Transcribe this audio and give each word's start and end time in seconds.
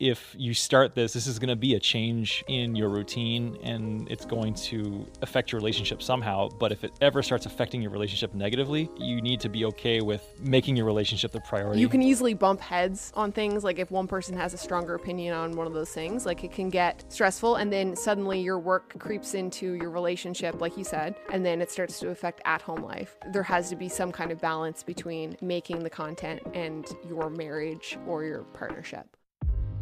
if 0.00 0.34
you 0.38 0.54
start 0.54 0.94
this, 0.94 1.12
this 1.12 1.26
is 1.26 1.38
going 1.38 1.48
to 1.48 1.56
be 1.56 1.74
a 1.74 1.80
change 1.80 2.44
in 2.48 2.76
your 2.76 2.88
routine 2.88 3.56
and 3.62 4.10
it's 4.10 4.24
going 4.24 4.54
to 4.54 5.06
affect 5.22 5.52
your 5.52 5.60
relationship 5.60 6.02
somehow. 6.02 6.48
But 6.48 6.72
if 6.72 6.84
it 6.84 6.92
ever 7.00 7.22
starts 7.22 7.46
affecting 7.46 7.82
your 7.82 7.90
relationship 7.90 8.34
negatively, 8.34 8.88
you 8.96 9.20
need 9.20 9.40
to 9.40 9.48
be 9.48 9.64
okay 9.66 10.00
with 10.00 10.22
making 10.40 10.76
your 10.76 10.86
relationship 10.86 11.32
the 11.32 11.40
priority. 11.40 11.80
You 11.80 11.88
can 11.88 12.02
easily 12.02 12.34
bump 12.34 12.60
heads 12.60 13.12
on 13.14 13.32
things. 13.32 13.64
Like 13.64 13.78
if 13.78 13.90
one 13.90 14.06
person 14.06 14.36
has 14.36 14.54
a 14.54 14.58
stronger 14.58 14.94
opinion 14.94 15.34
on 15.34 15.52
one 15.52 15.66
of 15.66 15.72
those 15.72 15.90
things, 15.90 16.26
like 16.26 16.44
it 16.44 16.52
can 16.52 16.68
get 16.68 17.04
stressful. 17.08 17.56
And 17.56 17.72
then 17.72 17.96
suddenly 17.96 18.40
your 18.40 18.58
work 18.58 18.98
creeps 18.98 19.34
into 19.34 19.74
your 19.74 19.90
relationship, 19.90 20.60
like 20.60 20.76
you 20.76 20.84
said, 20.84 21.16
and 21.32 21.44
then 21.44 21.60
it 21.60 21.70
starts 21.70 21.98
to 22.00 22.08
affect 22.10 22.40
at 22.44 22.62
home 22.62 22.82
life. 22.82 23.16
There 23.32 23.42
has 23.42 23.70
to 23.70 23.76
be 23.76 23.88
some 23.88 24.12
kind 24.12 24.30
of 24.30 24.40
balance 24.40 24.82
between 24.82 25.36
making 25.40 25.82
the 25.82 25.90
content 25.90 26.42
and 26.54 26.86
your 27.08 27.30
marriage 27.30 27.98
or 28.06 28.24
your 28.24 28.42
partnership. 28.42 29.16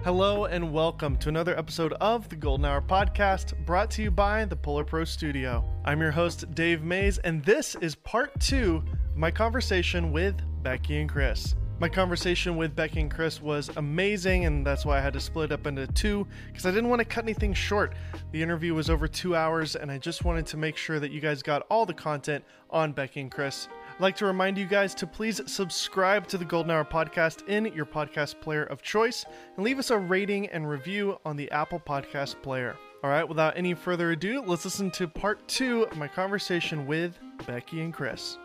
Hello 0.04 0.44
and 0.44 0.70
welcome 0.70 1.16
to 1.16 1.30
another 1.30 1.58
episode 1.58 1.94
of 1.94 2.28
the 2.28 2.36
Golden 2.36 2.66
Hour 2.66 2.82
Podcast 2.82 3.54
brought 3.64 3.90
to 3.92 4.02
you 4.02 4.10
by 4.10 4.44
the 4.44 4.54
PolarPro 4.54 5.08
Studio. 5.08 5.64
I'm 5.86 5.98
your 5.98 6.10
host, 6.10 6.54
Dave 6.54 6.82
Maze, 6.82 7.16
and 7.16 7.42
this 7.42 7.74
is 7.76 7.94
part 7.94 8.38
two 8.38 8.84
of 8.86 9.16
my 9.16 9.30
conversation 9.30 10.12
with 10.12 10.36
Becki 10.62 11.00
and 11.00 11.08
Chris. 11.08 11.54
My 11.80 11.88
conversation 11.88 12.58
with 12.58 12.76
Becki 12.76 13.00
and 13.00 13.10
Chris 13.10 13.40
was 13.40 13.70
amazing, 13.78 14.44
and 14.44 14.66
that's 14.66 14.84
why 14.84 14.98
I 14.98 15.00
had 15.00 15.14
to 15.14 15.20
split 15.20 15.50
it 15.50 15.54
up 15.54 15.66
into 15.66 15.86
two 15.86 16.26
because 16.48 16.66
I 16.66 16.70
didn't 16.70 16.90
want 16.90 16.98
to 16.98 17.06
cut 17.06 17.24
anything 17.24 17.54
short. 17.54 17.94
The 18.30 18.42
interview 18.42 18.74
was 18.74 18.90
over 18.90 19.08
two 19.08 19.34
hours, 19.34 19.74
and 19.74 19.90
I 19.90 19.96
just 19.96 20.22
wanted 20.22 20.44
to 20.48 20.58
make 20.58 20.76
sure 20.76 21.00
that 21.00 21.12
you 21.12 21.22
guys 21.22 21.42
got 21.42 21.62
all 21.70 21.86
the 21.86 21.94
content 21.94 22.44
on 22.68 22.92
Becki 22.92 23.22
and 23.22 23.30
Chris. 23.30 23.68
I'd 23.94 24.00
like 24.00 24.16
to 24.16 24.26
remind 24.26 24.58
you 24.58 24.66
guys 24.66 24.92
to 24.96 25.06
please 25.06 25.40
subscribe 25.46 26.26
to 26.26 26.36
the 26.36 26.44
Golden 26.44 26.72
Hour 26.72 26.84
podcast 26.84 27.46
in 27.46 27.66
your 27.66 27.86
podcast 27.86 28.40
player 28.40 28.64
of 28.64 28.82
choice 28.82 29.24
and 29.54 29.64
leave 29.64 29.78
us 29.78 29.90
a 29.90 29.96
rating 29.96 30.48
and 30.48 30.68
review 30.68 31.20
on 31.24 31.36
the 31.36 31.48
Apple 31.52 31.78
Podcast 31.78 32.42
player. 32.42 32.76
All 33.04 33.10
right, 33.10 33.22
without 33.22 33.56
any 33.56 33.72
further 33.72 34.10
ado, 34.10 34.42
let's 34.44 34.64
listen 34.64 34.90
to 34.90 35.06
part 35.06 35.46
two 35.46 35.84
of 35.84 35.96
my 35.96 36.08
conversation 36.08 36.88
with 36.88 37.16
Becki 37.42 37.84
and 37.84 37.94
Chris. 37.94 38.36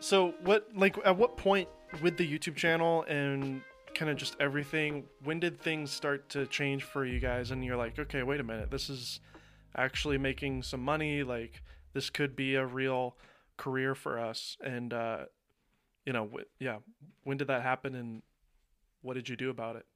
So, 0.00 0.34
what, 0.42 0.68
like, 0.76 0.98
at 1.06 1.16
what 1.16 1.38
point 1.38 1.70
with 2.02 2.18
the 2.18 2.30
YouTube 2.30 2.56
channel 2.56 3.04
and 3.04 3.62
kind 3.94 4.10
of 4.10 4.18
just 4.18 4.36
everything, 4.38 5.04
when 5.22 5.40
did 5.40 5.58
things 5.58 5.90
start 5.90 6.28
to 6.28 6.44
change 6.48 6.82
for 6.82 7.06
you 7.06 7.20
guys? 7.20 7.52
And 7.52 7.64
you're 7.64 7.78
like, 7.78 7.98
okay, 7.98 8.22
wait 8.22 8.40
a 8.40 8.44
minute, 8.44 8.70
this 8.70 8.90
is 8.90 9.20
actually 9.74 10.18
making 10.18 10.62
some 10.62 10.82
money. 10.82 11.22
Like, 11.22 11.62
this 11.94 12.10
could 12.10 12.36
be 12.36 12.56
a 12.56 12.66
real 12.66 13.16
career 13.56 13.94
for 13.94 14.18
us 14.18 14.56
and 14.62 14.92
uh 14.92 15.24
you 16.04 16.12
know 16.12 16.28
wh- 16.34 16.42
yeah 16.58 16.78
when 17.22 17.36
did 17.36 17.46
that 17.48 17.62
happen 17.62 17.94
and 17.94 18.22
what 19.02 19.14
did 19.14 19.28
you 19.28 19.36
do 19.36 19.50
about 19.50 19.76
it 19.76 19.86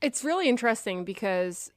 It's 0.00 0.24
really 0.24 0.48
interesting 0.48 1.04
because 1.04 1.70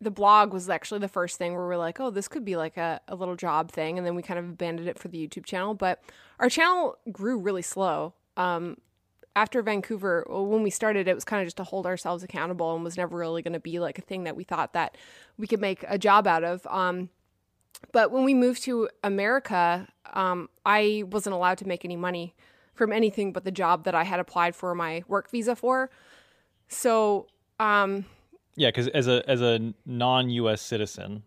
the 0.00 0.10
blog 0.10 0.52
was 0.52 0.68
actually 0.68 1.00
the 1.00 1.08
first 1.08 1.38
thing 1.38 1.54
where 1.54 1.66
we're 1.66 1.76
like, 1.76 1.98
oh, 2.00 2.10
this 2.10 2.28
could 2.28 2.44
be 2.44 2.56
like 2.56 2.76
a, 2.76 3.00
a 3.08 3.14
little 3.14 3.36
job 3.36 3.70
thing. 3.70 3.96
And 3.96 4.06
then 4.06 4.14
we 4.14 4.22
kind 4.22 4.38
of 4.38 4.44
abandoned 4.46 4.88
it 4.88 4.98
for 4.98 5.08
the 5.08 5.26
YouTube 5.26 5.46
channel. 5.46 5.74
But 5.74 6.02
our 6.38 6.50
channel 6.50 6.98
grew 7.10 7.38
really 7.38 7.62
slow. 7.62 8.12
Um, 8.36 8.76
after 9.34 9.62
Vancouver, 9.62 10.26
when 10.28 10.62
we 10.62 10.70
started, 10.70 11.08
it 11.08 11.14
was 11.14 11.24
kind 11.24 11.40
of 11.42 11.46
just 11.46 11.56
to 11.58 11.64
hold 11.64 11.86
ourselves 11.86 12.22
accountable 12.22 12.74
and 12.74 12.84
was 12.84 12.96
never 12.96 13.16
really 13.16 13.42
going 13.42 13.52
to 13.54 13.60
be 13.60 13.78
like 13.78 13.98
a 13.98 14.02
thing 14.02 14.24
that 14.24 14.36
we 14.36 14.44
thought 14.44 14.72
that 14.74 14.96
we 15.38 15.46
could 15.46 15.60
make 15.60 15.84
a 15.88 15.98
job 15.98 16.26
out 16.26 16.44
of. 16.44 16.66
Um, 16.66 17.08
but 17.92 18.10
when 18.10 18.24
we 18.24 18.34
moved 18.34 18.62
to 18.64 18.88
America, 19.02 19.88
um, 20.12 20.48
I 20.64 21.04
wasn't 21.10 21.34
allowed 21.34 21.58
to 21.58 21.66
make 21.66 21.84
any 21.84 21.96
money 21.96 22.34
from 22.74 22.92
anything 22.92 23.32
but 23.32 23.44
the 23.44 23.50
job 23.50 23.84
that 23.84 23.94
I 23.94 24.04
had 24.04 24.20
applied 24.20 24.54
for 24.54 24.74
my 24.74 25.02
work 25.08 25.30
visa 25.30 25.56
for. 25.56 25.90
So, 26.68 27.26
um, 27.58 28.04
Yeah, 28.56 28.68
because 28.68 28.88
as 28.88 29.08
a 29.08 29.28
as 29.28 29.40
a 29.40 29.72
non-U.S. 29.84 30.60
citizen, 30.60 31.22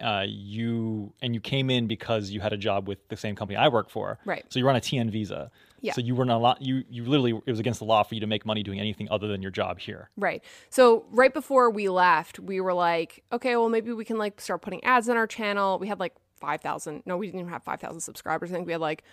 uh, 0.00 0.24
you 0.26 1.12
and 1.20 1.34
you 1.34 1.40
came 1.40 1.70
in 1.70 1.86
because 1.86 2.30
you 2.30 2.40
had 2.40 2.52
a 2.52 2.56
job 2.56 2.88
with 2.88 3.06
the 3.08 3.16
same 3.16 3.34
company 3.34 3.56
I 3.56 3.68
work 3.68 3.90
for. 3.90 4.18
Right. 4.24 4.44
So 4.48 4.58
you're 4.58 4.70
on 4.70 4.76
a 4.76 4.80
TN 4.80 5.10
visa. 5.10 5.50
Yeah. 5.80 5.92
So 5.92 6.00
you 6.00 6.14
were 6.14 6.24
not 6.24 6.36
allowed. 6.36 6.58
You 6.60 6.84
you 6.88 7.04
literally 7.04 7.32
it 7.46 7.50
was 7.50 7.60
against 7.60 7.80
the 7.80 7.86
law 7.86 8.02
for 8.02 8.14
you 8.14 8.20
to 8.20 8.26
make 8.26 8.44
money 8.44 8.62
doing 8.62 8.80
anything 8.80 9.08
other 9.10 9.28
than 9.28 9.42
your 9.42 9.50
job 9.50 9.78
here. 9.78 10.10
Right. 10.16 10.42
So 10.68 11.06
right 11.10 11.32
before 11.32 11.70
we 11.70 11.88
left, 11.88 12.38
we 12.38 12.60
were 12.60 12.74
like, 12.74 13.22
okay, 13.32 13.56
well 13.56 13.68
maybe 13.68 13.92
we 13.92 14.04
can 14.04 14.18
like 14.18 14.40
start 14.40 14.62
putting 14.62 14.82
ads 14.84 15.08
on 15.08 15.16
our 15.16 15.26
channel. 15.26 15.78
We 15.78 15.88
had 15.88 16.00
like 16.00 16.14
5,000. 16.36 17.02
No, 17.06 17.16
we 17.16 17.26
didn't 17.26 17.40
even 17.40 17.52
have 17.52 17.62
5,000 17.62 18.00
subscribers. 18.00 18.50
I 18.50 18.54
think 18.54 18.66
we 18.66 18.72
had 18.72 18.80
like 18.80 19.04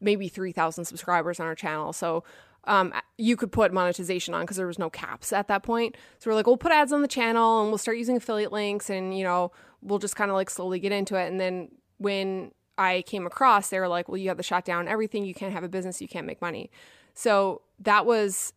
maybe 0.00 0.28
3,000 0.28 0.84
subscribers 0.84 1.40
on 1.40 1.46
our 1.46 1.54
channel. 1.54 1.92
So 1.92 2.24
um, 2.64 2.92
you 3.16 3.36
could 3.36 3.50
put 3.50 3.72
monetization 3.72 4.34
on 4.34 4.42
because 4.42 4.56
there 4.56 4.66
was 4.66 4.78
no 4.78 4.90
caps 4.90 5.32
at 5.32 5.48
that 5.48 5.62
point. 5.62 5.96
So 6.18 6.30
we're 6.30 6.34
like, 6.34 6.46
we'll 6.46 6.56
put 6.56 6.72
ads 6.72 6.92
on 6.92 7.02
the 7.02 7.08
channel 7.08 7.62
and 7.62 7.70
we'll 7.70 7.78
start 7.78 7.96
using 7.96 8.16
affiliate 8.16 8.52
links 8.52 8.90
and, 8.90 9.16
you 9.16 9.24
know, 9.24 9.52
we'll 9.80 9.98
just 9.98 10.16
kind 10.16 10.30
of 10.30 10.34
like 10.36 10.50
slowly 10.50 10.78
get 10.78 10.92
into 10.92 11.16
it. 11.16 11.28
And 11.28 11.40
then 11.40 11.70
when 11.96 12.52
I 12.78 13.02
came 13.02 13.26
across, 13.26 13.70
they 13.70 13.80
were 13.80 13.88
like, 13.88 14.08
well, 14.08 14.16
you 14.16 14.28
have 14.28 14.36
to 14.36 14.42
shut 14.42 14.64
down 14.64 14.88
everything. 14.88 15.24
You 15.24 15.34
can't 15.34 15.52
have 15.52 15.64
a 15.64 15.68
business. 15.68 16.00
You 16.00 16.08
can't 16.08 16.26
make 16.26 16.40
money. 16.40 16.70
So 17.14 17.62
that 17.80 18.06
was 18.06 18.52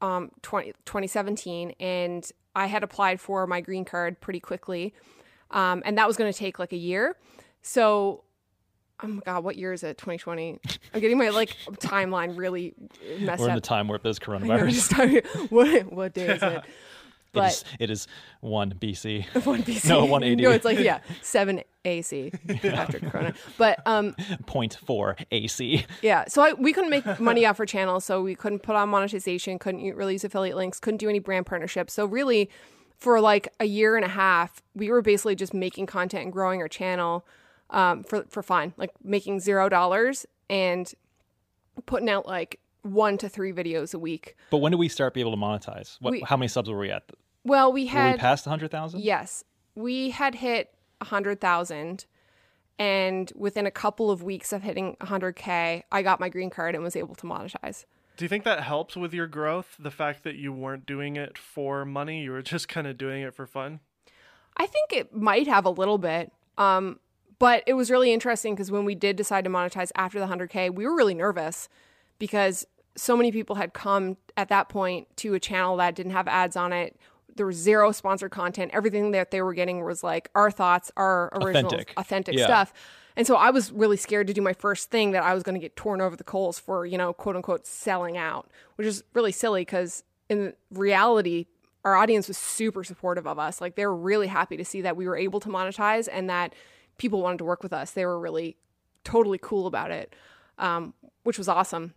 um, 0.00 0.30
20, 0.42 0.72
2017. 0.86 1.74
And 1.78 2.28
I 2.56 2.66
had 2.66 2.82
applied 2.82 3.20
for 3.20 3.46
my 3.46 3.60
green 3.60 3.84
card 3.84 4.20
pretty 4.20 4.40
quickly. 4.40 4.94
Um, 5.50 5.82
and 5.84 5.98
that 5.98 6.06
was 6.06 6.16
going 6.16 6.32
to 6.32 6.38
take 6.38 6.58
like 6.58 6.72
a 6.72 6.76
year. 6.78 7.16
So, 7.62 8.24
oh 9.02 9.06
my 9.06 9.20
God, 9.24 9.44
what 9.44 9.56
year 9.56 9.72
is 9.72 9.82
it? 9.82 9.98
2020. 9.98 10.58
I'm 10.94 11.00
getting 11.00 11.18
my 11.18 11.28
like 11.28 11.50
timeline 11.72 12.38
really 12.38 12.74
messed 13.20 13.40
We're 13.40 13.46
in 13.46 13.50
up. 13.52 13.56
the 13.56 13.60
time 13.60 13.88
where 13.88 13.98
there's 13.98 14.20
know, 14.20 14.26
coronavirus. 14.38 15.26
just 15.26 15.50
what, 15.50 15.92
what 15.92 16.14
day 16.14 16.28
is 16.28 16.42
it? 16.42 16.62
it, 17.30 17.34
But 17.34 17.52
is, 17.52 17.64
it 17.78 17.90
is 17.90 18.06
one 18.40 18.72
BC. 18.74 19.24
one 19.46 19.62
BC. 19.62 19.88
No, 19.88 20.00
180. 20.04 20.42
No, 20.42 20.50
it's 20.50 20.64
like 20.64 20.78
yeah, 20.78 21.00
seven 21.22 21.62
AC 21.84 22.32
after 22.64 22.98
Corona. 23.00 23.34
But 23.56 23.80
um, 23.86 24.14
Point 24.46 24.78
four 24.84 25.16
AC. 25.30 25.86
yeah. 26.02 26.24
So 26.28 26.42
I, 26.42 26.52
we 26.52 26.72
couldn't 26.72 26.90
make 26.90 27.20
money 27.20 27.46
off 27.46 27.58
our 27.60 27.66
channel, 27.66 28.00
so 28.00 28.22
we 28.22 28.34
couldn't 28.34 28.60
put 28.60 28.76
on 28.76 28.88
monetization, 28.88 29.58
couldn't 29.58 29.80
use 29.80 30.24
affiliate 30.24 30.56
links, 30.56 30.78
couldn't 30.80 30.98
do 30.98 31.08
any 31.08 31.18
brand 31.18 31.46
partnerships. 31.46 31.92
So 31.94 32.04
really, 32.06 32.50
for 32.98 33.20
like 33.20 33.48
a 33.58 33.64
year 33.64 33.96
and 33.96 34.04
a 34.04 34.08
half, 34.08 34.62
we 34.74 34.90
were 34.90 35.02
basically 35.02 35.34
just 35.34 35.54
making 35.54 35.86
content 35.86 36.24
and 36.24 36.32
growing 36.32 36.60
our 36.60 36.68
channel 36.68 37.26
um, 37.70 38.02
for 38.04 38.24
for 38.28 38.42
fun, 38.42 38.74
like 38.76 38.90
making 39.02 39.40
zero 39.40 39.68
dollars 39.68 40.26
and 40.50 40.92
putting 41.86 42.10
out 42.10 42.26
like 42.26 42.59
one 42.82 43.18
to 43.18 43.28
three 43.28 43.52
videos 43.52 43.94
a 43.94 43.98
week. 43.98 44.36
But 44.50 44.58
when 44.58 44.72
did 44.72 44.78
we 44.78 44.88
start 44.88 45.14
be 45.14 45.20
able 45.20 45.32
to 45.32 45.36
monetize? 45.36 45.96
What? 46.00 46.12
We- 46.12 46.20
how 46.20 46.36
many 46.36 46.48
subs 46.48 46.68
were 46.68 46.78
we 46.78 46.90
at? 46.90 47.04
Well, 47.44 47.72
we 47.72 47.84
Were 47.84 47.90
had 47.90 48.12
we 48.14 48.18
past 48.18 48.44
hundred 48.44 48.70
thousand? 48.70 49.00
Yes. 49.00 49.44
We 49.74 50.10
had 50.10 50.34
hit 50.34 50.74
100,000 50.98 52.04
and 52.78 53.32
within 53.36 53.66
a 53.66 53.70
couple 53.70 54.10
of 54.10 54.22
weeks 54.22 54.52
of 54.52 54.62
hitting 54.62 54.96
100k, 55.00 55.84
I 55.90 56.02
got 56.02 56.20
my 56.20 56.28
green 56.28 56.50
card 56.50 56.74
and 56.74 56.82
was 56.84 56.96
able 56.96 57.14
to 57.14 57.26
monetize. 57.26 57.84
do 58.16 58.24
you 58.24 58.28
think 58.28 58.44
that 58.44 58.62
helps 58.62 58.96
with 58.96 59.14
your 59.14 59.26
growth 59.26 59.76
the 59.78 59.90
fact 59.90 60.24
that 60.24 60.36
you 60.36 60.52
weren't 60.52 60.84
doing 60.84 61.16
it 61.16 61.38
for 61.38 61.84
money 61.86 62.22
you 62.22 62.32
were 62.32 62.42
just 62.42 62.68
kind 62.68 62.86
of 62.86 62.98
doing 62.98 63.22
it 63.22 63.32
for 63.34 63.46
fun 63.46 63.80
I 64.56 64.66
think 64.66 64.92
it 64.92 65.14
might 65.14 65.46
have 65.46 65.64
a 65.64 65.70
little 65.70 65.96
bit. 65.96 66.32
Um, 66.58 66.98
but 67.38 67.62
it 67.66 67.74
was 67.74 67.90
really 67.90 68.12
interesting 68.12 68.54
because 68.54 68.70
when 68.70 68.84
we 68.84 68.94
did 68.94 69.16
decide 69.16 69.44
to 69.44 69.50
monetize 69.50 69.90
after 69.94 70.20
the 70.20 70.26
100K, 70.26 70.74
we 70.74 70.84
were 70.86 70.94
really 70.94 71.14
nervous 71.14 71.68
because 72.20 72.64
so 72.96 73.16
many 73.16 73.32
people 73.32 73.56
had 73.56 73.72
come 73.74 74.16
at 74.36 74.48
that 74.50 74.68
point 74.68 75.08
to 75.16 75.34
a 75.34 75.40
channel 75.40 75.76
that 75.78 75.96
didn't 75.96 76.12
have 76.12 76.28
ads 76.28 76.54
on 76.54 76.72
it. 76.72 76.96
There 77.34 77.46
was 77.46 77.56
zero 77.56 77.90
sponsored 77.90 78.30
content. 78.30 78.70
Everything 78.72 79.10
that 79.10 79.32
they 79.32 79.42
were 79.42 79.54
getting 79.54 79.82
was 79.84 80.04
like 80.04 80.30
our 80.36 80.50
thoughts, 80.52 80.92
our 80.96 81.30
original, 81.32 81.66
Authentic. 81.72 81.94
authentic, 81.96 82.36
Yeah. 82.36 82.44
stuff. 82.46 82.72
And 83.16 83.26
so 83.26 83.34
I 83.34 83.50
was 83.50 83.72
really 83.72 83.96
scared 83.96 84.28
to 84.28 84.32
do 84.32 84.40
my 84.40 84.52
first 84.52 84.90
thing 84.90 85.10
that 85.12 85.22
I 85.24 85.34
was 85.34 85.42
going 85.42 85.54
to 85.54 85.60
get 85.60 85.74
torn 85.74 86.00
over 86.00 86.14
the 86.14 86.24
coals 86.24 86.58
for, 86.60 86.86
you 86.86 86.96
know, 86.96 87.12
quote 87.12 87.34
unquote, 87.36 87.66
selling 87.66 88.16
out, 88.16 88.48
which 88.76 88.86
is 88.86 89.02
really 89.14 89.32
silly 89.32 89.62
because 89.62 90.04
in 90.28 90.52
reality, 90.70 91.46
our 91.84 91.96
audience 91.96 92.28
was 92.28 92.36
super 92.38 92.84
supportive 92.84 93.26
of 93.26 93.38
us. 93.38 93.60
Like 93.60 93.74
they 93.74 93.86
were 93.86 93.96
really 93.96 94.26
happy 94.28 94.56
to 94.56 94.64
see 94.64 94.80
that 94.82 94.96
we 94.96 95.08
were 95.08 95.16
able 95.16 95.40
to 95.40 95.48
monetize 95.48 96.08
and 96.12 96.28
that 96.30 96.54
people 96.98 97.22
wanted 97.22 97.38
to 97.38 97.44
work 97.44 97.62
with 97.62 97.72
us. 97.72 97.92
They 97.92 98.04
were 98.04 98.18
really 98.20 98.56
totally 99.02 99.38
cool 99.40 99.66
about 99.66 99.90
it, 99.90 100.14
um, 100.58 100.92
which 101.24 101.38
was 101.38 101.48
awesome. 101.48 101.94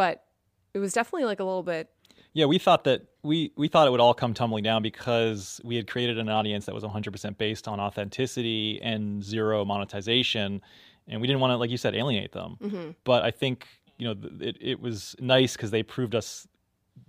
But 0.00 0.24
it 0.72 0.78
was 0.78 0.94
definitely 0.94 1.26
like 1.26 1.40
a 1.40 1.44
little 1.44 1.62
bit. 1.62 1.90
Yeah, 2.32 2.46
we 2.46 2.56
thought 2.56 2.84
that 2.84 3.02
we 3.22 3.52
we 3.54 3.68
thought 3.68 3.86
it 3.86 3.90
would 3.90 4.00
all 4.00 4.14
come 4.14 4.32
tumbling 4.32 4.64
down 4.64 4.80
because 4.80 5.60
we 5.62 5.76
had 5.76 5.86
created 5.86 6.16
an 6.16 6.30
audience 6.30 6.64
that 6.64 6.74
was 6.74 6.84
100% 6.84 7.36
based 7.36 7.68
on 7.68 7.78
authenticity 7.78 8.80
and 8.80 9.22
zero 9.22 9.62
monetization, 9.62 10.62
and 11.06 11.20
we 11.20 11.26
didn't 11.26 11.40
want 11.40 11.50
to, 11.50 11.58
like 11.58 11.68
you 11.68 11.76
said, 11.76 11.94
alienate 11.94 12.32
them. 12.32 12.56
Mm-hmm. 12.62 12.90
But 13.04 13.24
I 13.24 13.30
think 13.30 13.66
you 13.98 14.06
know 14.06 14.14
it 14.40 14.56
it 14.58 14.80
was 14.80 15.16
nice 15.20 15.52
because 15.54 15.70
they 15.70 15.82
proved 15.82 16.14
us 16.14 16.48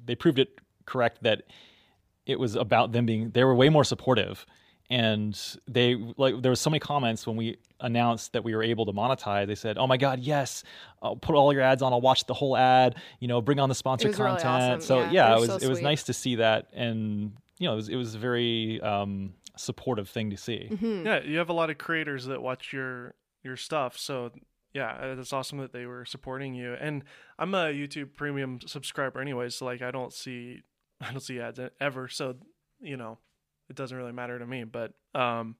they 0.04 0.16
proved 0.16 0.38
it 0.38 0.60
correct 0.86 1.24
that 1.24 1.44
it 2.26 2.42
was 2.42 2.58
about 2.58 2.92
them 2.92 3.06
being 3.06 3.30
they 3.30 3.46
were 3.46 3.56
way 3.56 3.70
more 3.70 3.86
supportive 3.86 4.46
and 4.92 5.58
they 5.68 5.96
like 6.18 6.42
there 6.42 6.50
was 6.52 6.60
so 6.60 6.70
many 6.70 6.80
comments 6.80 7.26
when 7.26 7.38
we 7.38 7.58
announced 7.80 8.34
that 8.34 8.44
we 8.44 8.54
were 8.54 8.62
able 8.62 8.86
to 8.86 8.92
monetize 8.92 9.48
they 9.48 9.56
said 9.56 9.78
oh 9.78 9.88
my 9.88 9.98
god 9.98 10.20
yes 10.20 10.64
I'll 11.02 11.16
put 11.16 11.34
all 11.36 11.52
your 11.54 11.62
ads 11.62 11.82
on 11.82 11.94
I'll 11.94 12.02
watch 12.02 12.26
the 12.26 12.34
whole 12.34 12.56
ad 12.58 12.96
you 13.20 13.28
know 13.28 13.42
bring 13.42 13.60
on 13.60 13.70
the 13.70 13.76
sponsored 13.76 14.10
was 14.10 14.20
really 14.20 14.32
content 14.34 14.82
awesome. 14.82 14.82
so 14.82 15.02
Yeah, 15.04 15.12
yeah, 15.12 15.28
they're 15.30 15.38
it 15.38 15.40
was 15.40 15.50
so 15.50 15.56
it 15.68 15.70
was 15.70 15.82
nice 15.82 16.04
to 16.04 16.14
see 16.14 16.36
that 16.36 16.68
and 16.74 17.32
you 17.58 17.68
know 17.68 17.74
it 17.74 17.78
was, 17.78 17.90
it 17.90 17.96
was 17.96 18.16
a 18.16 18.20
very 18.20 18.82
um, 18.82 19.34
supportive 19.56 20.10
thing 20.10 20.30
to 20.30 20.38
see 20.38 20.68
Mm-hmm. 20.70 21.06
Yeah, 21.06 21.24
you 21.24 21.38
have 21.38 21.50
a 21.50 21.54
lot 21.54 21.70
of 21.70 21.78
creators 21.78 22.26
that 22.26 22.42
watch 22.42 22.74
your 22.74 23.16
your 23.44 23.56
stuff, 23.56 23.98
so 23.98 24.32
yeah, 24.74 24.98
uh, 25.02 25.16
it's 25.20 25.34
awesome 25.34 25.58
that 25.60 25.74
they 25.74 25.86
were 25.86 26.06
supporting 26.06 26.54
you. 26.54 26.76
And 26.80 27.04
I'm 27.40 27.54
a 27.56 27.74
YouTube 27.74 28.14
Premium 28.14 28.60
subscriber 28.66 29.20
anyway, 29.20 29.50
so 29.50 29.66
like 29.66 29.82
I 29.82 29.92
don't 29.92 30.14
see 30.14 30.62
I 31.02 31.12
don't 31.12 31.22
see 31.22 31.40
ads 31.40 31.60
e- 31.60 31.70
ever, 31.80 32.08
so 32.08 32.36
you 32.82 32.98
know 32.98 33.18
it 33.72 33.76
doesn't 33.78 33.98
really 33.98 34.12
matter 34.12 34.38
to 34.38 34.46
me. 34.46 34.66
But 34.66 34.94
um, 35.16 35.56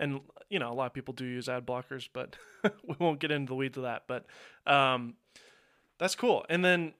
and 0.00 0.20
you 0.48 0.58
know 0.58 0.72
a 0.72 0.74
lot 0.74 0.86
of 0.86 0.94
people 0.94 1.12
do 1.12 1.24
use 1.24 1.48
ad 1.48 1.66
blockers, 1.66 2.08
but 2.12 2.36
we 2.64 2.94
won't 2.98 3.20
get 3.20 3.30
into 3.30 3.50
the 3.50 3.56
weeds 3.56 3.76
of 3.76 3.82
that. 3.82 4.04
But 4.06 4.24
um, 4.66 5.14
that's 5.98 6.14
cool. 6.14 6.46
And 6.48 6.64
then 6.64 6.94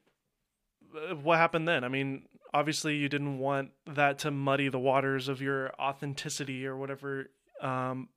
uh, 0.95 1.15
what 1.15 1.39
happened 1.39 1.67
then? 1.69 1.85
I 1.85 1.89
mean, 1.89 2.25
obviously 2.53 2.97
you 2.97 3.09
didn't 3.09 3.39
want 3.39 3.71
that 3.87 4.19
to 4.21 4.31
muddy 4.31 4.69
the 4.69 4.81
waters 4.81 5.29
of 5.29 5.41
your 5.41 5.73
authenticity 5.81 6.67
or 6.67 6.77
whatever. 6.77 7.31
Um, 7.63 8.09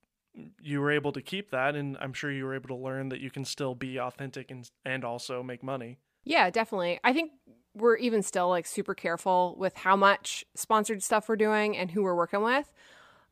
you 0.61 0.79
were 0.79 0.91
able 0.91 1.11
to 1.11 1.21
keep 1.21 1.51
that, 1.51 1.75
and 1.75 1.97
I'm 1.99 2.13
sure 2.13 2.31
you 2.31 2.45
were 2.45 2.55
able 2.55 2.69
to 2.69 2.75
learn 2.75 3.09
that 3.09 3.19
you 3.19 3.29
can 3.29 3.45
still 3.45 3.75
be 3.75 3.99
authentic 3.99 4.49
and 4.49 4.69
and 4.83 5.05
also 5.05 5.43
make 5.43 5.61
money. 5.61 5.99
Yeah, 6.23 6.49
definitely. 6.49 6.99
I 7.03 7.13
think 7.13 7.31
we're 7.73 7.95
even 7.97 8.21
still 8.21 8.50
like 8.50 8.65
super 8.65 8.94
careful 8.94 9.56
with 9.57 9.75
how 9.75 9.95
much 9.95 10.45
sponsored 10.56 11.01
stuff 11.03 11.29
we're 11.29 11.35
doing 11.35 11.77
and 11.77 11.91
who 11.91 12.03
we're 12.03 12.15
working 12.15 12.44
with. 12.44 12.71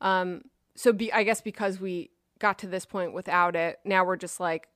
Um, 0.01 0.43
so 0.75 0.93
be, 0.93 1.11
I 1.11 1.23
guess 1.23 1.41
because 1.41 1.79
we 1.79 2.11
got 2.39 2.59
to 2.59 2.67
this 2.67 2.85
point 2.85 3.13
without 3.13 3.55
it, 3.55 3.79
now 3.83 4.05
we're 4.05 4.15
just 4.15 4.39
like, 4.39 4.67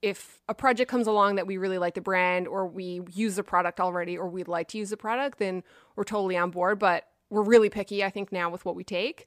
if 0.00 0.40
a 0.48 0.54
project 0.54 0.90
comes 0.90 1.06
along 1.06 1.36
that 1.36 1.46
we 1.46 1.56
really 1.56 1.78
like 1.78 1.94
the 1.94 2.00
brand 2.00 2.46
or 2.46 2.66
we 2.66 3.00
use 3.12 3.36
the 3.36 3.42
product 3.42 3.80
already 3.80 4.16
or 4.16 4.28
we'd 4.28 4.48
like 4.48 4.68
to 4.68 4.78
use 4.78 4.90
the 4.90 4.96
product, 4.96 5.38
then 5.38 5.62
we're 5.96 6.04
totally 6.04 6.36
on 6.36 6.50
board. 6.50 6.78
But 6.78 7.04
we're 7.30 7.42
really 7.42 7.68
picky, 7.68 8.04
I 8.04 8.10
think, 8.10 8.30
now 8.30 8.48
with 8.48 8.64
what 8.64 8.76
we 8.76 8.84
take. 8.84 9.26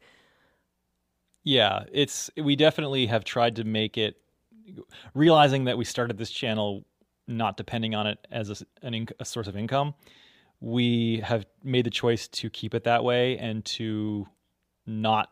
Yeah, 1.44 1.84
it's 1.92 2.30
we 2.38 2.56
definitely 2.56 3.08
have 3.08 3.24
tried 3.24 3.56
to 3.58 3.64
make 3.64 3.98
it 3.98 4.16
realizing 5.14 5.66
that 5.66 5.78
we 5.78 5.86
started 5.86 6.18
this 6.18 6.32
channel 6.32 6.86
not 7.28 7.58
depending 7.58 7.96
on 7.96 8.08
it 8.08 8.20
as 8.32 8.50
a, 8.50 8.86
an 8.86 8.94
inc- 8.94 9.14
a 9.20 9.26
source 9.26 9.48
of 9.48 9.56
income. 9.56 9.94
We 10.60 11.22
have 11.24 11.46
made 11.64 11.86
the 11.86 11.92
choice 11.92 12.28
to 12.30 12.50
keep 12.50 12.74
it 12.74 12.84
that 12.84 13.04
way 13.04 13.38
and 13.38 13.66
to 13.66 14.28
not 14.86 15.30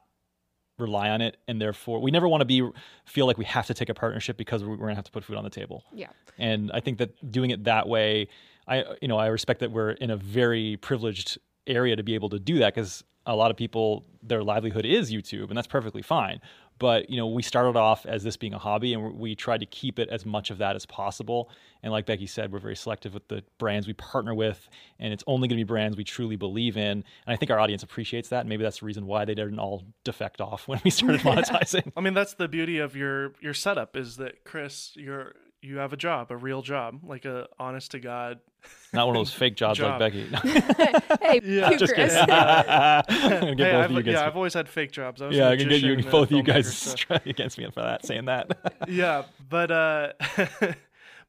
rely 0.79 1.09
on 1.09 1.21
it 1.21 1.37
and 1.47 1.61
therefore 1.61 1.99
we 1.99 2.09
never 2.09 2.27
want 2.27 2.41
to 2.41 2.45
be 2.45 2.67
feel 3.05 3.25
like 3.25 3.37
we 3.37 3.45
have 3.45 3.67
to 3.67 3.73
take 3.73 3.89
a 3.89 3.93
partnership 3.93 4.37
because 4.37 4.63
we're, 4.63 4.77
going 4.77 4.89
to 4.89 4.95
have 4.95 5.03
to 5.03 5.11
put 5.11 5.23
food 5.23 5.35
on 5.35 5.43
the 5.43 5.49
table. 5.49 5.83
Yeah. 5.93 6.07
And 6.37 6.71
I 6.73 6.79
think 6.79 6.99
that 6.99 7.31
doing 7.31 7.49
it 7.51 7.65
that 7.65 7.87
way, 7.87 8.29
I 8.67 8.85
you 9.01 9.07
know 9.07 9.17
I 9.17 9.27
respect 9.27 9.59
that 9.59 9.71
we're 9.71 9.91
in 9.91 10.09
a 10.09 10.17
very 10.17 10.77
privileged 10.77 11.37
area 11.67 11.95
to 11.95 12.03
be 12.03 12.15
able 12.15 12.29
to 12.29 12.39
do 12.39 12.59
that 12.59 12.73
because 12.73 13.03
a 13.25 13.35
lot 13.35 13.51
of 13.51 13.57
people 13.57 14.05
their 14.23 14.43
livelihood 14.43 14.85
is 14.85 15.11
YouTube 15.11 15.49
and 15.49 15.57
that's 15.57 15.67
perfectly 15.67 16.01
fine. 16.01 16.39
But 16.79 17.09
you 17.09 17.17
know 17.17 17.27
we 17.27 17.43
started 17.43 17.77
off 17.77 18.05
as 18.05 18.23
this 18.23 18.37
being 18.37 18.53
a 18.53 18.57
hobby 18.57 18.93
and 18.93 19.19
we 19.19 19.35
tried 19.35 19.59
to 19.59 19.65
keep 19.65 19.99
it 19.99 20.09
as 20.09 20.25
much 20.25 20.49
of 20.49 20.57
that 20.59 20.75
as 20.75 20.85
possible. 20.85 21.49
And 21.83 21.91
like 21.91 22.05
Becki 22.05 22.27
said, 22.27 22.51
we're 22.51 22.59
very 22.59 22.75
selective 22.75 23.13
with 23.13 23.27
the 23.27 23.43
brands 23.57 23.87
we 23.87 23.93
partner 23.93 24.33
with, 24.33 24.67
and 24.99 25.13
it's 25.13 25.23
only 25.27 25.47
going 25.47 25.57
to 25.57 25.63
be 25.63 25.67
brands 25.67 25.95
we 25.95 26.03
truly 26.03 26.35
believe 26.35 26.75
in. 26.75 26.83
And 26.83 27.03
I 27.27 27.35
think 27.35 27.51
our 27.51 27.59
audience 27.59 27.83
appreciates 27.83 28.29
that. 28.29 28.41
And 28.41 28.49
maybe 28.49 28.63
that's 28.63 28.79
the 28.79 28.85
reason 28.85 29.05
why 29.05 29.25
they 29.25 29.35
didn't 29.35 29.59
all 29.59 29.83
defect 30.03 30.41
off 30.41 30.67
when 30.67 30.81
we 30.83 30.89
started 30.89 31.21
monetizing. 31.21 31.91
I 31.95 32.01
mean, 32.01 32.13
that's 32.13 32.33
the 32.33 32.47
beauty 32.47 32.79
of 32.79 32.95
your 32.95 33.33
your 33.41 33.53
setup 33.53 33.95
is 33.95 34.17
that 34.17 34.43
Chris, 34.43 34.93
you're 34.95 35.35
you 35.61 35.77
have 35.77 35.91
a 35.93 35.97
job, 35.97 36.31
a 36.31 36.37
real 36.37 36.61
job, 36.61 36.99
like 37.03 37.25
a 37.25 37.47
honest 37.59 37.91
to 37.91 37.99
god. 37.99 38.39
Not 38.93 39.07
one 39.07 39.15
of 39.15 39.19
those 39.21 39.33
fake 39.33 39.55
jobs 39.55 39.79
Job. 39.79 40.01
like 40.01 40.13
Becki. 40.13 41.19
Hey, 41.21 41.39
Yeah. 41.43 41.69
you, 41.71 41.77
Just 41.77 41.93
Chris. 41.93 42.13
kidding. 42.13 42.33
I'm 42.33 43.03
gonna 43.07 43.55
get 43.55 43.67
Hey, 43.67 43.71
both 43.71 43.83
I've, 43.83 43.85
of 43.85 43.91
you 43.91 44.03
guys. 44.03 44.13
yeah, 44.13 44.25
I've 44.27 44.35
always 44.35 44.53
had 44.53 44.67
fake 44.67 44.91
jobs. 44.91 45.21
I 45.21 45.27
was 45.27 45.37
yeah, 45.37 45.47
a 45.47 45.51
I 45.51 45.57
can 45.57 45.69
get 45.69 45.81
you 45.81 45.89
magician, 45.91 46.11
both 46.11 46.27
of 46.29 46.31
you 46.31 46.43
filmmaker, 46.43 46.45
guys 46.45 46.77
so- 46.77 47.19
against 47.25 47.57
me 47.57 47.69
for 47.71 47.81
that 47.81 48.05
saying 48.05 48.25
that. 48.25 48.57
yeah, 48.87 49.23
but 49.49 49.71
uh, 49.71 50.13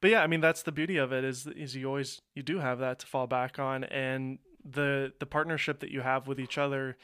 but 0.01 0.11
yeah, 0.11 0.23
I 0.23 0.27
mean 0.27 0.41
that's 0.41 0.63
the 0.63 0.73
beauty 0.73 0.97
of 0.97 1.13
it 1.13 1.25
is 1.25 1.47
is 1.47 1.77
you 1.77 1.87
always 1.87 2.21
you 2.35 2.43
do 2.43 2.59
have 2.59 2.79
that 2.79 2.99
to 3.01 3.07
fall 3.07 3.27
back 3.27 3.59
on, 3.59 3.85
and 3.85 4.39
the 4.65 5.13
the 5.21 5.27
partnership 5.27 5.81
that 5.81 5.91
you 5.91 6.01
have 6.01 6.27
with 6.27 6.41
each 6.41 6.59
other. 6.59 6.97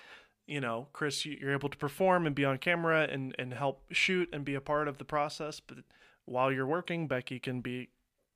You 0.48 0.60
know, 0.60 0.86
Chris, 0.92 1.26
you're 1.26 1.52
able 1.52 1.68
to 1.68 1.76
perform 1.76 2.24
and 2.24 2.34
be 2.34 2.44
on 2.44 2.58
camera 2.58 3.08
and 3.10 3.34
and 3.38 3.52
help 3.52 3.82
shoot 3.90 4.28
and 4.32 4.44
be 4.44 4.54
a 4.54 4.60
part 4.60 4.86
of 4.88 4.98
the 4.98 5.04
process. 5.04 5.58
But 5.60 5.78
while 6.26 6.52
you're 6.52 6.66
working, 6.66 7.08
Becki 7.08 7.42
can 7.42 7.60
be 7.60 7.88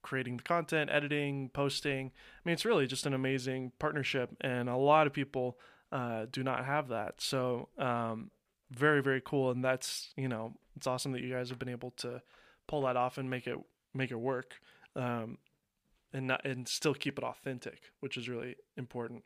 creating 0.03 0.39
the 0.39 0.43
content, 0.43 0.91
editing, 0.91 1.51
posting. 1.51 2.07
I 2.07 2.41
mean, 2.45 2.55
it's 2.55 2.65
really 2.65 2.87
just 2.87 3.07
an 3.07 3.15
amazing 3.15 3.73
partnership, 3.79 4.31
and 4.41 4.69
a 4.69 4.77
lot 4.77 5.07
of 5.07 5.13
people 5.13 5.59
uh, 5.93 6.27
do 6.31 6.43
not 6.43 6.65
have 6.65 6.89
that. 6.89 7.21
So, 7.21 7.69
um, 7.79 8.31
very 8.71 9.03
very 9.03 9.21
cool, 9.21 9.51
and 9.51 9.65
that's 9.65 10.13
you 10.17 10.29
know, 10.29 10.55
it's 10.77 10.87
awesome 10.87 11.13
that 11.13 11.23
you 11.23 11.33
guys 11.33 11.51
have 11.51 11.59
been 11.59 11.69
able 11.69 11.91
to 11.99 12.23
pull 12.67 12.83
that 12.83 12.97
off 12.97 13.19
and 13.19 13.29
make 13.29 13.47
it 13.47 13.59
make 13.95 14.11
it 14.11 14.19
work, 14.19 14.55
um, 14.97 15.39
and 16.13 16.29
not 16.29 16.45
and 16.45 16.69
still 16.69 16.95
keep 16.95 17.19
it 17.19 17.25
authentic, 17.25 17.93
which 18.01 18.17
is 18.17 18.29
really 18.29 18.57
important. 18.77 19.25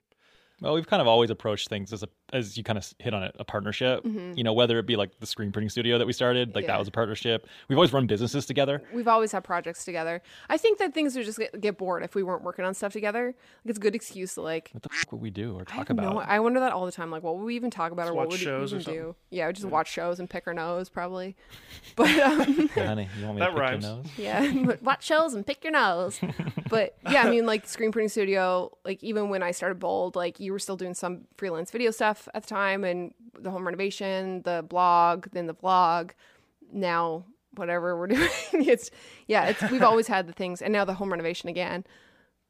well, 0.61 0.75
we've 0.75 0.87
kind 0.87 1.03
of 1.03 1.07
always 1.07 1.31
approached 1.31 1.69
things 1.69 1.93
as 1.93 2.03
a 2.03 2.09
as 2.35 2.57
you 2.59 2.65
kind 2.65 2.77
of 2.79 2.93
hit 2.99 3.15
on 3.15 3.23
it, 3.23 3.35
a 3.39 3.45
partnership. 3.45 4.05
You 4.05 4.43
know, 4.45 4.53
whether 4.53 4.79
it 4.79 4.87
be 4.87 4.97
like 4.97 5.19
the 5.21 5.27
screen 5.27 5.53
printing 5.53 5.71
studio 5.71 5.97
that 5.99 6.07
we 6.07 6.13
started, 6.13 6.55
like 6.55 6.65
Yeah. 6.65 6.73
that 6.73 6.79
was 6.81 6.89
a 6.89 6.91
partnership. 6.91 7.47
We've 7.69 7.79
always 7.79 7.93
run 7.93 8.07
businesses 8.07 8.45
together. 8.45 8.83
We've 8.93 9.09
always 9.09 9.33
had 9.33 9.45
projects 9.45 9.85
together. 9.85 10.21
I 10.51 10.57
think 10.59 10.79
that 10.81 10.93
things 10.93 11.17
would 11.17 11.25
just 11.25 11.39
get, 11.39 11.61
get 11.61 11.79
bored 11.79 12.03
if 12.03 12.15
we 12.15 12.23
weren't 12.23 12.43
working 12.43 12.65
on 12.65 12.75
stuff 12.75 12.93
together. 12.93 13.27
Like 13.65 13.71
it's 13.71 13.79
a 13.79 13.81
good 13.81 13.95
excuse 13.95 14.35
to 14.35 14.43
like 14.43 14.71
What 14.73 14.83
the 14.83 14.89
fuck 14.91 15.13
would 15.13 15.21
we 15.21 15.31
do 15.31 15.55
or 15.55 15.63
I 15.63 15.65
talk 15.65 15.91
no. 15.91 15.95
about? 16.11 16.29
I 16.29 16.41
wonder 16.41 16.61
that 16.61 16.73
all 16.73 16.85
the 16.87 16.93
time. 16.93 17.11
Like, 17.11 17.23
what 17.23 17.37
would 17.39 17.45
we 17.45 17.55
even 17.57 17.71
talk 17.71 17.93
about, 17.93 18.03
Just 18.07 18.13
or 18.13 18.15
what 18.17 18.29
would 18.31 18.41
shows 18.41 18.73
we 18.73 18.77
even 18.79 18.85
something. 18.85 19.03
do? 19.03 19.17
Yeah, 19.31 19.47
we 19.47 19.53
just 19.53 19.67
watch 19.67 19.91
shows 19.91 20.19
and 20.21 20.29
pick 20.29 20.47
our 20.47 20.55
nose, 20.55 20.89
probably. 20.89 21.37
But 21.97 22.11
um, 22.19 22.71
Yeah, 22.77 22.87
honey, 22.87 23.09
you 23.19 23.25
want 23.27 23.37
me 23.37 23.41
That 23.41 23.47
to 23.47 23.53
pick 23.53 23.61
rhymes. 23.61 23.85
your 23.85 23.97
nose? 23.97 24.07
yeah, 24.17 24.53
but 24.65 24.83
watch 24.83 25.05
shows 25.05 25.35
and 25.35 25.47
pick 25.47 25.63
your 25.63 25.73
nose. 25.73 26.19
But 26.69 26.97
yeah, 27.11 27.23
I 27.23 27.31
mean, 27.31 27.47
like 27.47 27.69
screen 27.69 27.93
printing 27.93 28.09
studio. 28.09 28.77
Like 28.85 29.03
even 29.05 29.29
when 29.29 29.43
I 29.43 29.53
started 29.53 29.79
Bold, 29.79 30.17
like 30.17 30.41
you 30.41 30.51
were 30.53 30.59
still 30.59 30.77
doing 30.77 30.95
some 30.95 31.23
freelance 31.37 31.71
video 31.71 31.91
stuff 31.93 32.24
at 32.35 32.43
the 32.45 32.49
time, 32.49 32.85
and 32.85 33.13
the 33.39 33.51
home 33.51 33.65
renovation, 33.67 34.43
the 34.43 34.65
blog, 34.69 35.27
then 35.33 35.47
the 35.47 35.55
vlog. 35.55 36.13
Now 36.73 37.25
whatever 37.57 37.97
we're 37.99 38.07
doing, 38.09 38.29
it's 38.53 38.91
yeah, 39.27 39.47
it's 39.47 39.63
we've 39.71 39.83
always 39.91 40.07
had 40.07 40.27
the 40.27 40.33
things, 40.33 40.63
and 40.63 40.73
now 40.73 40.85
the 40.85 40.95
home 40.95 41.11
renovation 41.11 41.49
again. 41.49 41.85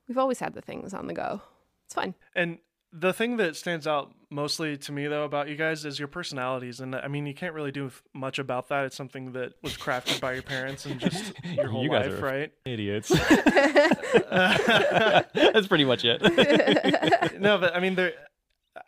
We've 0.08 0.18
always 0.18 0.38
had 0.38 0.54
the 0.54 0.60
things 0.60 0.92
on 0.94 1.06
the 1.06 1.14
go. 1.14 1.40
It's 1.86 1.94
fun. 1.94 2.14
And 2.34 2.58
the 2.96 3.12
thing 3.12 3.38
that 3.38 3.56
stands 3.56 3.86
out 3.88 4.12
mostly 4.30 4.76
to 4.76 4.92
me 4.92 5.06
though 5.08 5.24
about 5.24 5.48
you 5.48 5.56
guys 5.56 5.84
is 5.84 5.98
your 5.98 6.08
personalities, 6.08 6.78
and 6.80 6.94
I 6.94 7.08
mean 7.08 7.26
you 7.26 7.34
can't 7.34 7.54
really 7.54 7.72
do 7.72 7.90
much 8.14 8.38
about 8.38 8.68
that. 8.68 8.84
It's 8.84 8.96
something 8.96 9.32
that 9.32 9.54
was 9.62 9.76
crafted 9.76 10.20
by 10.20 10.34
your 10.34 10.42
parents 10.42 10.86
and 10.86 11.00
just 11.00 11.32
your 11.44 11.68
whole 11.68 11.82
You 11.82 11.90
guys 11.90 12.10
life, 12.12 12.22
are- 12.22 12.24
right? 12.24 12.52
Idiots. 12.64 13.08
That's 15.34 15.66
pretty 15.66 15.84
much 15.84 16.04
it. 16.04 17.40
no, 17.40 17.58
but 17.58 17.74
I 17.74 17.80
mean, 17.80 17.94
they're 17.94 18.12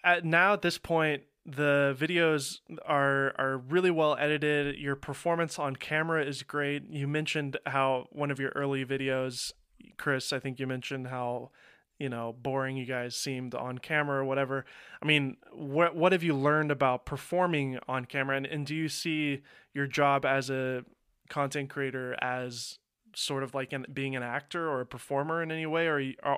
at 0.05 0.25
now 0.25 0.52
at 0.52 0.62
this 0.62 0.78
point, 0.78 1.23
the 1.45 1.97
videos 1.99 2.61
are 2.85 3.33
are 3.38 3.59
really 3.59 3.90
well 3.90 4.16
edited. 4.19 4.78
Your 4.78 4.97
performance 4.97 5.59
on 5.59 5.76
camera 5.76 6.25
is 6.25 6.43
great. 6.43 6.88
You 6.90 7.07
mentioned 7.07 7.57
how 7.66 8.07
one 8.11 8.31
of 8.31 8.40
your 8.40 8.50
early 8.57 8.85
videos, 8.85 9.52
Chris, 9.97 10.33
I 10.33 10.38
think 10.38 10.59
you 10.59 10.66
mentioned 10.66 11.07
how 11.07 11.50
you 11.99 12.09
know 12.09 12.35
boring 12.43 12.76
you 12.76 12.85
guys 12.85 13.14
seemed 13.16 13.55
on 13.55 13.78
camera 13.78 14.21
or 14.21 14.25
whatever. 14.25 14.64
I 15.00 15.07
mean, 15.07 15.37
what 15.52 15.95
what 15.95 16.12
have 16.12 16.23
you 16.23 16.35
learned 16.35 16.73
about 16.73 17.07
performing 17.07 17.78
on 17.88 18.07
camera, 18.07 18.37
and, 18.37 18.47
and 18.47 18.66
do 18.66 18.75
you 18.75 18.88
see 18.88 19.43
your 19.73 19.87
job 19.87 20.25
as 20.25 20.50
a 20.50 20.85
content 21.28 21.71
creator 21.71 22.16
as 22.23 22.78
sort 23.14 23.43
of 23.43 23.55
like 23.55 23.73
an, 23.73 23.87
being 23.93 24.14
an 24.14 24.23
actor 24.23 24.69
or 24.69 24.81
a 24.81 24.87
performer 24.87 25.43
in 25.43 25.50
any 25.50 25.66
way, 25.66 25.87
or 25.87 25.99
you, 25.99 26.14
uh, 26.23 26.37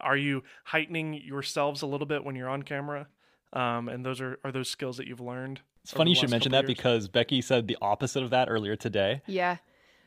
are, 0.00 0.12
are 0.12 0.16
you 0.16 0.42
heightening 0.64 1.14
yourselves 1.14 1.82
a 1.82 1.86
little 1.86 2.06
bit 2.06 2.24
when 2.24 2.36
you're 2.36 2.48
on 2.48 2.62
camera? 2.62 3.08
Um, 3.52 3.88
and 3.88 4.04
those 4.04 4.20
are 4.20 4.38
are 4.44 4.52
those 4.52 4.68
skills 4.68 4.96
that 4.98 5.06
you've 5.06 5.20
learned. 5.20 5.60
It's 5.82 5.92
funny 5.92 6.10
you 6.10 6.16
should 6.16 6.30
mention 6.30 6.52
that 6.52 6.68
years? 6.68 6.76
because 6.76 7.08
Becky 7.08 7.40
said 7.40 7.66
the 7.66 7.78
opposite 7.80 8.22
of 8.22 8.30
that 8.30 8.48
earlier 8.48 8.76
today. 8.76 9.22
Yeah. 9.26 9.56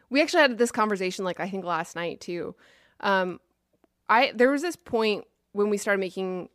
We 0.10 0.22
actually 0.22 0.42
had 0.42 0.58
this 0.58 0.72
conversation 0.72 1.26
like 1.26 1.40
I 1.40 1.50
think 1.50 1.66
last 1.66 1.96
night 1.96 2.22
too. 2.22 2.56
Um 3.00 3.40
I 4.10 4.32
there 4.36 4.52
was 4.52 4.62
this 4.62 4.76
point 4.76 5.26
when 5.52 5.70
we 5.70 5.78
started 5.78 6.00
making 6.00 6.50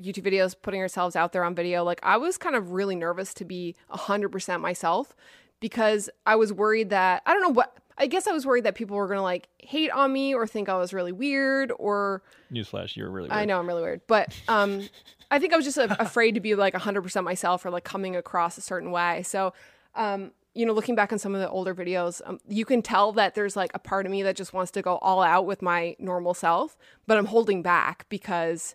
YouTube 0.00 0.24
videos, 0.24 0.54
putting 0.60 0.80
ourselves 0.80 1.14
out 1.14 1.32
there 1.32 1.44
on 1.44 1.54
video, 1.54 1.84
like 1.84 2.00
I 2.02 2.16
was 2.16 2.38
kind 2.38 2.56
of 2.56 2.70
really 2.70 2.96
nervous 2.96 3.34
to 3.34 3.44
be 3.44 3.76
100% 3.92 4.60
myself 4.60 5.14
because 5.60 6.08
I 6.24 6.36
was 6.36 6.52
worried 6.52 6.90
that 6.90 7.22
I 7.26 7.34
don't 7.34 7.42
know 7.42 7.50
what 7.50 7.76
I 8.00 8.06
guess 8.06 8.26
I 8.26 8.32
was 8.32 8.46
worried 8.46 8.64
that 8.64 8.74
people 8.74 8.96
were 8.96 9.06
going 9.06 9.18
to 9.18 9.22
like 9.22 9.48
hate 9.58 9.90
on 9.90 10.10
me 10.12 10.34
or 10.34 10.46
think 10.46 10.70
I 10.70 10.76
was 10.78 10.94
really 10.94 11.12
weird 11.12 11.70
or 11.78 12.22
Newsflash, 12.50 12.96
you're 12.96 13.10
really 13.10 13.28
weird. 13.28 13.38
I 13.38 13.44
know 13.44 13.58
I'm 13.58 13.66
really 13.66 13.82
weird, 13.82 14.00
but 14.06 14.34
um, 14.48 14.88
I 15.30 15.38
think 15.38 15.52
I 15.52 15.56
was 15.56 15.66
just 15.66 15.76
a- 15.76 16.00
afraid 16.02 16.34
to 16.34 16.40
be 16.40 16.54
like 16.54 16.72
100% 16.74 17.22
myself 17.22 17.64
or 17.64 17.70
like 17.70 17.84
coming 17.84 18.16
across 18.16 18.56
a 18.56 18.62
certain 18.62 18.90
way. 18.90 19.22
So, 19.22 19.52
um, 19.94 20.32
you 20.54 20.64
know, 20.64 20.72
looking 20.72 20.94
back 20.94 21.12
on 21.12 21.18
some 21.18 21.34
of 21.34 21.40
the 21.42 21.48
older 21.48 21.74
videos, 21.74 22.22
um, 22.24 22.40
you 22.48 22.64
can 22.64 22.80
tell 22.80 23.12
that 23.12 23.34
there's 23.34 23.54
like 23.54 23.70
a 23.74 23.78
part 23.78 24.06
of 24.06 24.12
me 24.12 24.22
that 24.22 24.34
just 24.34 24.54
wants 24.54 24.70
to 24.72 24.82
go 24.82 24.96
all 24.98 25.22
out 25.22 25.44
with 25.44 25.60
my 25.60 25.94
normal 25.98 26.32
self, 26.32 26.78
but 27.06 27.18
I'm 27.18 27.26
holding 27.26 27.62
back 27.62 28.06
because 28.08 28.74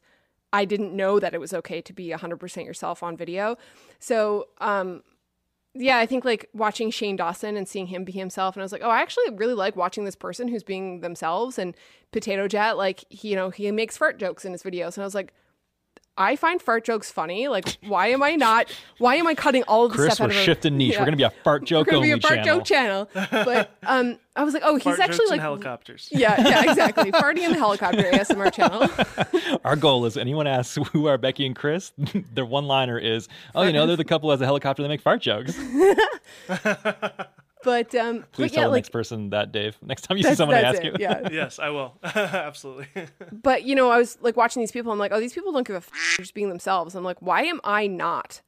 I 0.54 0.66
didn't 0.66 0.96
know 0.96 1.20
that 1.20 1.34
it 1.34 1.40
was 1.40 1.54
okay 1.54 1.82
to 1.82 1.92
be 1.94 2.10
100% 2.10 2.66
yourself 2.66 3.04
on 3.04 3.18
video. 3.18 3.58
So, 4.00 4.50
um, 4.60 5.02
yeah, 5.76 5.98
I 5.98 6.06
think 6.06 6.24
like 6.24 6.50
watching 6.54 6.90
Shane 6.90 7.18
Dawson 7.18 7.58
and 7.58 7.68
seeing 7.68 7.88
him 7.88 8.06
be 8.06 8.14
himself, 8.14 8.56
and 8.56 8.62
I 8.62 8.66
was 8.66 8.72
like, 8.72 8.82
oh, 8.84 8.90
I 8.90 9.02
actually 9.02 9.30
really 9.36 9.54
like 9.54 9.76
watching 9.76 10.06
this 10.06 10.16
person 10.16 10.48
who's 10.48 10.64
being 10.64 11.02
themselves. 11.02 11.60
And 11.60 11.76
Potato 12.12 12.48
Jet, 12.48 12.78
like, 12.78 13.04
he, 13.10 13.30
you 13.30 13.36
know, 13.36 13.50
he 13.50 13.70
makes 13.72 13.98
fart 13.98 14.18
jokes 14.18 14.46
in 14.46 14.54
his 14.54 14.64
videos, 14.64 14.96
and 14.96 15.04
I 15.04 15.06
was 15.06 15.16
like, 15.16 15.34
I 16.18 16.38
find 16.38 16.62
fart 16.62 16.86
jokes 16.86 17.12
funny. 17.12 17.50
Like, 17.50 17.78
why 17.86 18.08
am 18.08 18.24
I 18.24 18.36
not? 18.36 18.72
Why 19.00 19.16
am 19.16 19.28
I 19.28 19.36
cutting 19.36 19.64
all 19.64 19.86
of 19.86 19.92
the 19.92 19.98
Chris, 19.98 20.14
stuff 20.14 20.28
we're 20.28 20.32
out 20.32 20.36
of 20.38 20.42
a- 20.42 20.44
shifting 20.46 20.78
niche. 20.78 20.94
Yeah. 20.94 21.00
We're 21.00 21.06
gonna 21.06 21.18
be 21.18 21.24
a 21.24 21.30
fart 21.44 21.66
joke 21.66 21.88
channel 21.88 22.02
We're 22.02 22.08
gonna 22.08 22.14
only 22.14 22.20
be 22.20 22.20
a 22.20 22.22
fart 22.22 22.46
channel. 22.66 23.08
joke 23.10 23.28
channel. 23.34 23.46
But 23.46 23.78
um, 23.84 24.18
I 24.38 24.44
was 24.44 24.54
like, 24.54 24.64
oh, 24.66 24.76
he's 24.76 24.84
Fart 24.84 25.00
actually 25.00 25.18
jokes 25.18 25.30
like 25.30 25.38
and 25.40 25.42
helicopters. 25.42 26.10
Yeah, 26.12 26.40
yeah, 26.40 26.70
exactly. 26.70 27.12
Farting 27.12 27.40
in 27.40 27.52
the 27.52 27.58
helicopter 27.58 28.04
ASMR 28.04 28.52
channel. 28.54 29.60
Our 29.66 29.76
goal 29.76 30.06
is 30.06 30.16
anyone 30.18 30.48
asks 30.48 30.78
who 30.94 31.08
are 31.08 31.18
Becki 31.18 31.46
and 31.46 31.56
Chris, 31.56 31.92
their 32.34 32.46
one 32.46 32.66
liner 32.66 32.98
is, 32.98 33.28
"Oh, 33.54 33.64
you 33.64 33.74
know, 33.74 33.86
they're 33.86 33.96
the 33.98 34.04
couple 34.06 34.32
as 34.32 34.40
a 34.42 34.46
helicopter 34.46 34.84
They 34.84 34.90
make 34.90 35.02
fart 35.02 35.22
jokes." 35.22 35.58
But 37.66 37.94
um, 37.96 38.24
Please 38.32 38.52
but 38.52 38.52
yeah, 38.54 38.60
tell 38.60 38.64
the 38.66 38.70
like 38.70 38.78
next 38.84 38.90
person 38.92 39.32
that, 39.32 39.52
Dave. 39.52 39.76
Next 39.82 40.04
time 40.04 40.18
you 40.18 40.24
see 40.24 40.30
that's, 40.30 40.38
someone 40.38 40.56
that's 40.62 40.78
ask 40.78 40.86
it. 40.86 40.94
you, 40.94 40.98
Yeah, 41.00 41.28
yes, 41.32 41.58
I 41.60 41.70
will. 41.72 41.98
Absolutely. 42.04 42.88
but 43.34 43.64
you 43.64 43.74
know, 43.76 43.90
I 43.90 43.98
was 43.98 44.18
like 44.22 44.38
watching 44.38 44.62
these 44.62 44.72
people. 44.72 44.92
I'm 44.92 45.00
like, 45.00 45.12
oh, 45.12 45.20
these 45.20 45.34
people 45.34 45.52
don't 45.52 45.66
give 45.68 45.76
a 45.76 45.78
f- 45.78 45.90
they're 45.90 46.24
just 46.24 46.36
being 46.36 46.48
themselves. 46.50 46.94
I'm 46.96 47.04
like, 47.04 47.22
why 47.22 47.42
am 47.42 47.60
I 47.64 47.88
not 47.88 48.42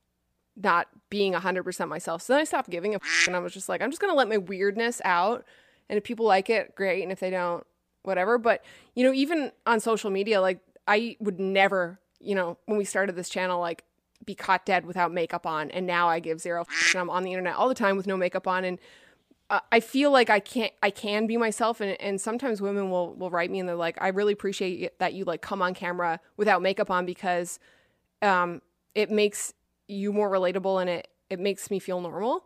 not 0.56 0.88
being 1.10 1.34
100 1.34 1.64
percent 1.64 1.90
myself? 1.90 2.22
So 2.22 2.34
then 2.34 2.42
I 2.42 2.46
stopped 2.46 2.70
giving 2.70 2.94
a 2.94 2.98
f- 2.98 3.24
and 3.28 3.36
I 3.36 3.40
was 3.40 3.54
just 3.54 3.68
like, 3.68 3.82
I'm 3.82 3.90
just 3.90 4.00
gonna 4.00 4.14
let 4.14 4.30
my 4.30 4.38
weirdness 4.38 5.02
out, 5.04 5.44
and 5.90 5.98
if 5.98 6.04
people 6.04 6.26
like 6.26 6.50
it, 6.50 6.76
great, 6.76 7.02
and 7.02 7.12
if 7.12 7.20
they 7.20 7.32
don't, 7.32 7.66
whatever. 8.04 8.38
But 8.38 8.64
you 8.94 9.04
know, 9.04 9.14
even 9.14 9.52
on 9.66 9.80
social 9.80 10.12
media, 10.12 10.40
like 10.42 10.60
I 10.88 11.18
would 11.20 11.40
never, 11.40 12.00
you 12.20 12.36
know, 12.36 12.58
when 12.66 12.78
we 12.78 12.86
started 12.86 13.16
this 13.16 13.30
channel, 13.30 13.60
like 13.60 13.84
be 14.26 14.36
caught 14.36 14.66
dead 14.66 14.86
without 14.86 15.12
makeup 15.12 15.46
on, 15.48 15.72
and 15.72 15.88
now 15.88 16.08
I 16.08 16.20
give 16.20 16.40
zero. 16.40 16.62
f- 16.62 16.94
And 16.94 17.02
I'm 17.02 17.10
on 17.10 17.24
the 17.24 17.32
internet 17.32 17.56
all 17.56 17.68
the 17.70 17.76
time 17.76 17.98
with 17.98 18.06
no 18.08 18.16
makeup 18.18 18.48
on, 18.48 18.64
and 18.64 18.78
uh, 19.50 19.60
I 19.72 19.80
feel 19.80 20.12
like 20.12 20.30
I 20.30 20.40
can't 20.40 20.74
I 20.84 20.90
can 20.90 21.28
be 21.28 21.38
myself 21.38 21.82
and 21.82 22.00
and 22.02 22.20
sometimes 22.20 22.62
women 22.62 22.90
will 22.90 23.14
will 23.16 23.30
write 23.30 23.50
me 23.50 23.60
and 23.60 23.68
they're 23.68 23.76
like 23.76 23.98
I 24.02 24.10
really 24.10 24.34
appreciate 24.34 25.00
that 25.00 25.14
you 25.14 25.24
like 25.26 25.42
come 25.42 25.62
on 25.62 25.74
camera 25.74 26.20
without 26.36 26.62
makeup 26.62 26.92
on 26.92 27.06
because 27.06 27.60
um 28.22 28.62
it 28.96 29.10
makes 29.10 29.54
you 29.88 30.12
more 30.12 30.30
relatable 30.30 30.82
and 30.82 30.90
it 30.90 31.08
it 31.30 31.40
makes 31.40 31.72
me 31.72 31.80
feel 31.80 32.02
normal 32.02 32.44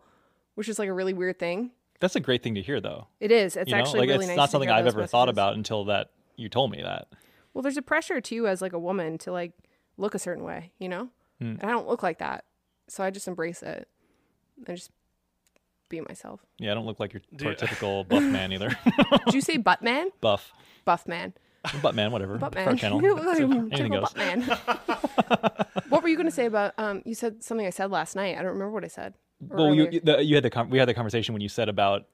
which 0.56 0.70
is 0.70 0.80
like 0.80 0.90
a 0.90 0.94
really 0.94 1.14
weird 1.14 1.40
thing. 1.40 1.72
that's 2.00 2.16
a 2.16 2.20
great 2.20 2.44
thing 2.44 2.56
to 2.56 2.62
hear, 2.62 2.80
though. 2.80 3.08
It 3.20 3.32
is. 3.32 3.56
It's 3.56 3.70
you 3.70 3.76
know, 3.76 3.82
actually 3.82 4.02
like 4.02 4.10
really 4.10 4.26
it's 4.26 4.30
nice. 4.30 4.38
not 4.38 4.52
something 4.52 4.70
I've 4.70 4.88
ever 4.88 5.08
thought 5.08 5.30
about 5.30 5.56
until 5.56 5.86
that 5.86 6.12
you 6.36 6.50
told 6.50 6.72
me 6.72 6.82
that. 6.82 7.08
Well, 7.54 7.62
there's 7.62 7.78
a 7.78 7.82
pressure 7.82 8.22
too 8.22 8.48
as 8.48 8.62
like 8.62 8.74
a 8.74 8.80
woman 8.80 9.18
to 9.20 9.32
like 9.32 9.54
look 9.98 10.16
a 10.16 10.20
certain 10.20 10.44
way, 10.44 10.72
you 10.80 10.90
know? 10.90 11.10
And 11.40 11.64
I 11.64 11.72
don't 11.72 11.88
look 11.88 12.04
like 12.04 12.20
that. 12.20 12.46
So 12.88 13.04
I 13.04 13.10
just 13.10 13.28
embrace 13.28 13.64
it. 13.64 13.88
and 14.68 14.78
just 14.78 14.92
be 15.92 16.02
myself. 16.02 16.40
Yeah, 16.58 16.72
I 16.72 16.74
don't 16.74 16.86
look 16.88 17.00
like 17.00 17.14
your 17.14 17.22
Do 17.36 17.50
you- 17.50 17.56
typical 17.56 18.04
buff 18.10 18.24
man 18.24 18.52
either. 18.52 18.76
Did 19.26 19.34
you 19.36 19.42
say 19.42 19.58
butt 19.58 19.82
man? 19.84 20.10
buff, 20.22 20.52
Buff 20.86 21.08
man. 21.08 21.34
butt 21.84 21.94
man, 21.94 22.12
whatever. 22.12 22.38
Butt 22.38 22.56
man. 22.56 22.76
channel. 22.78 23.00
Like 23.02 23.40
Anything 23.40 23.92
goes. 23.92 24.12
butt 24.14 24.18
man. 24.18 24.42
what 25.90 26.02
were 26.04 26.10
you 26.10 26.16
going 26.16 26.28
to 26.28 26.32
say 26.32 26.46
about? 26.46 26.74
Um, 26.78 27.02
you 27.06 27.14
said 27.16 27.44
something 27.44 27.66
I 27.68 27.70
said 27.70 27.92
last 27.92 28.16
night. 28.16 28.34
I 28.38 28.42
don't 28.42 28.54
remember 28.54 28.72
what 28.72 28.84
I 28.84 28.88
said. 28.88 29.14
Well, 29.40 29.74
you 29.74 29.88
earlier. 29.88 30.02
the, 30.04 30.24
you 30.24 30.36
had 30.36 30.44
the 30.44 30.50
con- 30.50 30.70
we 30.70 30.78
had 30.78 30.88
the 30.88 30.94
conversation 30.94 31.34
when 31.34 31.42
you 31.42 31.50
said 31.50 31.68
about 31.70 32.06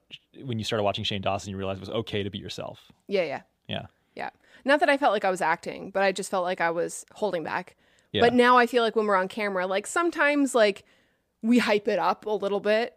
when 0.44 0.58
you 0.60 0.66
started 0.66 0.84
watching 0.84 1.04
Shane 1.04 1.22
Dawson, 1.22 1.52
you 1.52 1.58
realized 1.58 1.78
it 1.78 1.82
was 1.82 1.90
okay 1.90 2.24
to 2.24 2.30
be 2.30 2.38
yourself. 2.38 2.92
yeah, 3.08 3.24
yeah, 3.24 3.42
Yeah, 3.68 3.86
yeah. 4.16 4.30
Not 4.66 4.80
that 4.80 4.90
I 4.90 4.98
felt 4.98 5.12
like 5.14 5.24
I 5.26 5.30
was 5.30 5.42
acting, 5.42 5.92
but 5.92 6.04
I 6.04 6.12
just 6.12 6.30
felt 6.32 6.44
like 6.44 6.62
I 6.62 6.72
was 6.72 7.06
holding 7.14 7.44
back. 7.44 7.76
yeah. 8.12 8.22
But 8.22 8.34
now 8.34 8.58
I 8.58 8.66
feel 8.66 8.82
like 8.84 8.96
when 8.96 9.06
we're 9.08 9.16
on 9.16 9.28
camera, 9.28 9.68
like 9.68 9.88
sometimes 9.88 10.56
like 10.56 10.84
we 11.42 11.60
hype 11.60 11.88
it 11.88 12.00
up 12.00 12.26
a 12.26 12.32
little 12.32 12.60
bit, 12.60 12.97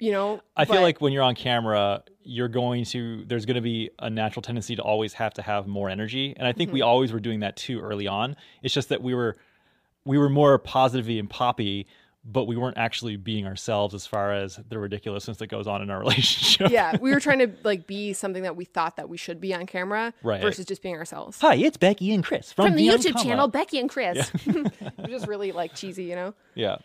you 0.00 0.12
know. 0.12 0.40
I 0.56 0.64
feel 0.64 0.80
like 0.82 1.00
when 1.00 1.12
you're 1.12 1.22
on 1.22 1.34
camera, 1.34 2.02
you're 2.22 2.48
going 2.48 2.84
to 2.86 3.24
there's 3.26 3.46
going 3.46 3.54
to 3.56 3.60
be 3.62 3.90
a 3.98 4.10
natural 4.10 4.42
tendency 4.42 4.76
to 4.76 4.82
always 4.82 5.14
have 5.14 5.34
to 5.34 5.42
have 5.42 5.66
more 5.66 5.88
energy, 5.88 6.34
and 6.36 6.46
I 6.46 6.52
think 6.52 6.68
Mm-hmm. 6.68 6.74
we 6.74 6.82
always 6.82 7.12
were 7.12 7.20
doing 7.20 7.40
that 7.40 7.56
too 7.56 7.80
early 7.80 8.06
on. 8.06 8.36
It's 8.62 8.74
just 8.74 8.88
that 8.90 9.02
we 9.02 9.14
were 9.14 9.36
we 10.04 10.18
were 10.18 10.28
more 10.28 10.58
positive 10.58 11.08
and 11.18 11.28
poppy, 11.28 11.86
but 12.24 12.44
we 12.44 12.56
weren't 12.56 12.78
actually 12.78 13.16
being 13.16 13.46
ourselves 13.46 13.94
as 13.94 14.06
far 14.06 14.32
as 14.32 14.58
the 14.68 14.78
ridiculousness 14.78 15.38
that 15.38 15.46
goes 15.48 15.66
on 15.66 15.82
in 15.82 15.90
our 15.90 15.98
relationship. 16.00 16.70
yeah, 16.70 16.96
we 17.00 17.10
were 17.12 17.20
trying 17.20 17.38
to 17.40 17.50
like 17.64 17.86
be 17.86 18.12
something 18.12 18.42
that 18.42 18.56
we 18.56 18.64
thought 18.64 18.96
that 18.96 19.08
we 19.08 19.16
should 19.16 19.40
be 19.40 19.54
on 19.54 19.66
camera, 19.66 20.12
Right. 20.22 20.40
Versus 20.40 20.64
just 20.66 20.82
being 20.82 20.94
ourselves. 20.96 21.38
Hi, 21.40 21.54
it's 21.56 21.76
Becki 21.76 22.12
and 22.14 22.22
Chris 22.24 22.52
from, 22.52 22.66
From 22.66 22.76
the 22.76 22.84
Beyond 22.84 23.00
YouTube 23.02 23.12
Comma. 23.14 23.24
channel, 23.24 23.50
Becki 23.50 23.80
and 23.80 23.88
Chris. 23.90 24.30
it 24.46 24.72
was 24.98 25.08
just 25.10 25.26
really 25.26 25.52
like 25.52 25.74
cheesy, 25.74 26.04
you 26.04 26.14
know. 26.14 26.34
Yeah. 26.54 26.76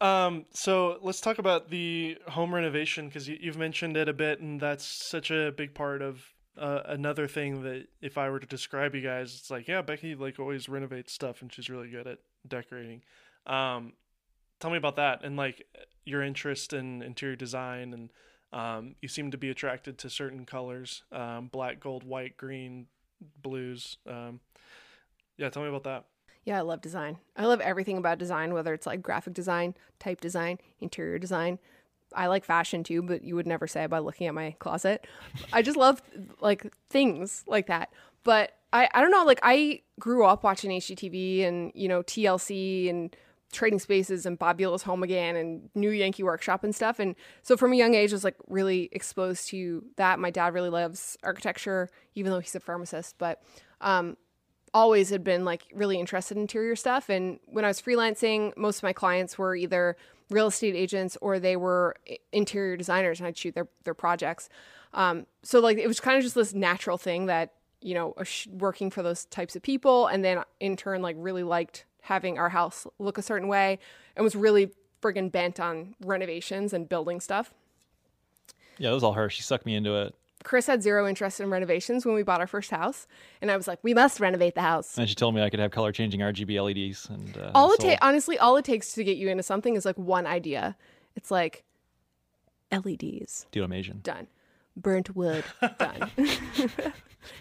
Um, 0.00 0.46
so 0.52 0.98
let's 1.02 1.20
talk 1.20 1.38
about 1.38 1.70
the 1.70 2.18
home 2.28 2.54
renovation 2.54 3.08
because 3.08 3.28
you, 3.28 3.36
you've 3.40 3.58
mentioned 3.58 3.96
it 3.96 4.08
a 4.08 4.12
bit, 4.12 4.40
and 4.40 4.60
that's 4.60 4.84
such 4.84 5.30
a 5.30 5.52
big 5.52 5.74
part 5.74 6.02
of 6.02 6.24
uh, 6.56 6.80
another 6.86 7.26
thing 7.26 7.62
that 7.62 7.86
if 8.00 8.16
I 8.16 8.30
were 8.30 8.38
to 8.38 8.46
describe 8.46 8.94
you 8.94 9.00
guys, 9.00 9.34
it's 9.34 9.50
like, 9.50 9.68
yeah, 9.68 9.82
Becki 9.82 10.18
like 10.18 10.38
always 10.38 10.68
renovates 10.68 11.12
stuff, 11.12 11.42
and 11.42 11.52
she's 11.52 11.68
really 11.68 11.88
good 11.88 12.06
at 12.06 12.18
decorating. 12.46 13.02
Um, 13.46 13.94
tell 14.60 14.70
me 14.70 14.76
about 14.76 14.96
that 14.96 15.24
and 15.24 15.36
like 15.36 15.66
your 16.04 16.22
interest 16.22 16.72
in 16.72 17.02
interior 17.02 17.36
design, 17.36 17.92
and 17.92 18.12
um, 18.52 18.94
you 19.02 19.08
seem 19.08 19.30
to 19.32 19.38
be 19.38 19.50
attracted 19.50 19.98
to 19.98 20.10
certain 20.10 20.44
colors: 20.44 21.02
um, 21.12 21.48
black, 21.48 21.80
gold, 21.80 22.04
white, 22.04 22.36
green, 22.36 22.86
blues. 23.42 23.98
Um, 24.06 24.40
yeah, 25.36 25.48
tell 25.50 25.62
me 25.62 25.68
about 25.68 25.84
that. 25.84 26.04
Yeah, 26.44 26.58
I 26.58 26.62
love 26.62 26.80
design. 26.80 27.18
I 27.36 27.46
love 27.46 27.60
everything 27.60 27.96
about 27.96 28.18
design, 28.18 28.52
whether 28.52 28.74
it's 28.74 28.86
like 28.86 29.02
graphic 29.02 29.34
design, 29.34 29.74
type 29.98 30.20
design, 30.20 30.58
interior 30.80 31.18
design. 31.18 31.58
I 32.14 32.26
like 32.26 32.44
fashion 32.44 32.84
too, 32.84 33.02
but 33.02 33.24
you 33.24 33.34
would 33.34 33.46
never 33.46 33.66
say 33.66 33.86
by 33.86 33.98
looking 33.98 34.26
at 34.26 34.34
my 34.34 34.54
closet. 34.58 35.06
I 35.52 35.62
just 35.62 35.76
love 35.76 36.02
like 36.40 36.72
things 36.90 37.44
like 37.46 37.66
that. 37.66 37.90
But 38.24 38.52
I, 38.72 38.88
I 38.92 39.00
don't 39.00 39.10
know, 39.10 39.24
like 39.24 39.40
I 39.42 39.80
grew 39.98 40.24
up 40.24 40.44
watching 40.44 40.70
HGTV 40.70 41.46
and, 41.46 41.72
you 41.74 41.88
know, 41.88 42.02
TLC 42.02 42.90
and 42.90 43.14
Trading 43.52 43.78
Spaces 43.78 44.26
and 44.26 44.38
Bob 44.38 44.58
Vila's 44.58 44.82
Home 44.82 45.02
Again 45.02 45.36
and 45.36 45.70
New 45.74 45.90
Yankee 45.90 46.24
Workshop 46.24 46.64
and 46.64 46.74
stuff. 46.74 46.98
And 46.98 47.14
so 47.42 47.56
from 47.56 47.72
a 47.72 47.76
young 47.76 47.94
age, 47.94 48.12
I 48.12 48.16
was 48.16 48.24
like 48.24 48.36
really 48.48 48.88
exposed 48.92 49.48
to 49.48 49.84
that. 49.96 50.18
My 50.18 50.30
dad 50.30 50.54
really 50.54 50.70
loves 50.70 51.16
architecture, 51.22 51.88
even 52.14 52.32
though 52.32 52.40
he's 52.40 52.56
a 52.56 52.60
pharmacist. 52.60 53.16
But 53.16 53.42
um, 53.80 54.16
always 54.74 55.08
had 55.08 55.22
been 55.22 55.44
like 55.44 55.62
really 55.72 55.98
interested 55.98 56.36
in 56.36 56.42
interior 56.42 56.76
stuff. 56.76 57.08
And 57.08 57.38
when 57.46 57.64
I 57.64 57.68
was 57.68 57.80
freelancing, 57.80 58.54
most 58.56 58.78
of 58.78 58.82
my 58.82 58.92
clients 58.92 59.38
were 59.38 59.54
either 59.54 59.96
real 60.30 60.48
estate 60.48 60.74
agents 60.74 61.16
or 61.20 61.38
they 61.38 61.56
were 61.56 61.96
interior 62.32 62.76
designers, 62.76 63.20
and 63.20 63.26
I'd 63.26 63.38
shoot 63.38 63.54
their 63.54 63.68
their 63.84 63.94
projects. 63.94 64.48
Um, 64.92 65.26
so 65.42 65.60
like 65.60 65.78
it 65.78 65.86
was 65.86 66.00
kind 66.00 66.16
of 66.16 66.22
just 66.22 66.34
this 66.34 66.52
natural 66.52 66.98
thing 66.98 67.26
that 67.26 67.52
you 67.80 67.94
know 67.94 68.14
working 68.50 68.90
for 68.90 69.02
those 69.02 69.24
types 69.26 69.54
of 69.56 69.62
people, 69.62 70.08
and 70.08 70.24
then 70.24 70.42
in 70.60 70.76
turn 70.76 71.00
like 71.00 71.16
really 71.18 71.44
liked 71.44 71.84
having 72.02 72.38
our 72.38 72.50
house 72.50 72.86
look 72.98 73.16
a 73.16 73.22
certain 73.22 73.48
way, 73.48 73.78
and 74.16 74.24
was 74.24 74.34
really 74.34 74.70
friggin' 75.00 75.30
bent 75.30 75.60
on 75.60 75.94
renovations 76.04 76.72
and 76.72 76.88
building 76.88 77.20
stuff. 77.20 77.54
Yeah, 78.78 78.90
it 78.90 78.94
was 78.94 79.04
all 79.04 79.12
her. 79.12 79.30
She 79.30 79.42
sucked 79.42 79.66
me 79.66 79.76
into 79.76 79.94
it. 79.94 80.14
Chris 80.44 80.66
had 80.68 80.82
zero 80.82 81.08
interest 81.08 81.40
in 81.40 81.50
renovations 81.50 82.06
when 82.06 82.14
we 82.14 82.22
bought 82.22 82.40
our 82.40 82.46
first 82.46 82.70
house, 82.70 83.06
and 83.42 83.50
I 83.50 83.56
was 83.56 83.66
like, 83.66 83.80
"We 83.82 83.94
must 83.94 84.20
renovate 84.20 84.54
the 84.54 84.60
house." 84.62 84.96
And 84.96 85.08
she 85.08 85.14
told 85.16 85.34
me 85.34 85.42
I 85.42 85.50
could 85.50 85.58
have 85.58 85.72
color 85.72 85.90
changing 85.90 86.20
RGB 86.20 86.62
LEDs. 86.62 87.08
And 87.10 87.36
uh, 87.36 87.50
all 87.54 87.72
it 87.72 87.80
sold. 87.80 87.90
takes 87.90 87.98
honestly 88.02 88.38
all 88.38 88.56
it 88.56 88.64
takes 88.64 88.92
to 88.92 89.02
get 89.02 89.16
you 89.16 89.28
into 89.28 89.42
something 89.42 89.74
is 89.74 89.84
like 89.84 89.96
one 89.96 90.26
idea 90.26 90.76
it's 91.16 91.30
like 91.30 91.64
leds 92.72 93.46
Dude, 93.52 93.64
I'm 93.64 93.72
Asian. 93.72 94.00
done 94.02 94.26
burnt 94.76 95.14
wood 95.14 95.44
done 95.78 96.10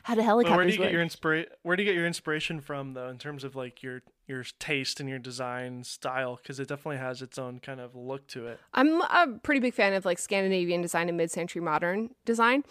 how 0.04 0.14
do 0.16 0.22
But 0.22 0.26
helicopters 0.26 0.56
where 0.56 0.66
do 0.68 0.74
you 0.74 0.80
work 0.80 0.88
get 0.88 0.92
your 0.94 1.04
inspira- 1.06 1.46
Where 1.64 1.76
do 1.76 1.84
you 1.84 1.90
get 1.90 1.96
your 1.96 2.06
inspiration 2.08 2.62
from, 2.62 2.94
though, 2.94 3.10
in 3.10 3.18
terms 3.18 3.44
of 3.44 3.56
like 3.56 3.84
your 3.84 4.02
your 4.28 4.44
taste 4.60 5.00
and 5.02 5.10
your 5.10 5.20
design 5.20 5.84
style? 5.84 6.40
Because 6.42 6.60
it 6.60 6.70
definitely 6.70 6.98
has 7.00 7.22
its 7.22 7.38
own 7.38 7.60
kind 7.60 7.82
of 7.82 7.94
look 7.96 8.26
to 8.28 8.48
it. 8.48 8.60
i'm 8.74 9.02
a 9.02 9.28
pretty 9.44 9.60
big 9.60 9.74
fan 9.74 9.94
of 9.94 10.06
like 10.06 10.20
scandinavian 10.20 10.82
design 10.82 11.10
and 11.10 11.18
mid-century 11.18 11.62
modern 11.62 12.12
design 12.24 12.64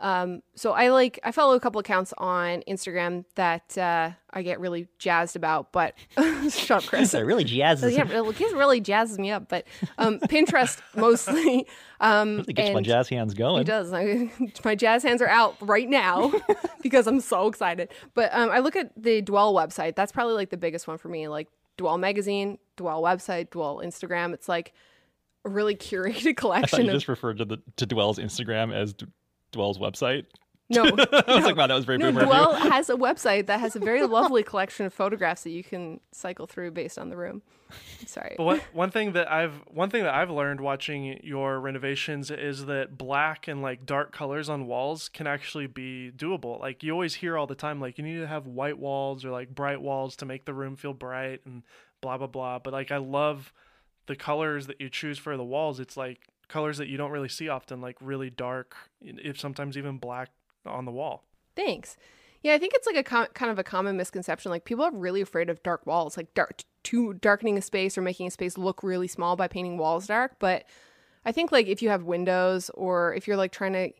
Um, 0.00 0.42
so 0.54 0.72
I 0.72 0.88
like 0.88 1.20
I 1.22 1.30
follow 1.30 1.54
a 1.54 1.60
couple 1.60 1.78
accounts 1.78 2.14
on 2.16 2.62
Instagram 2.66 3.26
that 3.34 3.76
uh, 3.76 4.12
I 4.30 4.42
get 4.42 4.58
really 4.58 4.88
jazzed 4.98 5.36
about, 5.36 5.72
but 5.72 5.94
shut 6.48 6.70
up, 6.70 6.84
Chris. 6.84 7.10
That 7.10 7.26
really 7.26 7.44
jazzes. 7.44 7.92
yeah, 7.96 8.10
really, 8.10 8.34
it 8.34 8.56
really 8.56 8.80
jazzes 8.80 9.18
me 9.18 9.30
up. 9.30 9.48
But 9.48 9.66
um, 9.98 10.18
Pinterest 10.20 10.80
mostly. 10.96 11.66
Um, 12.00 12.40
It 12.48 12.54
gets 12.54 12.72
my 12.74 12.80
jazz 12.80 13.10
hands 13.10 13.34
going. 13.34 13.60
it 13.60 13.66
does. 13.66 13.92
I, 13.92 14.30
my 14.64 14.74
jazz 14.74 15.02
hands 15.02 15.20
are 15.20 15.28
out 15.28 15.56
right 15.60 15.88
now 15.88 16.32
because 16.82 17.06
I'm 17.06 17.20
so 17.20 17.46
excited. 17.46 17.90
But 18.14 18.30
um, 18.32 18.50
I 18.50 18.60
look 18.60 18.76
at 18.76 18.90
the 19.00 19.20
Dwell 19.20 19.52
website. 19.52 19.96
That's 19.96 20.12
probably 20.12 20.34
like 20.34 20.48
the 20.48 20.56
biggest 20.56 20.88
one 20.88 20.96
for 20.96 21.08
me. 21.08 21.28
Like 21.28 21.48
Dwell 21.76 21.98
magazine, 21.98 22.58
Dwell 22.76 23.02
website, 23.02 23.50
Dwell 23.50 23.82
Instagram. 23.84 24.32
It's 24.32 24.48
like 24.48 24.72
a 25.44 25.50
really 25.50 25.74
curated 25.74 26.16
I 26.16 26.22
thought 26.22 26.36
collection 26.36 26.84
you 26.84 26.90
of 26.90 26.96
just 26.96 27.08
referred 27.08 27.38
to 27.38 27.44
the 27.44 27.58
to 27.76 27.86
Dwell's 27.86 28.18
Instagram 28.18 28.74
as 28.74 28.94
Dwell's 29.52 29.78
website. 29.78 30.26
no. 30.68 30.84
I 30.86 31.34
was 31.34 31.44
like, 31.44 31.56
wow, 31.56 31.66
that 31.66 31.74
was 31.74 31.84
very 31.84 31.98
No, 31.98 32.12
boomer. 32.12 32.24
Dwell 32.24 32.54
has 32.70 32.88
a 32.90 32.94
website 32.94 33.46
that 33.46 33.60
has 33.60 33.74
a 33.76 33.80
very 33.80 34.06
lovely 34.06 34.42
collection 34.42 34.86
of 34.86 34.94
photographs 34.94 35.42
that 35.42 35.50
you 35.50 35.64
can 35.64 36.00
cycle 36.12 36.46
through 36.46 36.70
based 36.70 36.98
on 36.98 37.08
the 37.08 37.16
room. 37.16 37.42
Sorry. 38.06 38.34
But 38.36 38.44
one 38.44 38.60
one 38.72 38.90
thing 38.90 39.12
that 39.12 39.30
I've 39.30 39.54
one 39.68 39.90
thing 39.90 40.02
that 40.02 40.14
I've 40.14 40.30
learned 40.30 40.60
watching 40.60 41.20
your 41.22 41.60
renovations 41.60 42.30
is 42.30 42.66
that 42.66 42.98
black 42.98 43.46
and 43.46 43.62
like 43.62 43.86
dark 43.86 44.12
colors 44.12 44.48
on 44.48 44.66
walls 44.66 45.08
can 45.08 45.26
actually 45.26 45.66
be 45.68 46.10
doable. 46.16 46.58
Like 46.58 46.82
you 46.82 46.92
always 46.92 47.14
hear 47.14 47.36
all 47.38 47.46
the 47.46 47.54
time, 47.54 47.80
like 47.80 47.96
you 47.98 48.04
need 48.04 48.18
to 48.18 48.26
have 48.26 48.46
white 48.46 48.78
walls 48.78 49.24
or 49.24 49.30
like 49.30 49.54
bright 49.54 49.80
walls 49.80 50.16
to 50.16 50.26
make 50.26 50.44
the 50.46 50.54
room 50.54 50.76
feel 50.76 50.94
bright 50.94 51.40
and 51.44 51.62
blah 52.00 52.18
blah 52.18 52.26
blah. 52.26 52.58
But 52.58 52.72
like 52.72 52.90
I 52.90 52.96
love 52.96 53.52
the 54.06 54.16
colors 54.16 54.66
that 54.66 54.80
you 54.80 54.88
choose 54.90 55.18
for 55.18 55.36
the 55.36 55.44
walls. 55.44 55.78
It's 55.78 55.96
like 55.96 56.18
colors 56.50 56.78
that 56.78 56.88
you 56.88 56.96
don't 56.96 57.10
really 57.10 57.28
see 57.28 57.48
often, 57.48 57.80
like 57.80 57.96
really 58.00 58.30
dark, 58.30 58.76
if 59.00 59.38
sometimes 59.38 59.78
even 59.78 59.98
black 59.98 60.30
on 60.66 60.84
the 60.84 60.92
wall. 60.92 61.24
Thanks. 61.56 61.96
Yeah, 62.42 62.54
I 62.54 62.58
think 62.58 62.72
it's 62.74 62.86
like 62.86 62.96
a 62.96 63.02
com- 63.02 63.26
kind 63.34 63.50
of 63.50 63.58
a 63.58 63.64
common 63.64 63.96
misconception. 63.96 64.50
Like 64.50 64.64
people 64.64 64.84
are 64.84 64.92
really 64.92 65.20
afraid 65.20 65.50
of 65.50 65.62
dark 65.62 65.86
walls, 65.86 66.16
like 66.16 66.32
dark 66.34 66.62
to 66.84 67.14
darkening 67.14 67.58
a 67.58 67.62
space 67.62 67.98
or 67.98 68.02
making 68.02 68.26
a 68.26 68.30
space 68.30 68.56
look 68.56 68.82
really 68.82 69.08
small 69.08 69.36
by 69.36 69.46
painting 69.46 69.76
walls 69.76 70.06
dark. 70.06 70.36
But 70.38 70.64
I 71.24 71.32
think 71.32 71.52
like 71.52 71.66
if 71.66 71.82
you 71.82 71.90
have 71.90 72.04
windows 72.04 72.70
or 72.74 73.14
if 73.14 73.26
you're 73.26 73.36
like 73.36 73.52
trying 73.52 73.74
to 73.74 73.90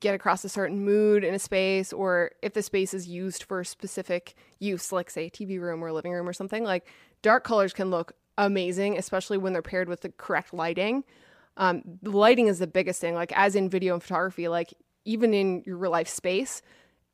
get 0.00 0.14
across 0.14 0.44
a 0.44 0.48
certain 0.48 0.84
mood 0.84 1.24
in 1.24 1.34
a 1.34 1.38
space 1.38 1.92
or 1.92 2.32
if 2.42 2.54
the 2.54 2.62
space 2.62 2.94
is 2.94 3.08
used 3.08 3.44
for 3.44 3.64
specific 3.64 4.34
use, 4.58 4.92
like 4.92 5.10
say 5.10 5.26
a 5.26 5.30
TV 5.30 5.60
room 5.60 5.82
or 5.82 5.92
living 5.92 6.12
room 6.12 6.28
or 6.28 6.32
something, 6.32 6.64
like 6.64 6.86
dark 7.22 7.44
colors 7.44 7.72
can 7.72 7.90
look 7.90 8.12
amazing, 8.38 8.96
especially 8.98 9.38
when 9.38 9.52
they're 9.52 9.62
paired 9.62 9.88
with 9.88 10.02
the 10.02 10.10
correct 10.10 10.52
lighting. 10.54 11.04
Um, 11.56 11.82
lighting 12.02 12.48
is 12.48 12.58
the 12.58 12.66
biggest 12.66 13.00
thing. 13.00 13.14
Like 13.14 13.32
as 13.34 13.54
in 13.54 13.68
video 13.68 13.94
and 13.94 14.02
photography, 14.02 14.48
like 14.48 14.74
even 15.04 15.32
in 15.32 15.62
your 15.64 15.76
real 15.76 15.90
life 15.90 16.08
space, 16.08 16.62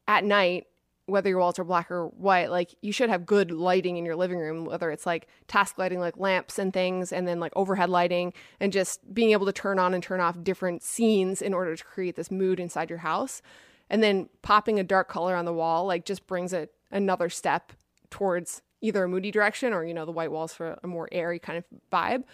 at 0.08 0.24
night, 0.24 0.66
whether 1.06 1.28
your 1.28 1.38
walls 1.38 1.58
are 1.58 1.64
black 1.64 1.90
or 1.90 2.06
white, 2.08 2.50
like 2.50 2.74
you 2.80 2.92
should 2.92 3.10
have 3.10 3.26
good 3.26 3.50
lighting 3.50 3.96
in 3.96 4.04
your 4.04 4.16
living 4.16 4.38
room, 4.38 4.64
whether 4.64 4.90
it's 4.90 5.04
like 5.04 5.26
task 5.48 5.76
lighting, 5.78 6.00
like 6.00 6.16
lamps 6.16 6.58
and 6.58 6.72
things, 6.72 7.12
and 7.12 7.26
then 7.26 7.40
like 7.40 7.52
overhead 7.56 7.90
lighting, 7.90 8.32
and 8.60 8.72
just 8.72 9.12
being 9.12 9.32
able 9.32 9.46
to 9.46 9.52
turn 9.52 9.78
on 9.78 9.94
and 9.94 10.02
turn 10.02 10.20
off 10.20 10.42
different 10.42 10.82
scenes 10.82 11.42
in 11.42 11.52
order 11.52 11.76
to 11.76 11.84
create 11.84 12.16
this 12.16 12.30
mood 12.30 12.60
inside 12.60 12.88
your 12.88 13.00
house. 13.00 13.42
And 13.90 14.02
then 14.02 14.28
popping 14.42 14.78
a 14.78 14.84
dark 14.84 15.08
color 15.08 15.36
on 15.36 15.44
the 15.44 15.52
wall, 15.52 15.86
like 15.86 16.04
just 16.04 16.26
brings 16.26 16.52
it 16.52 16.72
another 16.90 17.28
step 17.28 17.72
towards 18.10 18.62
either 18.80 19.04
a 19.04 19.08
moody 19.08 19.30
direction 19.30 19.72
or, 19.72 19.84
you 19.84 19.94
know, 19.94 20.06
the 20.06 20.12
white 20.12 20.32
walls 20.32 20.54
for 20.54 20.78
a 20.82 20.86
more 20.86 21.08
airy 21.12 21.38
kind 21.38 21.58
of 21.58 21.64
vibe. 21.92 22.24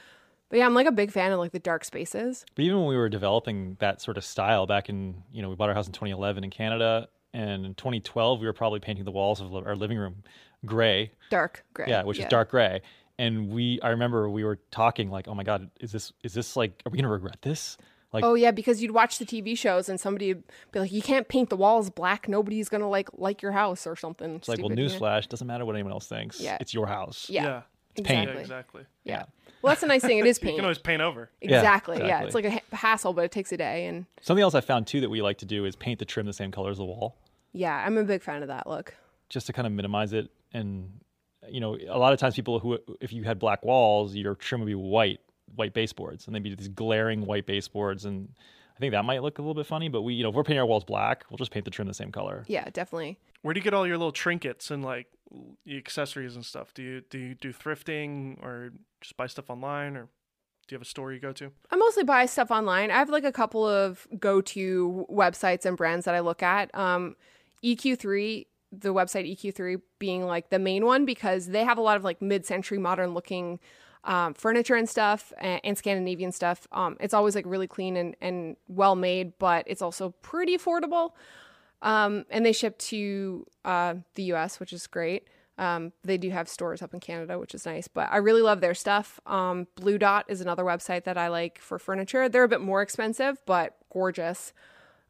But 0.50 0.59
yeah, 0.59 0.67
I'm 0.67 0.75
like 0.75 0.87
a 0.87 0.93
big 0.93 1.12
fan 1.12 1.33
of 1.33 1.38
like 1.38 1.52
the 1.52 1.59
dark 1.59 1.85
spaces. 1.85 2.45
But 2.55 2.62
even 2.64 2.78
when 2.78 2.88
we 2.88 2.97
were 2.97 3.09
developing 3.09 3.76
that 3.81 4.00
sort 4.00 4.17
of 4.17 4.25
style 4.25 4.67
back 4.67 4.88
in, 4.88 5.23
you 5.33 5.43
know, 5.43 5.50
we 5.50 5.55
bought 5.57 5.69
our 5.69 5.75
house 5.75 5.87
in 5.87 5.93
2011 5.93 6.45
in 6.45 6.50
Canada, 6.50 7.09
and 7.35 7.67
in 7.67 7.75
2012 7.75 8.40
we 8.40 8.47
were 8.47 8.52
probably 8.52 8.81
painting 8.81 9.05
the 9.05 9.11
walls 9.11 9.40
of 9.40 9.55
our 9.55 9.76
living 9.76 9.99
room 9.99 10.23
gray, 10.64 11.12
Dark 11.31 11.64
gray. 11.75 11.87
yeah, 11.88 12.02
which 12.05 12.19
is 12.19 12.25
dark 12.26 12.50
gray. 12.50 12.83
And 13.19 13.50
we, 13.50 13.81
I 13.83 13.90
remember 13.90 14.31
we 14.31 14.45
were 14.45 14.61
talking 14.71 15.11
like, 15.11 15.26
oh 15.28 15.35
my 15.35 15.43
god, 15.43 15.71
is 15.81 15.93
this 15.93 16.12
is 16.23 16.35
this 16.35 16.57
like, 16.57 16.83
are 16.87 16.90
we 16.90 16.99
gonna 16.99 17.12
regret 17.12 17.43
this? 17.43 17.76
Like, 18.12 18.25
Oh 18.25 18.35
yeah, 18.35 18.52
because 18.52 18.81
you'd 18.81 18.93
watch 18.93 19.19
the 19.19 19.26
TV 19.26 19.57
shows 19.59 19.88
and 19.88 20.00
somebody 20.00 20.33
would 20.33 20.45
be 20.73 20.81
like, 20.81 20.93
"You 20.93 21.02
can't 21.02 21.28
paint 21.28 21.50
the 21.50 21.57
walls 21.59 21.90
black. 21.90 22.26
Nobody's 22.26 22.71
gonna 22.71 22.88
like 22.88 23.11
like 23.12 23.43
your 23.43 23.52
house 23.52 23.87
or 23.87 23.97
something." 23.97 24.37
it's 24.37 24.49
like, 24.49 24.61
well, 24.61 24.71
newsflash, 24.71 25.28
doesn't 25.28 25.47
matter 25.47 25.67
what 25.67 25.75
anyone 25.76 25.93
else 25.93 26.07
thinks. 26.07 26.40
Yeah. 26.40 26.57
it's 26.59 26.73
your 26.73 26.87
house. 26.87 27.28
Yeah, 27.28 27.45
yeah. 27.45 27.62
Paint. 28.00 28.31
exactly. 28.31 28.35
Yeah, 28.35 28.40
exactly. 28.40 28.83
Yeah. 29.05 29.25
Well, 29.62 29.71
that's 29.73 29.83
a 29.83 29.87
nice 29.87 30.02
thing. 30.02 30.19
It 30.19 30.26
is 30.33 30.38
paint. 30.38 30.52
You 30.52 30.59
can 30.59 30.64
always 30.64 30.78
paint 30.78 31.02
over. 31.02 31.31
Yeah, 31.43 31.57
exactly. 31.59 31.99
Yeah, 31.99 32.23
it's 32.23 32.35
like 32.35 32.45
a 32.45 32.50
ha- 32.52 32.62
hassle, 32.73 33.12
but 33.12 33.25
it 33.25 33.33
takes 33.33 33.50
a 33.52 33.57
day. 33.57 33.87
And 33.87 34.07
Something 34.21 34.43
else 34.43 34.55
I 34.55 34.61
found 34.61 34.87
too 34.87 35.00
that 35.00 35.11
we 35.11 35.21
like 35.23 35.38
to 35.38 35.47
do 35.47 35.64
is 35.64 35.75
paint 35.76 35.99
the 35.99 36.05
trim 36.05 36.26
the 36.26 36.33
same 36.33 36.50
color 36.52 36.71
as 36.71 36.78
the 36.78 36.85
wall. 36.85 37.17
yeah, 37.52 37.75
I'm 37.85 37.97
a 37.99 38.05
big 38.05 38.23
fan 38.23 38.43
of 38.43 38.49
that 38.49 38.67
look. 38.69 38.95
just 39.28 39.47
to 39.49 39.52
kind 39.52 39.67
of 39.67 39.73
minimize 39.73 40.12
it 40.12 40.31
and 40.55 40.90
you 41.50 41.61
know 41.61 41.76
a 41.88 41.99
lot 41.99 42.12
of 42.12 42.19
times 42.19 42.35
people 42.35 42.59
who 42.59 42.78
if 43.00 43.12
you 43.12 43.23
had 43.25 43.38
black 43.38 43.64
walls 43.64 44.14
your 44.14 44.35
trim 44.35 44.61
would 44.61 44.67
be 44.67 44.75
white 44.75 45.21
white 45.57 45.73
baseboards 45.75 46.26
and 46.26 46.35
they'd 46.35 46.42
be 46.42 46.55
these 46.55 46.68
glaring 46.68 47.25
white 47.27 47.44
baseboards 47.46 48.05
and 48.07 48.29
i 48.77 48.79
think 48.79 48.92
that 48.92 49.05
might 49.05 49.22
look 49.22 49.38
a 49.38 49.42
little 49.42 49.55
bit 49.55 49.66
funny 49.66 49.88
but 49.88 50.03
we 50.03 50.14
you 50.14 50.22
know 50.22 50.31
if 50.31 50.35
we're 50.35 50.42
painting 50.42 50.59
our 50.61 50.66
walls 50.66 50.85
black 50.85 51.25
we'll 51.31 51.37
just 51.38 51.51
paint 51.51 51.64
the 51.66 51.70
trim 51.70 51.87
the 51.87 51.92
same 51.94 52.11
color 52.11 52.44
Yeah, 52.49 52.64
definitely. 52.72 53.18
Where 53.42 53.55
do 53.55 53.59
you 53.59 53.64
get 53.64 53.74
all 53.74 53.87
your 53.87 53.96
little 53.98 54.12
trinkets 54.12 54.70
and 54.70 54.85
like 54.85 55.07
accessories 55.68 56.35
and 56.35 56.44
stuff? 56.44 56.74
Do 56.74 56.83
you 56.83 57.03
do 57.09 57.18
you 57.18 57.35
do 57.35 57.53
thrifting 57.53 58.42
or 58.42 58.70
just 59.01 59.16
buy 59.16 59.27
stuff 59.27 59.51
online 59.51 59.96
or 59.96 60.09
do 60.68 60.74
you 60.74 60.77
have 60.77 60.83
a 60.83 60.88
store 60.88 61.12
you 61.12 61.18
go 61.20 61.33
to? 61.33 61.51
I 61.70 61.77
mostly 61.77 62.05
buy 62.05 62.27
stuff 62.27 62.51
online. 62.51 62.90
I 62.90 62.98
have 62.98 63.09
like 63.09 63.24
a 63.24 63.33
couple 63.33 63.66
of 63.66 64.07
go-to 64.18 65.07
websites 65.11 65.64
and 65.64 65.79
brands 65.79 66.05
that 66.05 66.14
I 66.14 66.20
look 66.20 66.42
at. 66.42 66.74
Um, 66.74 67.16
EQ3, 67.64 68.46
the 68.70 68.92
website 68.92 69.35
EQ3 69.35 69.81
being 69.98 70.27
like 70.27 70.51
the 70.51 70.59
main 70.59 70.85
one 70.85 71.07
because 71.07 71.46
they 71.46 71.64
have 71.64 71.79
a 71.79 71.81
lot 71.81 71.96
of 71.96 72.05
like 72.05 72.20
mid-century 72.20 72.77
modern 72.77 73.14
looking 73.14 73.61
um, 74.05 74.35
furniture 74.35 74.74
and 74.74 74.88
stuff 74.88 75.33
and, 75.38 75.61
and 75.64 75.79
Scandinavian 75.79 76.33
stuff. 76.33 76.66
Um, 76.70 76.98
it's 77.01 77.14
always 77.14 77.35
like 77.35 77.46
really 77.46 77.66
clean 77.66 77.96
and, 77.96 78.14
and 78.20 78.57
well 78.68 78.94
made, 78.94 79.38
but 79.38 79.64
it's 79.66 79.81
also 79.81 80.11
pretty 80.20 80.57
affordable. 80.57 81.12
Um, 81.83 82.25
and 82.31 82.45
they 82.45 82.53
ship 82.53 82.79
to 82.79 83.47
uh, 83.64 83.95
the 84.14 84.25
US, 84.35 84.59
which 84.61 84.73
is 84.73 84.87
great. 84.87 85.29
Um, 85.59 85.93
they 86.05 86.19
do 86.19 86.31
have 86.31 86.49
stores 86.49 86.83
up 86.83 86.95
in 86.95 87.01
Canada, 87.01 87.37
which 87.38 87.53
is 87.55 87.67
nice, 87.67 87.88
but 87.88 88.09
I 88.12 88.19
really 88.19 88.43
love 88.43 88.61
their 88.61 88.75
stuff. 88.75 89.19
Um, 89.27 89.67
Blu 89.75 89.99
Dot 89.99 90.25
is 90.29 90.41
another 90.41 90.62
website 90.62 91.03
that 91.05 91.19
I 91.19 91.29
like 91.29 91.59
for 91.59 91.81
furniture. 91.81 92.29
They're 92.29 92.45
a 92.45 92.49
bit 92.49 92.61
more 92.61 92.81
expensive, 92.81 93.38
but 93.45 93.77
gorgeous. 93.93 94.53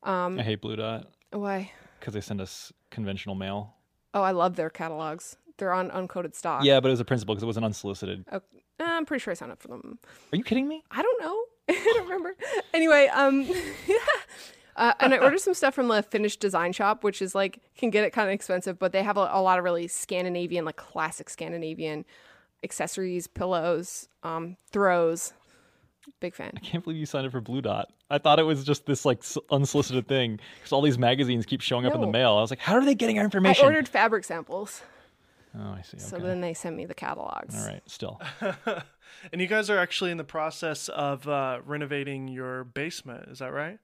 i 0.02 0.30
hate 0.42 0.62
blu 0.62 0.76
dot 0.76 1.06
Why? 1.32 1.72
because 2.00 2.14
they 2.14 2.20
send 2.22 2.40
us 2.40 2.72
conventional 2.90 3.34
mail 3.34 3.74
Oh, 4.14 4.22
I 4.22 4.30
love 4.30 4.56
their 4.56 4.70
catalogs. 4.70 5.36
They're 5.58 5.72
on 5.72 5.90
uncoated 5.90 6.34
stock. 6.34 6.64
yeah 6.64 6.80
but 6.80 6.88
it 6.88 6.92
was 6.92 7.00
a 7.00 7.04
principle 7.04 7.34
because 7.34 7.42
it 7.42 7.46
was 7.46 7.56
an 7.58 7.64
unsolicited 7.64 8.24
Oh, 8.32 8.40
I'm 8.80 9.04
pretty 9.04 9.20
sure 9.22 9.32
I 9.32 9.34
signed 9.34 9.52
up 9.52 9.60
for 9.60 9.68
them. 9.68 9.98
are 10.32 10.36
you 10.36 10.44
kidding 10.44 10.66
me 10.68 10.82
I 10.90 11.02
don't 11.02 11.20
know. 11.20 11.44
I 11.68 11.92
don't 11.96 12.04
remember. 12.04 12.36
Anyway, 12.72 13.08
um, 13.12 13.46
uh, 14.78 14.94
and 15.00 15.12
I 15.12 15.18
ordered 15.18 15.40
some 15.40 15.54
stuff 15.54 15.74
from 15.74 15.88
the 15.88 16.02
Finnish 16.02 16.36
Design 16.36 16.72
Shop, 16.72 17.04
which 17.04 17.20
is 17.20 17.34
like 17.34 17.60
can 17.76 17.90
get 17.90 18.04
it 18.04 18.12
kind 18.12 18.28
of 18.28 18.32
expensive, 18.32 18.78
but 18.78 18.92
they 18.92 19.02
have 19.02 19.16
a, 19.16 19.28
a 19.32 19.42
lot 19.42 19.58
of 19.58 19.64
really 19.64 19.88
Scandinavian, 19.88 20.64
like 20.64 20.76
classic 20.76 21.28
Scandinavian 21.28 22.04
accessories, 22.64 23.26
pillows, 23.26 24.08
um, 24.22 24.56
throws. 24.70 25.32
Big 26.20 26.34
fan. 26.34 26.52
i 26.56 26.60
can't 26.60 26.82
believe 26.82 26.98
you 26.98 27.04
signed 27.04 27.26
up 27.26 27.32
for 27.32 27.40
blu 27.42 27.60
dot 27.60 27.92
i 28.10 28.16
thought 28.16 28.38
it 28.38 28.44
was 28.44 28.64
just 28.64 28.86
this 28.86 29.04
like 29.04 29.22
unsolicited 29.50 30.08
thing 30.08 30.40
because 30.56 30.72
all 30.72 30.80
these 30.80 30.96
magazines 30.96 31.44
keep 31.44 31.60
showing 31.60 31.84
up 31.84 31.94
in 31.94 32.00
the 32.00 32.06
mail 32.06 32.32
i 32.38 32.40
was 32.40 32.48
like 32.48 32.60
how 32.60 32.72
are 32.72 32.84
they 32.84 32.94
getting 32.94 33.18
our 33.18 33.24
information? 33.24 33.62
I 33.62 33.68
ordered 33.68 33.86
fabric 33.86 34.24
samples, 34.24 34.80
oh 35.54 35.74
i 35.76 35.82
see 35.82 35.98
so 35.98 36.16
okay 36.16 36.24
then 36.24 36.40
they 36.40 36.54
sent 36.54 36.76
me 36.76 36.86
the 36.86 36.94
catalogs. 36.94 37.54
all 37.54 37.68
right 37.70 37.82
still 37.84 38.18
And 39.32 39.40
you 39.40 39.46
guys 39.46 39.70
are 39.70 39.78
actually 39.78 40.10
in 40.10 40.16
the 40.16 40.24
process 40.24 40.88
of 40.88 41.26
uh, 41.28 41.60
renovating 41.64 42.28
your 42.28 42.64
basement. 42.64 43.28
Is 43.28 43.38
that 43.40 43.52
right? 43.52 43.78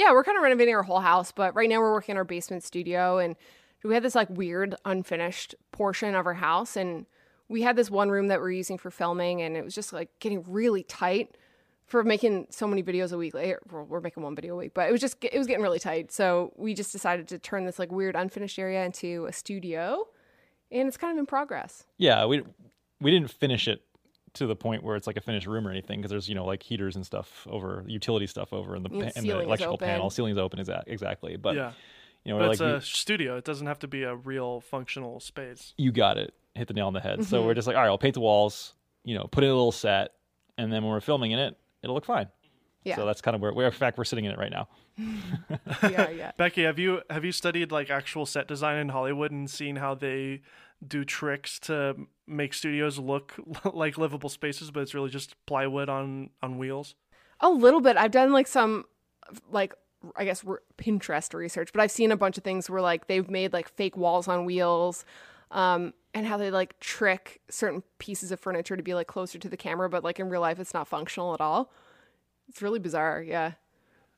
Yeah, 0.00 0.12
we're 0.12 0.24
kind 0.24 0.38
of 0.38 0.42
renovating 0.42 0.74
our 0.74 0.82
whole 0.82 1.00
house, 1.00 1.30
but 1.30 1.54
right 1.54 1.68
now 1.68 1.78
we're 1.78 1.92
working 1.92 2.14
on 2.14 2.16
our 2.16 2.24
basement 2.24 2.64
studio 2.64 3.18
and 3.18 3.36
we 3.84 3.92
had 3.92 4.02
this 4.02 4.14
like 4.14 4.30
weird 4.30 4.74
unfinished 4.86 5.54
portion 5.72 6.14
of 6.14 6.24
our 6.24 6.32
house 6.32 6.74
and 6.74 7.04
we 7.48 7.60
had 7.60 7.76
this 7.76 7.90
one 7.90 8.08
room 8.10 8.28
that 8.28 8.40
we're 8.40 8.50
using 8.50 8.78
for 8.78 8.90
filming 8.90 9.42
and 9.42 9.58
it 9.58 9.62
was 9.62 9.74
just 9.74 9.92
like 9.92 10.08
getting 10.18 10.42
really 10.48 10.84
tight 10.84 11.36
for 11.84 12.02
making 12.02 12.46
so 12.48 12.66
many 12.66 12.82
videos 12.82 13.12
a 13.12 13.18
week. 13.18 13.34
Eh, 13.34 13.56
well, 13.70 13.84
we're 13.84 14.00
making 14.00 14.22
one 14.22 14.34
video 14.34 14.54
a 14.54 14.56
week, 14.56 14.72
but 14.72 14.88
it 14.88 14.92
was 14.92 15.02
just 15.02 15.22
it 15.22 15.36
was 15.36 15.46
getting 15.46 15.62
really 15.62 15.78
tight. 15.78 16.10
So 16.10 16.54
we 16.56 16.72
just 16.72 16.92
decided 16.92 17.28
to 17.28 17.38
turn 17.38 17.66
this 17.66 17.78
like 17.78 17.92
weird 17.92 18.16
unfinished 18.16 18.58
area 18.58 18.82
into 18.86 19.26
a 19.26 19.34
studio 19.34 20.06
and 20.72 20.88
it's 20.88 20.96
kind 20.96 21.12
of 21.12 21.18
in 21.18 21.26
progress. 21.26 21.84
Yeah, 21.98 22.24
we 22.24 22.42
we 23.02 23.10
didn't 23.10 23.32
finish 23.32 23.68
it 23.68 23.82
to 24.34 24.46
the 24.46 24.56
point 24.56 24.82
where 24.82 24.96
it's 24.96 25.06
like 25.06 25.16
a 25.16 25.20
finished 25.20 25.46
room 25.46 25.66
or 25.66 25.70
anything 25.70 25.98
because 26.00 26.10
there's 26.10 26.28
you 26.28 26.34
know 26.34 26.44
like 26.44 26.62
heaters 26.62 26.96
and 26.96 27.04
stuff 27.04 27.46
over 27.50 27.84
utility 27.86 28.26
stuff 28.26 28.52
over 28.52 28.76
in 28.76 28.82
the, 28.82 28.88
pa- 28.88 29.10
in 29.16 29.24
the 29.26 29.40
electrical 29.40 29.74
open. 29.74 29.86
panel. 29.88 30.10
Ceiling's 30.10 30.38
open, 30.38 30.58
exact 30.60 30.88
exactly. 30.88 31.36
But 31.36 31.56
yeah. 31.56 31.72
you 32.24 32.32
know, 32.32 32.38
But 32.38 32.50
it's 32.52 32.60
like 32.60 32.70
a 32.70 32.74
you, 32.76 32.80
studio. 32.80 33.36
It 33.36 33.44
doesn't 33.44 33.66
have 33.66 33.78
to 33.80 33.88
be 33.88 34.02
a 34.04 34.14
real 34.14 34.60
functional 34.60 35.20
space. 35.20 35.74
you 35.76 35.90
got 35.92 36.16
it, 36.18 36.34
hit 36.54 36.68
the 36.68 36.74
nail 36.74 36.86
on 36.86 36.92
the 36.92 37.00
head. 37.00 37.24
So 37.24 37.38
Mm-hmm. 37.38 37.46
we're 37.46 37.54
just 37.54 37.66
like, 37.66 37.76
all 37.76 37.82
right, 37.82 37.88
I'll 37.88 37.98
paint 37.98 38.14
the 38.14 38.20
walls, 38.20 38.74
you 39.04 39.14
know, 39.16 39.24
put 39.30 39.42
in 39.44 39.50
a 39.50 39.54
little 39.54 39.72
set, 39.72 40.12
and 40.58 40.72
then 40.72 40.82
when 40.82 40.92
we're 40.92 41.00
filming 41.00 41.30
in 41.32 41.38
it, 41.38 41.56
it'll 41.82 41.94
look 41.94 42.04
fine. 42.04 42.28
Yeah. 42.84 42.96
So 42.96 43.04
that's 43.04 43.20
kind 43.20 43.34
of 43.34 43.42
where, 43.42 43.52
where, 43.52 43.66
in 43.66 43.72
fact, 43.72 43.98
we're 43.98 44.04
sitting 44.04 44.24
in 44.24 44.30
it 44.32 44.38
right 44.38 44.50
now. 44.50 44.68
yeah, 45.82 46.08
yeah. 46.10 46.32
Becki, 46.38 46.64
have 46.64 46.78
you 46.78 47.02
have 47.10 47.24
you 47.24 47.32
studied 47.32 47.70
like 47.72 47.90
actual 47.90 48.26
set 48.26 48.46
design 48.48 48.78
in 48.78 48.88
Hollywood 48.90 49.30
and 49.30 49.48
seen 49.50 49.76
how 49.76 49.94
they 49.94 50.40
do 50.86 51.04
tricks 51.04 51.58
to 51.60 51.96
make 52.26 52.54
studios 52.54 52.98
look 52.98 53.34
like 53.72 53.98
livable 53.98 54.28
spaces, 54.28 54.70
but 54.70 54.80
it's 54.80 54.94
really 54.94 55.10
just 55.10 55.34
plywood 55.46 55.88
on 55.88 56.30
on 56.42 56.58
wheels? 56.58 56.94
A 57.40 57.50
little 57.50 57.80
bit. 57.80 57.96
I've 57.96 58.10
done 58.10 58.32
like 58.32 58.46
some 58.46 58.84
like 59.50 59.74
I 60.16 60.24
guess 60.24 60.44
re- 60.44 60.58
Pinterest 60.78 61.32
research, 61.34 61.70
but 61.72 61.80
I've 61.80 61.90
seen 61.90 62.10
a 62.10 62.16
bunch 62.16 62.38
of 62.38 62.44
things 62.44 62.70
where 62.70 62.80
like 62.80 63.06
they've 63.06 63.28
made 63.28 63.52
like 63.52 63.68
fake 63.68 63.96
walls 63.96 64.28
on 64.28 64.44
wheels, 64.44 65.04
um, 65.50 65.92
and 66.14 66.26
how 66.26 66.36
they 66.36 66.50
like 66.50 66.78
trick 66.80 67.40
certain 67.50 67.82
pieces 67.98 68.32
of 68.32 68.40
furniture 68.40 68.76
to 68.76 68.82
be 68.82 68.94
like 68.94 69.06
closer 69.06 69.38
to 69.38 69.48
the 69.48 69.56
camera, 69.56 69.88
but 69.88 70.04
like 70.04 70.18
in 70.18 70.28
real 70.28 70.40
life 70.40 70.58
it's 70.58 70.74
not 70.74 70.88
functional 70.88 71.34
at 71.34 71.40
all. 71.40 71.72
It's 72.48 72.62
really 72.62 72.78
bizarre. 72.78 73.22
Yeah. 73.22 73.52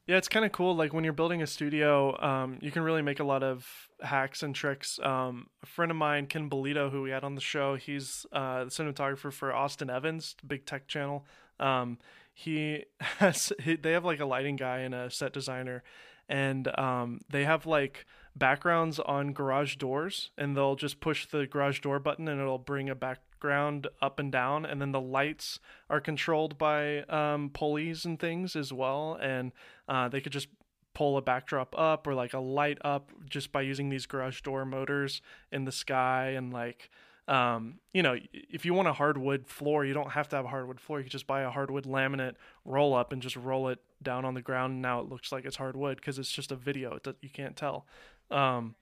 Yeah, 0.07 0.17
it's 0.17 0.29
kind 0.29 0.45
of 0.45 0.51
cool. 0.51 0.75
Like 0.75 0.93
when 0.93 1.05
you're 1.05 1.13
building 1.13 1.43
a 1.43 1.47
studio, 1.47 2.21
um, 2.21 2.59
you 2.61 2.73
can 2.73 2.83
really 2.83 3.03
make 3.03 3.21
a 3.21 3.25
lot 3.25 3.45
of 3.45 3.89
hacks 4.01 4.43
and 4.43 4.53
tricks. 4.55 4.99
Um, 5.01 5.47
a 5.63 5.67
friend 5.67 5.93
of 5.93 5.97
mine, 5.97 6.27
Ken 6.27 6.51
Bolito, 6.51 6.91
who 6.91 7.03
we 7.03 7.11
had 7.11 7.23
on 7.23 7.37
the 7.37 7.41
show, 7.41 7.77
he's 7.77 8.27
uh, 8.33 8.65
the 8.65 8.71
cinematographer 8.71 9.33
for 9.33 9.53
Austin 9.55 9.91
Evans, 9.91 10.35
big 10.45 10.67
tech 10.67 10.89
channel. 10.89 11.25
Um, 11.61 11.99
he 12.35 12.85
has 13.01 13.53
he, 13.61 13.77
they 13.77 13.93
have 13.93 14.05
like 14.05 14.19
a 14.19 14.27
lighting 14.27 14.57
guy 14.57 14.79
and 14.79 14.93
a 14.95 15.09
set 15.09 15.33
designer, 15.33 15.85
and 16.29 16.67
um, 16.79 17.21
they 17.31 17.45
have 17.45 17.65
like 17.65 18.05
backgrounds 18.35 18.99
on 18.99 19.33
garage 19.33 19.77
doors, 19.77 20.31
and 20.37 20.57
they'll 20.57 20.77
just 20.77 20.99
push 20.99 21.27
the 21.27 21.47
garage 21.47 21.79
door 21.79 22.01
button, 22.01 22.27
and 22.27 22.41
it'll 22.41 22.59
bring 22.59 22.91
a 22.91 22.97
background 23.43 23.89
up 24.01 24.21
and 24.21 24.31
down, 24.31 24.65
and 24.65 24.81
then 24.81 24.93
the 24.93 25.01
lights 25.01 25.59
are 25.91 26.01
controlled 26.01 26.57
by 26.59 27.01
um, 27.03 27.51
pulleys 27.53 28.05
and 28.05 28.21
things 28.21 28.55
as 28.55 28.73
well, 28.73 29.19
and 29.21 29.51
uh, 29.89 30.09
they 30.09 30.21
could 30.21 30.33
just 30.33 30.47
pull 30.95 31.17
a 31.17 31.23
backdrop 31.23 31.77
up 31.77 32.07
or 32.07 32.15
like 32.15 32.35
a 32.35 32.39
light 32.39 32.79
up 32.83 33.11
just 33.29 33.51
by 33.51 33.61
using 33.61 33.89
these 33.89 34.07
garage 34.07 34.43
door 34.43 34.65
motors 34.65 35.23
in 35.51 35.65
the 35.65 35.73
sky 35.73 36.29
and 36.37 36.53
like 36.53 36.91
um, 37.27 37.79
you 37.95 38.03
know 38.03 38.15
if 38.33 38.67
you 38.67 38.75
want 38.75 38.87
a 38.87 38.93
hardwood 38.93 39.47
floor 39.47 39.87
you 39.87 39.95
don't 39.95 40.11
have 40.11 40.29
to 40.29 40.37
have 40.37 40.45
a 40.45 40.49
hardwood 40.49 40.79
floor. 40.79 41.01
You 41.01 41.09
just 41.09 41.27
buy 41.27 41.43
a 41.43 41.51
hardwood 41.51 41.85
laminate 41.85 42.35
roll 42.65 42.95
up 42.95 43.13
and 43.13 43.21
just 43.23 43.37
roll 43.37 43.69
it 43.69 43.79
down 44.03 44.25
on 44.25 44.35
the 44.35 44.43
ground. 44.43 44.75
And 44.75 44.83
now 44.83 45.01
it 45.01 45.09
looks 45.09 45.33
like 45.33 45.45
it's 45.45 45.57
hardwood 45.57 45.97
because 45.97 46.19
it's 46.19 46.31
just 46.31 46.53
a 46.53 46.57
video 46.57 46.97
it, 47.05 47.17
you 47.21 47.31
can't 47.31 47.57
tell. 47.57 47.87
Um, 48.31 48.77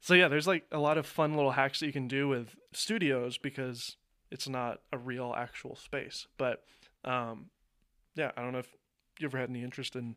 so 0.00 0.14
yeah 0.14 0.28
there's 0.28 0.46
like 0.46 0.64
a 0.72 0.78
lot 0.78 0.98
of 0.98 1.06
fun 1.06 1.34
little 1.34 1.52
hacks 1.52 1.80
that 1.80 1.86
you 1.86 1.92
can 1.92 2.08
do 2.08 2.28
with 2.28 2.56
studios 2.72 3.38
because 3.38 3.96
it's 4.30 4.48
not 4.48 4.80
a 4.92 4.98
real 4.98 5.34
actual 5.36 5.76
space 5.76 6.26
but 6.38 6.62
um, 7.04 7.46
yeah 8.14 8.30
i 8.36 8.42
don't 8.42 8.52
know 8.52 8.58
if 8.58 8.72
you 9.18 9.26
ever 9.26 9.38
had 9.38 9.48
any 9.48 9.62
interest 9.62 9.96
in 9.96 10.16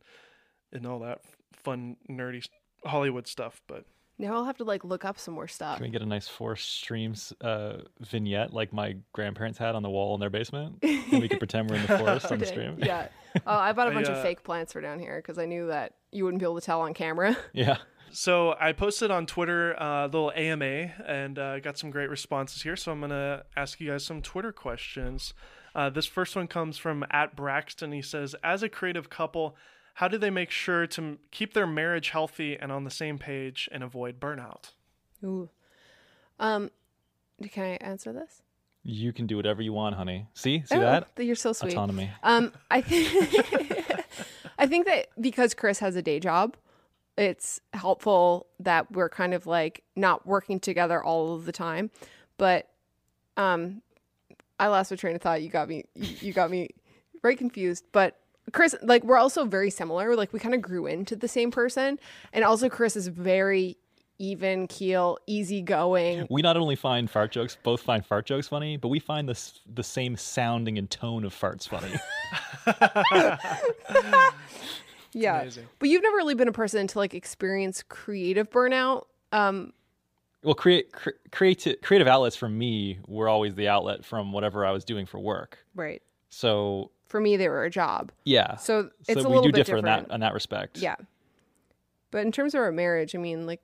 in 0.72 0.86
all 0.86 1.00
that 1.00 1.20
fun 1.64 1.98
nerdy 2.10 2.44
Hollywood 2.86 3.28
stuff, 3.28 3.62
but 3.68 3.86
now 4.18 4.34
I'll 4.36 4.46
have 4.46 4.58
to 4.58 4.64
like 4.64 4.84
look 4.84 5.06
up 5.06 5.20
some 5.20 5.34
more 5.34 5.48
stuff. 5.48 5.78
Can 5.78 5.86
we 5.86 5.92
get 5.92 6.02
a 6.02 6.06
nice 6.06 6.28
forest 6.28 6.70
streams 6.70 7.34
uh, 7.42 7.78
vignette 8.00 8.54
like 8.54 8.74
my 8.74 8.98
grandparents 9.14 9.58
had 9.58 9.76
on 9.76 9.84
the 9.84 9.90
wall 9.90 10.14
in 10.14 10.20
their 10.20 10.30
basement, 10.30 10.80
and 10.84 11.22
we 11.22 11.28
could 11.28 11.40
pretend 11.40 11.70
we're 11.70 11.78
in 11.78 11.82
the 11.84 11.98
forest 11.98 12.32
on 12.32 12.40
the 12.40 12.46
stream? 12.46 12.78
Yeah. 12.80 13.08
Oh, 13.36 13.56
I 13.56 13.74
bought 13.74 13.88
a 13.88 13.92
bunch 13.94 14.08
I, 14.08 14.14
uh, 14.14 14.18
of 14.18 14.22
fake 14.22 14.44
plants 14.44 14.74
for 14.74 14.82
down 14.82 15.00
here 15.00 15.18
because 15.18 15.38
I 15.38 15.46
knew 15.46 15.68
that 15.68 15.94
you 16.12 16.26
wouldn't 16.26 16.40
be 16.40 16.46
able 16.46 16.60
to 16.60 16.66
tell 16.66 16.82
on 16.82 16.94
camera. 16.94 17.38
Yeah. 17.54 17.78
So 18.12 18.56
I 18.60 18.72
posted 18.74 19.12
on 19.12 19.26
Twitter 19.26 19.82
uh, 19.82 20.06
a 20.06 20.08
little 20.08 20.32
AMA 20.36 20.92
and 21.06 21.38
uh, 21.38 21.60
got 21.60 21.78
some 21.78 21.92
great 21.92 22.10
responses 22.10 22.62
here. 22.62 22.76
So 22.76 22.92
I'm 22.92 23.02
gonna 23.02 23.44
ask 23.56 23.80
you 23.80 23.92
guys 23.92 24.06
some 24.06 24.22
Twitter 24.22 24.52
questions. 24.52 25.34
Uh, 25.76 25.90
this 25.90 26.06
first 26.06 26.36
one 26.36 26.48
comes 26.48 26.78
from 26.78 27.06
at 27.12 27.36
Braxton. 27.36 27.92
He 27.92 28.02
says, 28.02 28.36
"As 28.44 28.64
a 28.64 28.70
creative 28.70 29.10
couple." 29.10 29.56
how 30.00 30.08
do 30.08 30.18
they 30.18 30.30
make 30.30 30.50
sure 30.50 30.88
to 30.88 31.18
keep 31.30 31.54
their 31.54 31.68
marriage 31.68 32.12
healthy 32.12 32.58
and 32.58 32.72
on 32.72 32.86
the 32.86 32.90
same 32.90 33.18
page 33.18 33.68
and 33.70 33.84
avoid 33.84 34.18
burnout? 34.18 34.72
Ooh. 35.26 35.50
Um, 36.40 36.72
can 37.52 37.66
I 37.66 37.86
answer 37.86 38.14
this? 38.14 38.42
You 38.82 39.12
can 39.12 39.28
do 39.28 39.36
whatever 39.36 39.62
you 39.62 39.74
want, 39.74 39.96
honey. 39.96 40.28
See, 40.34 40.64
see 40.66 40.76
oh, 40.78 40.80
that? 40.80 41.10
You're 41.18 41.36
so 41.36 41.52
sweet. 41.52 41.74
Autonomy. 41.74 42.10
Um, 42.24 42.54
I 42.72 42.80
think 42.80 44.06
I 44.58 44.68
think 44.68 44.86
that 44.88 45.08
because 45.20 45.54
Chris 45.54 45.80
has 45.80 45.98
a 45.98 46.02
day 46.02 46.22
job, 46.22 46.56
it's 47.20 47.60
helpful 47.74 48.48
that 48.62 48.90
we're 48.94 49.10
kind 49.10 49.34
of 49.34 49.46
like 49.46 49.84
not 49.98 50.26
working 50.26 50.60
together 50.60 51.04
all 51.04 51.36
of 51.36 51.46
the 51.46 51.52
time. 51.52 51.92
But 52.38 52.70
um, 53.36 53.82
I 54.58 54.68
lost 54.68 54.90
my 54.90 54.98
train 54.98 55.16
of 55.16 55.22
thought. 55.22 55.42
You 55.42 55.50
got 55.50 55.68
me. 55.68 55.84
You, 55.96 56.32
got 56.32 56.50
me 56.50 56.70
very 57.22 57.36
confused. 57.36 57.84
But 57.92 58.18
Chris, 58.54 58.74
like 58.82 59.04
we're 59.04 59.18
also 59.18 59.44
very 59.44 59.70
similar. 59.70 60.16
Like 60.16 60.32
we 60.32 60.40
kind 60.40 60.56
of 60.56 60.62
grew 60.62 60.86
into 60.86 61.18
the 61.18 61.28
same 61.28 61.52
person, 61.52 62.00
and 62.32 62.46
also 62.46 62.70
Chris 62.70 62.96
is 62.96 63.10
very 63.10 63.78
even 64.18 64.68
keel, 64.68 65.18
easygoing. 65.28 66.26
We 66.30 66.42
not 66.42 66.56
only 66.56 66.76
find 66.78 67.10
fart 67.10 67.32
jokes, 67.32 67.58
both 67.64 67.82
find 67.82 68.06
fart 68.06 68.26
jokes 68.26 68.48
funny, 68.48 68.78
but 68.78 68.88
we 68.88 69.00
find 69.00 69.28
this 69.28 69.60
the 69.74 69.84
same 69.84 70.16
sounding 70.16 70.78
and 70.78 70.90
tone 70.90 71.26
of 71.26 71.34
farts 71.34 71.68
funny. 71.68 71.96
yeah, 75.14 75.42
amazing. 75.42 75.66
but 75.80 75.90
you've 75.90 76.04
never 76.04 76.18
really 76.18 76.36
been 76.36 76.48
a 76.48 76.52
person 76.54 76.88
to 76.88 76.98
like 76.98 77.14
experience 77.14 77.84
creative 77.88 78.50
burnout. 78.50 79.06
Um, 79.32 79.74
well, 80.44 80.56
create 80.56 80.92
cre- 80.92 81.10
creative 81.32 81.82
creative 81.82 82.08
outlets 82.08 82.36
for 82.36 82.48
me 82.50 83.00
were 83.08 83.28
always 83.28 83.56
the 83.56 83.68
outlet 83.68 84.06
from 84.06 84.32
whatever 84.32 84.66
I 84.66 84.72
was 84.72 84.86
doing 84.86 85.06
for 85.06 85.20
work. 85.20 85.60
right. 85.76 86.02
So 86.32 86.92
For 87.08 87.20
me, 87.20 87.38
they 87.38 87.50
were 87.50 87.64
a 87.64 87.70
job. 87.72 88.12
yeah, 88.24 88.56
So 88.58 88.90
it's 89.08 89.20
so 89.20 89.26
a 89.26 89.30
we 89.30 89.36
little 89.36 89.42
do 89.44 89.50
bit 89.50 89.56
differ 89.66 89.78
different. 89.78 90.04
in 90.04 90.10
that 90.10 90.14
in 90.16 90.22
that 90.22 90.34
respect. 90.34 90.78
Yeah. 90.78 90.96
But 92.12 92.26
in 92.26 92.32
terms 92.32 92.54
of 92.54 92.60
our 92.62 92.72
marriage, 92.72 93.16
I 93.16 93.18
mean, 93.20 93.46
like, 93.46 93.62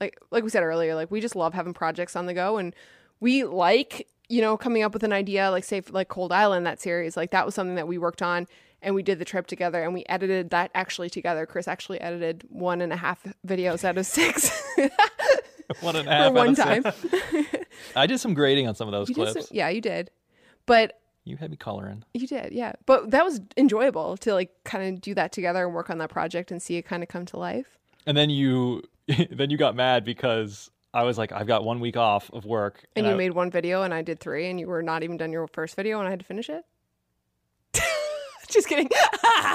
like, 0.00 0.18
like 0.30 0.42
we 0.44 0.50
said 0.50 0.62
earlier, 0.62 0.94
like 0.94 1.10
we 1.10 1.20
just 1.20 1.36
love 1.36 1.54
having 1.54 1.74
projects 1.74 2.16
on 2.16 2.26
the 2.26 2.34
go, 2.34 2.56
and 2.56 2.74
we 3.20 3.44
like, 3.44 4.08
you 4.28 4.40
know, 4.40 4.56
coming 4.56 4.82
up 4.82 4.92
with 4.92 5.02
an 5.04 5.12
idea, 5.12 5.50
like 5.50 5.64
say, 5.64 5.82
like 5.90 6.08
Cold 6.08 6.32
Island, 6.32 6.66
that 6.66 6.80
series, 6.80 7.16
like 7.16 7.30
that 7.32 7.44
was 7.46 7.54
something 7.54 7.76
that 7.76 7.86
we 7.88 7.98
worked 7.98 8.22
on, 8.22 8.46
and 8.84 8.94
we 8.94 9.02
did 9.02 9.18
the 9.18 9.24
trip 9.24 9.46
together, 9.46 9.82
and 9.82 9.92
we 9.94 10.04
edited 10.08 10.50
that 10.50 10.70
actually 10.74 11.10
together. 11.10 11.46
Chris 11.46 11.66
actually 11.66 12.00
edited 12.00 12.44
one 12.48 12.80
and 12.80 12.92
a 12.92 12.96
half 12.96 13.26
videos 13.46 13.84
out 13.84 13.98
of 13.98 14.06
six 14.06 14.62
one 15.80 15.96
and 15.96 16.08
a 16.08 16.26
for 16.28 16.32
one 16.32 16.54
time. 16.54 16.84
I 17.96 18.06
did 18.06 18.18
some 18.20 18.34
grading 18.34 18.68
on 18.68 18.74
some 18.74 18.88
of 18.88 18.92
those 18.92 19.08
You 19.08 19.14
clips. 19.16 19.32
some- 19.32 19.56
yeah, 19.56 19.68
you 19.68 19.80
did, 19.80 20.10
but 20.66 21.00
You 21.24 21.36
had 21.36 21.50
me 21.50 21.56
coloring. 21.56 22.04
you 22.14 22.26
did, 22.26 22.52
yeah. 22.52 22.72
But 22.86 23.10
that 23.10 23.24
was 23.24 23.40
enjoyable 23.56 24.16
to 24.18 24.34
like 24.34 24.50
kind 24.64 24.94
of 24.94 25.00
do 25.00 25.14
that 25.14 25.32
together 25.32 25.64
and 25.64 25.74
work 25.74 25.90
on 25.90 25.98
that 25.98 26.10
project 26.10 26.50
and 26.50 26.60
see 26.62 26.76
it 26.76 26.82
kind 26.82 27.02
of 27.02 27.08
come 27.08 27.24
to 27.26 27.36
life. 27.38 27.78
And 28.06 28.16
then 28.16 28.30
you 28.30 28.82
then 29.30 29.50
you 29.50 29.56
got 29.56 29.74
mad 29.74 30.04
because 30.04 30.70
I 30.92 31.02
was 31.02 31.18
like, 31.18 31.32
I've 31.32 31.46
got 31.48 31.64
one 31.64 31.80
week 31.80 31.96
off 31.96 32.30
of 32.32 32.44
work, 32.44 32.84
And, 32.94 33.04
you 33.06 33.12
I, 33.12 33.16
made 33.16 33.30
one 33.32 33.50
video 33.50 33.82
and 33.82 33.92
I 33.92 34.02
did 34.02 34.20
three, 34.20 34.48
and 34.48 34.60
you 34.60 34.68
were 34.68 34.82
not 34.82 35.02
even 35.02 35.16
done 35.16 35.32
your 35.32 35.46
first 35.48 35.74
video, 35.74 35.98
and 35.98 36.06
I 36.06 36.10
had 36.10 36.20
to 36.20 36.24
finish 36.24 36.48
it. 36.48 36.64
Just 38.54 38.68
kidding. 38.68 38.88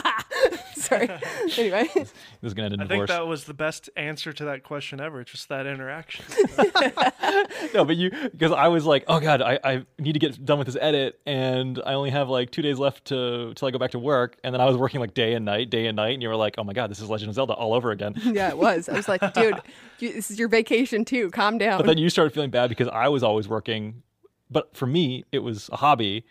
Sorry. 0.76 1.10
anyway, 1.58 1.90
this 1.94 2.14
is 2.44 2.54
gonna 2.54 2.66
end 2.66 2.74
in 2.74 2.82
I 2.82 2.88
think 2.88 3.08
that 3.08 3.26
was 3.26 3.46
the 3.46 3.54
best 3.54 3.90
answer 3.96 4.34
to 4.34 4.46
that 4.46 4.64
question 4.64 5.00
ever. 5.00 5.24
Just 5.24 5.48
that 5.48 5.66
interaction. 5.66 6.26
no, 7.74 7.86
but 7.86 7.96
you 7.96 8.12
because 8.12 8.52
I 8.52 8.68
was 8.68 8.86
like, 8.86 9.06
oh 9.08 9.22
god, 9.22 9.42
I, 9.42 9.58
I 9.64 9.86
need 10.00 10.14
to 10.14 10.20
get 10.20 10.44
done 10.44 10.58
with 10.58 10.66
this 10.66 10.76
edit, 10.82 11.18
and 11.26 11.82
I 11.86 11.94
only 11.94 12.10
have 12.10 12.28
like 12.28 12.52
two 12.52 12.62
days 12.62 12.78
left 12.78 13.06
to 13.06 13.54
till 13.56 13.70
I 13.70 13.72
go 13.72 13.80
back 13.80 13.92
to 13.92 14.00
work, 14.00 14.38
and 14.44 14.54
then 14.54 14.60
I 14.60 14.66
was 14.66 14.76
working 14.76 15.00
like 15.00 15.14
day 15.14 15.34
and 15.34 15.46
night, 15.46 15.70
day 15.70 15.86
and 15.86 15.96
night, 15.96 16.16
and 16.16 16.22
you 16.22 16.28
were 16.28 16.36
like, 16.36 16.56
oh 16.58 16.66
my 16.66 16.74
god, 16.74 16.92
this 16.92 17.00
is 17.00 17.10
Legend 17.10 17.30
of 17.30 17.36
Zelda 17.36 17.54
all 17.54 17.74
over 17.74 17.92
again. 17.92 18.16
yeah, 18.26 18.50
it 18.50 18.58
was. 18.58 18.90
I 18.90 18.94
was 18.94 19.08
like, 19.08 19.22
dude, 19.34 19.62
you, 20.00 20.12
this 20.12 20.30
is 20.30 20.38
your 20.38 20.50
vacation 20.50 21.06
too. 21.06 21.30
Calm 21.32 21.58
down. 21.58 21.80
But 21.80 21.88
then 21.88 21.98
you 21.98 22.10
started 22.10 22.34
feeling 22.34 22.52
bad 22.52 22.68
because 22.68 22.90
I 22.90 23.08
was 23.08 23.24
always 23.24 23.48
working, 23.48 24.04
but 24.52 24.76
for 24.76 24.88
me 24.88 25.24
it 25.32 25.40
was 25.40 25.70
a 25.72 25.78
hobby, 25.78 26.26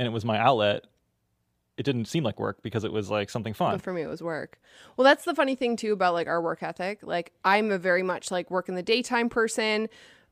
and 0.00 0.06
it 0.08 0.10
was 0.10 0.24
my 0.24 0.36
outlet. 0.36 0.84
It 1.78 1.84
didn't 1.84 2.06
seem 2.06 2.24
like 2.24 2.38
work 2.40 2.60
because 2.62 2.84
it 2.84 2.92
was 2.92 3.08
like 3.08 3.30
something 3.30 3.54
fun. 3.54 3.72
But 3.72 3.82
for 3.82 3.92
me, 3.92 4.02
it 4.02 4.08
was 4.08 4.20
work. 4.22 4.58
Well, 4.96 5.04
that's 5.04 5.24
the 5.24 5.34
funny 5.34 5.54
thing 5.54 5.76
too 5.76 5.92
about 5.92 6.12
like 6.12 6.26
our 6.26 6.42
work 6.42 6.62
ethic. 6.62 6.98
Like 7.02 7.32
I'm 7.44 7.70
a 7.70 7.78
very 7.78 8.02
much 8.02 8.30
like 8.30 8.50
work 8.50 8.68
in 8.68 8.74
the 8.74 8.82
daytime 8.82 9.28
person. 9.28 9.88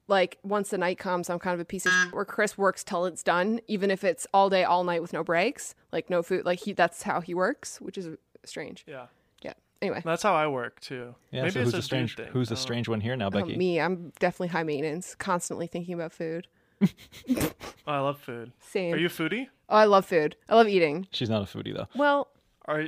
Like 0.08 0.38
once 0.42 0.70
the 0.70 0.78
night 0.78 0.98
comes, 0.98 1.30
I'm 1.30 1.38
kind 1.38 1.54
of 1.54 1.60
a 1.60 1.64
piece 1.64 1.86
of 1.86 1.92
shit 1.92 2.12
where 2.14 2.24
Chris 2.24 2.56
works 2.58 2.84
till 2.84 3.06
it's 3.06 3.22
done, 3.22 3.60
even 3.66 3.90
if 3.90 4.04
it's 4.04 4.26
all 4.34 4.50
day, 4.50 4.62
all 4.64 4.84
night 4.84 5.02
with 5.02 5.12
no 5.12 5.24
breaks, 5.24 5.74
like 5.92 6.10
no 6.10 6.22
food. 6.22 6.44
Like 6.44 6.60
he, 6.60 6.72
that's 6.72 7.02
how 7.02 7.20
he 7.20 7.32
works, 7.34 7.80
which 7.80 7.96
is 7.98 8.08
strange. 8.44 8.84
yeah, 8.86 9.06
Yeah. 9.42 9.54
Anyway, 9.82 10.02
that's 10.04 10.22
how 10.22 10.34
I 10.34 10.46
work 10.46 10.78
too. 10.80 11.14
yeah, 11.32 11.42
Maybe 11.42 11.50
so 11.52 11.60
it's 11.60 11.64
who's 11.66 11.74
a 11.74 11.76
the 11.78 11.82
strange 11.82 12.16
thing. 12.16 12.28
who's 12.32 12.50
I 12.50 12.54
the 12.54 12.60
strange 12.60 12.88
one 12.88 13.00
here 13.00 13.16
now, 13.16 13.26
Oh, 13.26 13.30
Becki? 13.30 13.56
me, 13.56 13.80
I'm 13.80 14.12
definitely 14.20 14.48
high 14.48 14.62
maintenance, 14.62 15.14
constantly 15.16 15.66
thinking 15.66 15.94
about 15.94 16.12
food. 16.12 16.46
Oh, 16.82 17.50
I 17.86 17.98
love 18.00 18.18
food. 18.18 18.52
Same. 18.60 18.94
Are 18.94 18.96
you 18.98 19.06
a 19.06 19.10
foodie? 19.10 19.48
Oh, 19.68 19.76
I 19.76 19.84
love 19.84 20.06
food. 20.06 20.36
I 20.48 20.54
love 20.54 20.68
eating. 20.68 21.06
She's 21.12 21.30
not 21.30 21.42
a 21.42 21.44
foodie 21.46 21.74
though. 21.74 21.88
Well, 21.94 22.28
Are 22.66 22.84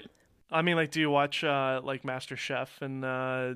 I 0.50 0.62
mean, 0.62 0.76
like, 0.76 0.90
do 0.90 1.00
you 1.00 1.10
watch 1.10 1.44
uh, 1.44 1.80
like 1.84 2.04
Master 2.04 2.36
Chef 2.36 2.80
and 2.80 3.04
uh, 3.04 3.54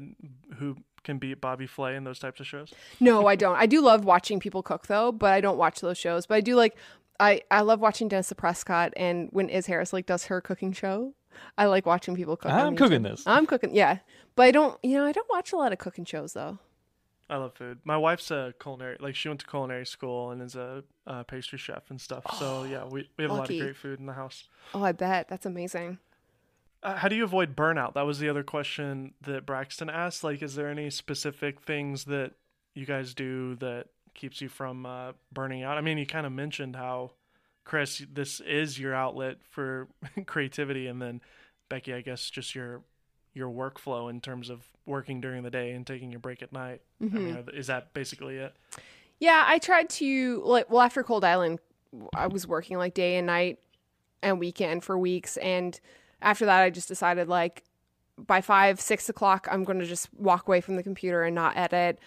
who 0.56 0.76
can 1.04 1.18
beat 1.18 1.40
Bobby 1.40 1.66
Flay 1.66 1.96
and 1.96 2.06
those 2.06 2.18
types 2.18 2.40
of 2.40 2.46
shows? 2.46 2.72
no, 3.00 3.26
I 3.26 3.36
don't. 3.36 3.56
I 3.56 3.66
do 3.66 3.80
love 3.80 4.04
watching 4.04 4.40
people 4.40 4.62
cook 4.62 4.86
though, 4.86 5.12
but 5.12 5.32
I 5.32 5.40
don't 5.40 5.58
watch 5.58 5.80
those 5.80 5.98
shows. 5.98 6.26
But 6.26 6.34
I 6.36 6.40
do 6.40 6.54
like 6.56 6.76
I 7.20 7.42
I 7.50 7.60
love 7.62 7.80
watching 7.80 8.08
Dennis 8.08 8.28
the 8.28 8.34
Prescott 8.34 8.92
and 8.96 9.28
when 9.32 9.48
Iz 9.48 9.66
Harris 9.66 9.92
like 9.92 10.06
does 10.06 10.26
her 10.26 10.40
cooking 10.40 10.72
show. 10.72 11.14
I 11.56 11.64
like 11.66 11.86
watching 11.86 12.14
people 12.14 12.36
cook. 12.36 12.52
on 12.52 12.58
I'm 12.60 12.74
YouTube. 12.74 12.78
cooking 12.78 13.02
this. 13.02 13.22
I'm 13.26 13.46
cooking. 13.46 13.74
Yeah, 13.74 13.98
but 14.36 14.42
I 14.44 14.50
don't. 14.50 14.78
You 14.82 14.98
know, 14.98 15.06
I 15.06 15.12
don't 15.12 15.28
watch 15.30 15.52
a 15.52 15.56
lot 15.56 15.72
of 15.72 15.78
cooking 15.78 16.04
shows 16.04 16.34
though. 16.34 16.58
I 17.30 17.36
love 17.36 17.54
food. 17.54 17.78
My 17.84 17.96
wife's 17.96 18.30
a 18.30 18.52
culinary, 18.60 18.96
like 19.00 19.14
she 19.14 19.28
went 19.28 19.40
to 19.40 19.46
culinary 19.46 19.86
school 19.86 20.30
and 20.30 20.42
is 20.42 20.54
a 20.54 20.84
uh, 21.06 21.22
pastry 21.22 21.58
chef 21.58 21.90
and 21.90 22.00
stuff. 22.00 22.24
so 22.38 22.64
yeah, 22.64 22.84
we, 22.84 23.08
we 23.16 23.24
have 23.24 23.30
a 23.30 23.34
lot 23.34 23.50
of 23.50 23.58
great 23.58 23.76
food 23.76 23.98
in 24.00 24.06
the 24.06 24.12
house. 24.12 24.48
Oh, 24.74 24.82
I 24.82 24.92
bet 24.92 25.28
that's 25.28 25.46
amazing. 25.46 25.98
Uh, 26.82 26.96
how 26.96 27.08
do 27.08 27.14
you 27.14 27.24
avoid 27.24 27.54
burnout? 27.54 27.94
That 27.94 28.06
was 28.06 28.18
the 28.18 28.28
other 28.28 28.42
question 28.42 29.14
that 29.22 29.46
Braxton 29.46 29.88
asked. 29.88 30.24
Like, 30.24 30.42
is 30.42 30.56
there 30.56 30.68
any 30.68 30.90
specific 30.90 31.60
things 31.60 32.04
that 32.04 32.32
you 32.74 32.86
guys 32.86 33.14
do 33.14 33.54
that 33.56 33.86
keeps 34.14 34.40
you 34.40 34.48
from 34.48 34.84
uh, 34.84 35.12
burning 35.32 35.62
out? 35.62 35.78
I 35.78 35.80
mean, 35.80 35.96
you 35.96 36.06
kind 36.06 36.26
of 36.26 36.32
mentioned 36.32 36.74
how, 36.74 37.12
Chris, 37.64 38.04
this 38.12 38.40
is 38.40 38.80
your 38.80 38.94
outlet 38.94 39.36
for 39.48 39.86
creativity, 40.26 40.88
and 40.88 41.00
then 41.00 41.20
Becki, 41.70 41.94
I 41.94 42.00
guess, 42.00 42.28
just 42.28 42.54
your 42.54 42.82
your 43.34 43.50
workflow 43.50 44.10
in 44.10 44.20
terms 44.20 44.50
of 44.50 44.62
working 44.86 45.20
during 45.20 45.42
the 45.42 45.50
day 45.50 45.72
and 45.72 45.86
taking 45.86 46.10
your 46.10 46.20
break 46.20 46.42
at 46.42 46.52
night. 46.52 46.80
I 47.00 47.04
mean, 47.04 47.12
mm-hmm. 47.12 47.34
th- 47.46 47.58
is 47.58 47.66
that 47.68 47.94
basically 47.94 48.36
it? 48.36 48.54
Yeah, 49.18 49.44
I 49.46 49.58
tried 49.58 49.88
to 49.90 50.42
like. 50.44 50.70
Well, 50.70 50.80
after 50.80 51.02
Cold 51.02 51.24
Island, 51.24 51.60
I 52.14 52.26
was 52.26 52.46
working 52.46 52.78
like 52.78 52.94
day 52.94 53.16
and 53.16 53.26
night 53.26 53.58
and 54.22 54.38
weekend 54.38 54.84
for 54.84 54.98
weeks, 54.98 55.36
and 55.36 55.78
after 56.20 56.44
that, 56.46 56.62
I 56.62 56.70
just 56.70 56.88
decided 56.88 57.28
like 57.28 57.64
by 58.18 58.40
five, 58.40 58.80
six 58.80 59.08
o'clock, 59.08 59.48
I'm 59.50 59.64
going 59.64 59.78
to 59.78 59.86
just 59.86 60.12
walk 60.14 60.46
away 60.46 60.60
from 60.60 60.76
the 60.76 60.82
computer 60.82 61.22
and 61.22 61.34
not 61.34 61.56
edit. 61.56 61.98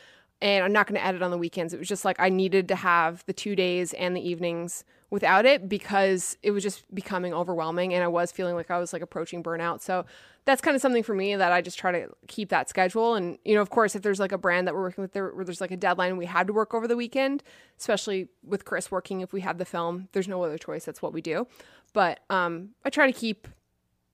And 0.41 0.63
I'm 0.63 0.73
not 0.73 0.87
going 0.87 0.99
to 0.99 1.05
edit 1.05 1.21
on 1.21 1.31
the 1.31 1.37
weekends. 1.37 1.73
It 1.73 1.79
was 1.79 1.87
just 1.87 2.05
like 2.05 2.19
I 2.19 2.29
needed 2.29 2.67
to 2.67 2.75
have 2.75 3.23
the 3.25 3.33
two 3.33 3.55
days 3.55 3.93
and 3.93 4.15
the 4.15 4.27
evenings 4.27 4.83
without 5.09 5.45
it 5.45 5.69
because 5.69 6.37
it 6.43 6.51
was 6.51 6.61
just 6.61 6.83
becoming 6.93 7.33
overwhelming 7.33 7.93
and 7.93 8.03
I 8.03 8.07
was 8.07 8.31
feeling 8.31 8.55
like 8.55 8.69
I 8.69 8.79
was 8.79 8.91
like 8.91 9.01
approaching 9.01 9.43
burnout. 9.43 9.81
So 9.81 10.05
that's 10.45 10.61
kind 10.61 10.75
of 10.75 10.81
something 10.81 11.03
for 11.03 11.15
me 11.15 11.35
that 11.35 11.51
I 11.51 11.61
just 11.61 11.79
try 11.79 11.91
to 11.91 12.09
keep 12.27 12.49
that 12.49 12.69
schedule. 12.69 13.15
And, 13.15 13.37
you 13.45 13.55
know, 13.55 13.61
of 13.61 13.69
course, 13.69 13.95
if 13.95 14.01
there's 14.01 14.19
like 14.19 14.31
a 14.31 14.37
brand 14.37 14.67
that 14.67 14.75
we're 14.75 14.81
working 14.81 15.01
with 15.01 15.13
there, 15.13 15.29
where 15.29 15.45
there's 15.45 15.61
like 15.61 15.71
a 15.71 15.77
deadline 15.77 16.17
we 16.17 16.25
had 16.25 16.47
to 16.47 16.53
work 16.53 16.73
over 16.73 16.87
the 16.87 16.97
weekend, 16.97 17.43
especially 17.79 18.27
with 18.43 18.65
Chris 18.65 18.91
working, 18.91 19.21
if 19.21 19.33
we 19.33 19.41
had 19.41 19.57
the 19.57 19.65
film, 19.65 20.09
there's 20.11 20.27
no 20.27 20.43
other 20.43 20.57
choice. 20.57 20.85
That's 20.85 21.01
what 21.01 21.13
we 21.13 21.21
do. 21.21 21.47
But 21.93 22.19
um, 22.29 22.71
I 22.83 22.89
try 22.89 23.07
to 23.09 23.17
keep 23.17 23.47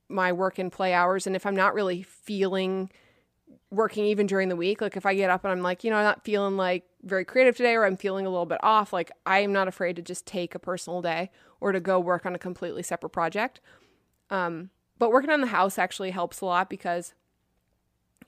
my 0.07 0.31
work 0.31 0.59
and 0.59 0.71
play 0.71 0.93
hours. 0.93 1.25
And 1.25 1.35
if 1.35 1.45
I'm 1.45 1.55
not 1.55 1.73
really 1.73 2.03
feeling 2.03 2.91
working 3.71 4.05
even 4.05 4.27
during 4.27 4.49
the 4.49 4.55
week, 4.55 4.81
like 4.81 4.97
if 4.97 5.05
I 5.05 5.15
get 5.15 5.29
up 5.29 5.45
and 5.45 5.51
I'm 5.51 5.61
like, 5.61 5.83
you 5.83 5.89
know, 5.89 5.97
I'm 5.97 6.03
not 6.03 6.25
feeling 6.25 6.57
like 6.57 6.83
very 7.03 7.23
creative 7.23 7.55
today 7.55 7.73
or 7.73 7.85
I'm 7.85 7.97
feeling 7.97 8.25
a 8.25 8.29
little 8.29 8.45
bit 8.45 8.59
off, 8.61 8.91
like 8.91 9.11
I 9.25 9.39
am 9.39 9.53
not 9.53 9.67
afraid 9.67 9.95
to 9.95 10.01
just 10.01 10.25
take 10.25 10.53
a 10.53 10.59
personal 10.59 11.01
day 11.01 11.31
or 11.61 11.71
to 11.71 11.79
go 11.79 11.99
work 11.99 12.25
on 12.25 12.35
a 12.35 12.39
completely 12.39 12.83
separate 12.83 13.11
project. 13.11 13.61
Um, 14.29 14.69
but 14.99 15.11
working 15.11 15.29
on 15.29 15.41
the 15.41 15.47
house 15.47 15.77
actually 15.79 16.11
helps 16.11 16.41
a 16.41 16.45
lot 16.45 16.69
because 16.69 17.13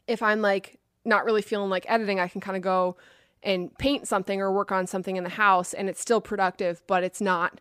if 0.07 0.23
I'm 0.23 0.41
like 0.41 0.79
not 1.05 1.25
really 1.25 1.41
feeling 1.41 1.69
like 1.69 1.85
editing, 1.89 2.19
I 2.19 2.29
can 2.29 2.41
kind 2.41 2.55
of 2.55 2.63
go 2.63 2.95
and 3.43 3.77
paint 3.77 4.07
something 4.07 4.41
or 4.41 4.51
work 4.51 4.71
on 4.71 4.87
something 4.87 5.17
in 5.17 5.23
the 5.25 5.29
house 5.29 5.73
and 5.73 5.89
it's 5.89 5.99
still 5.99 6.21
productive, 6.21 6.81
but 6.87 7.03
it's 7.03 7.19
not 7.19 7.59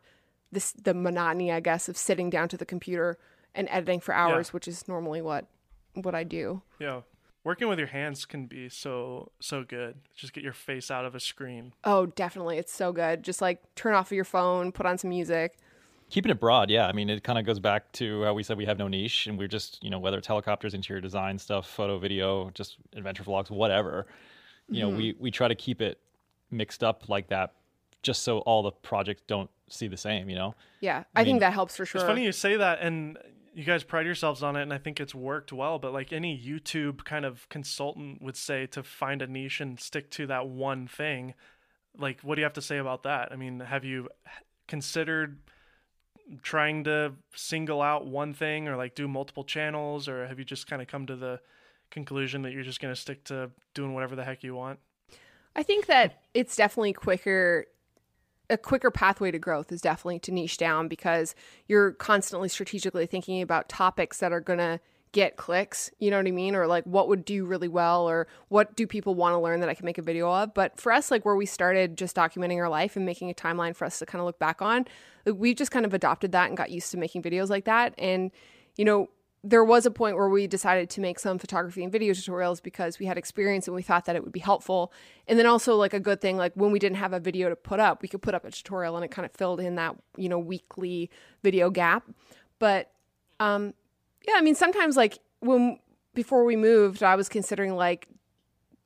this 0.53 0.73
the 0.73 0.95
monotony, 0.95 1.51
I 1.51 1.61
guess, 1.61 1.89
of 1.89 1.97
sitting 1.97 2.31
down 2.31 2.49
to 2.51 2.57
the 2.57 2.67
computer 2.67 3.19
and 3.55 3.69
editing 3.71 3.99
for 4.01 4.15
hours, 4.15 4.53
which 4.53 4.69
is 4.69 4.87
normally 4.87 5.21
what 5.21 5.47
what 5.95 6.15
I 6.15 6.23
do. 6.23 6.63
Yeah. 6.79 7.01
Working 7.45 7.67
with 7.67 7.79
your 7.79 7.89
hands 7.89 8.25
can 8.25 8.47
be 8.47 8.69
so 8.69 9.33
so 9.41 9.65
good. 9.65 9.97
Just 10.15 10.33
get 10.33 10.45
your 10.45 10.53
face 10.53 10.91
out 10.91 11.05
of 11.05 11.15
a 11.15 11.21
screen. 11.21 11.73
Oh, 11.83 12.07
definitely. 12.07 12.59
It's 12.59 12.73
so 12.73 12.93
good. 12.93 13.25
Just 13.25 13.43
like 13.43 13.61
turn 13.75 13.95
off 13.95 14.13
your 14.13 14.25
phone, 14.25 14.71
put 14.71 14.87
on 14.87 14.97
some 14.97 15.11
music. 15.11 15.57
Keeping 16.09 16.31
it 16.31 16.39
broad, 16.39 16.71
yeah. 16.71 16.87
I 16.87 16.93
mean, 16.93 17.09
it 17.09 17.25
kind 17.25 17.39
of 17.39 17.47
goes 17.47 17.59
back 17.59 17.91
to 17.93 18.23
how 18.25 18.35
we 18.35 18.43
said 18.43 18.59
we 18.59 18.67
have 18.67 18.79
no 18.79 18.87
niche, 18.87 19.27
and 19.27 19.39
we're 19.39 19.49
just, 19.49 19.83
you 19.83 19.89
know, 19.89 19.99
whether 19.99 20.19
it's 20.19 20.27
helicopters, 20.27 20.75
interior 20.75 21.01
design 21.01 21.39
stuff, 21.39 21.67
photo, 21.67 21.99
video, 21.99 22.51
just 22.51 22.77
adventure 22.95 23.25
vlogs, 23.25 23.51
whatever. 23.51 24.07
You 24.69 24.83
know, 24.83 24.89
we 24.91 25.13
mm-hmm. 25.13 25.23
we 25.23 25.31
try 25.31 25.49
to 25.49 25.55
keep 25.55 25.81
it 25.81 25.99
mixed 26.51 26.85
up 26.85 27.09
like 27.09 27.29
that, 27.29 27.55
just 28.03 28.23
so 28.23 28.39
all 28.41 28.63
the 28.63 28.71
projects 28.71 29.23
don't 29.27 29.51
see 29.69 29.89
the 29.89 29.97
same. 29.97 30.29
You 30.29 30.37
know, 30.37 30.55
Yeah. 30.81 31.05
I, 31.17 31.25
think 31.25 31.35
mean, 31.35 31.41
that 31.41 31.55
helps 31.55 31.77
for 31.77 31.87
sure. 31.87 32.01
It's 32.01 32.07
funny 32.07 32.25
you 32.25 32.33
say 32.33 32.57
that, 32.57 32.81
and 32.83 33.19
you 33.55 33.65
guys 33.65 33.85
pride 33.85 34.07
yourselves 34.07 34.43
on 34.43 34.57
it, 34.57 34.63
and 34.63 34.73
I 34.73 34.79
think 34.79 35.01
it's 35.01 35.15
worked 35.15 35.53
well. 35.53 35.79
But 35.79 35.93
like 35.93 36.13
any 36.13 36.39
YouTube 36.39 37.05
kind 37.05 37.25
of 37.25 37.49
consultant 37.49 38.23
would 38.23 38.37
say, 38.37 38.67
to 38.69 38.83
find 38.83 39.23
a 39.23 39.27
niche 39.27 39.61
and 39.61 39.79
stick 39.79 40.11
to 40.13 40.27
that 40.27 40.49
one 40.49 40.87
thing. 40.87 41.35
Like, 41.97 42.21
what 42.23 42.37
do 42.37 42.41
you 42.41 42.45
have 42.45 42.55
to 42.55 42.63
say 42.63 42.79
about 42.79 43.03
that? 43.03 43.31
I 43.31 43.37
mean, 43.37 43.61
have 43.61 43.85
you 43.85 44.09
considered 44.67 45.39
trying 46.43 46.85
to 46.85 47.13
single 47.35 47.83
out 47.83 48.07
one 48.07 48.33
thing, 48.33 48.69
or 48.69 48.77
like 48.77 48.95
do 48.95 49.07
multiple 49.07 49.45
channels, 49.45 50.09
or 50.09 50.27
have 50.27 50.39
you 50.39 50.45
just 50.45 50.67
kind 50.67 50.81
of 50.81 50.89
come 50.89 51.07
to 51.07 51.17
the 51.17 51.41
conclusion 51.91 52.43
that 52.43 52.53
you're 52.53 52.63
just 52.63 52.81
going 52.81 52.95
to 52.95 53.01
stick 53.01 53.25
to 53.25 53.51
doing 53.75 53.93
whatever 53.93 54.17
the 54.17 54.25
heck 54.25 54.43
you 54.43 54.55
want? 54.55 54.79
I 55.55 55.63
think 55.63 55.87
that 55.87 56.23
it's 56.33 56.57
definitely 56.57 56.95
quicker. 56.95 57.67
A 58.53 58.59
quicker 58.59 58.91
pathway 58.91 59.31
to 59.31 59.39
growth 59.39 59.73
is 59.73 59.81
definitely 59.81 60.19
to 60.19 60.31
niche 60.31 60.59
down 60.59 60.87
because 60.87 61.35
you're 61.69 61.93
constantly 61.93 62.51
strategically 62.51 63.07
thinking 63.07 63.41
about 63.41 63.71
topics 63.71 64.19
that 64.19 64.31
are 64.31 64.43
going 64.43 64.59
to 64.59 64.79
get 65.13 65.39
clicks. 65.39 65.91
You 65.99 66.11
know 66.11 66.19
what 66.19 66.27
I 66.27 66.33
mean? 66.33 66.55
Or 66.55 66.67
like 66.67 66.85
what 66.85 67.09
would 67.09 67.25
do 67.25 67.47
really 67.47 67.69
well 67.69 68.07
or 68.07 68.27
what 68.49 68.77
do 68.77 68.87
people 68.87 69.15
want 69.15 69.33
to 69.33 69.39
learn 69.39 69.61
that 69.61 69.71
I 69.71 69.75
can 69.75 69.87
make 69.87 69.97
a 69.97 70.03
video 70.03 70.31
of? 70.31 70.53
But 70.53 70.79
for 70.79 70.93
us, 70.93 71.11
like 71.11 71.25
where 71.25 71.35
we 71.35 71.47
started 71.47 71.97
just 71.97 72.15
documenting 72.15 72.59
our 72.59 72.69
life 72.69 72.95
and 72.95 73.07
making 73.07 73.31
a 73.31 73.35
timeline 73.35 73.75
for 73.75 73.87
us 73.87 73.99
to 74.01 74.07
kind 74.07 74.21
of 74.21 74.27
look 74.27 74.39
back 74.39 74.61
on, 74.61 74.85
we 75.25 75.55
just 75.55 75.71
kind 75.71 75.87
of 75.87 75.95
adopted 75.95 76.33
that 76.33 76.49
and 76.49 76.57
got 76.57 76.71
used 76.71 76.91
to 76.91 76.99
making 76.99 77.23
videos 77.23 77.49
like 77.49 77.65
that. 77.65 77.95
And, 77.97 78.31
you 78.77 78.85
know, 78.85 79.09
there 79.45 79.65
was 79.65 79.87
a 79.87 79.91
point 79.91 80.17
where 80.17 80.29
we 80.29 80.47
decided 80.47 80.89
to 80.91 81.01
make 81.01 81.19
some 81.19 81.37
photography 81.37 81.83
and 81.83 81.91
video 81.91 82.13
tutorials 82.13 82.63
because 82.63 83.01
we 83.01 83.07
had 83.07 83.19
experience 83.19 83.67
and 83.67 83.75
we 83.75 83.83
thought 83.83 84.05
that 84.05 84.15
it 84.15 84.23
would 84.23 84.33
be 84.33 84.41
helpful. 84.41 84.93
And 85.27 85.37
then 85.37 85.47
also 85.47 85.75
like 85.75 85.93
a 85.93 86.01
good 86.01 86.21
thing, 86.21 86.37
like 86.37 86.53
when 86.55 86.71
we 86.71 86.79
didn't 86.79 86.99
have 86.99 87.13
a 87.13 87.19
video 87.19 87.49
to 87.49 87.57
put 87.57 87.81
up, 87.81 88.03
we 88.03 88.09
could 88.09 88.23
put 88.23 88.35
up 88.35 88.45
a 88.45 88.53
tutorial 88.53 88.95
and 88.95 89.05
it 89.05 89.11
kind 89.11 89.27
of 89.27 89.33
filled 89.33 89.59
in 89.59 89.75
that, 89.77 89.97
you 90.17 90.29
know, 90.29 90.39
weekly 90.39 91.11
video 91.43 91.71
gap. 91.71 92.09
But 92.61 92.93
um 93.41 93.75
yeah, 94.27 94.35
I 94.37 94.43
mean 94.43 94.55
sometimes 94.55 94.97
like 94.97 95.19
when 95.41 95.81
before 96.15 96.45
we 96.45 96.55
moved, 96.55 97.03
I 97.03 97.17
was 97.17 97.29
considering 97.29 97.75
like 97.75 98.07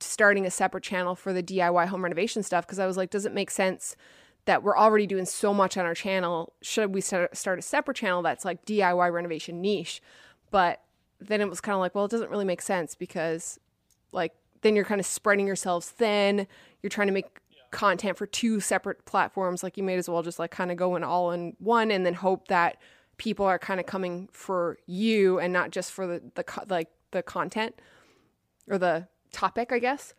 starting 0.00 0.46
a 0.46 0.50
separate 0.50 0.84
channel 0.84 1.14
for 1.14 1.34
the 1.34 1.42
DIY 1.42 1.86
home 1.88 2.02
renovation 2.02 2.42
stuff 2.42 2.66
because 2.66 2.78
I 2.78 2.86
was 2.86 2.96
like, 2.96 3.10
does 3.10 3.26
it 3.26 3.32
make 3.34 3.50
sense 3.50 3.94
that 4.46 4.62
we're 4.62 4.76
already 4.76 5.06
doing 5.06 5.26
so 5.26 5.52
much 5.52 5.76
on 5.76 5.84
our 5.84 5.94
channel? 5.94 6.54
Should 6.62 6.94
we 6.94 7.02
start 7.02 7.30
a 7.34 7.62
separate 7.62 7.96
channel 7.96 8.22
that's 8.22 8.44
like 8.44 8.64
DIY 8.64 9.12
renovation 9.12 9.60
niche? 9.60 10.00
But 10.50 10.82
then 11.20 11.40
it 11.40 11.48
was 11.48 11.60
kind 11.60 11.74
of 11.74 11.80
like, 11.80 11.94
well, 11.94 12.04
it 12.04 12.10
doesn't 12.10 12.30
really 12.30 12.44
make 12.44 12.62
sense 12.62 12.94
because 12.94 13.58
like 14.12 14.32
then 14.62 14.76
you're 14.76 14.84
kind 14.84 15.00
of 15.00 15.06
spreading 15.06 15.46
yourselves 15.46 15.88
thin. 15.88 16.46
You're 16.82 16.90
trying 16.90 17.08
to 17.08 17.12
make 17.12 17.40
content 17.70 18.16
for 18.16 18.26
two 18.26 18.60
separate 18.60 19.04
platforms. 19.04 19.62
Like 19.62 19.76
you 19.76 19.82
may 19.82 19.96
as 19.96 20.08
well 20.08 20.22
just 20.22 20.38
like 20.38 20.50
kind 20.50 20.70
of 20.70 20.76
go 20.76 20.96
in 20.96 21.04
all 21.04 21.32
in 21.32 21.54
one 21.58 21.90
and 21.90 22.06
then 22.06 22.14
hope 22.14 22.48
that 22.48 22.78
people 23.18 23.46
are 23.46 23.58
kind 23.58 23.80
of 23.80 23.86
coming 23.86 24.28
for 24.32 24.78
you 24.86 25.38
and 25.38 25.52
not 25.52 25.70
just 25.70 25.92
for 25.92 26.06
the, 26.06 26.22
the 26.34 26.44
like 26.68 26.88
the 27.10 27.22
content 27.22 27.80
or 28.68 28.78
the 28.78 29.08
topic, 29.32 29.72
I 29.72 29.78
guess. 29.78 30.14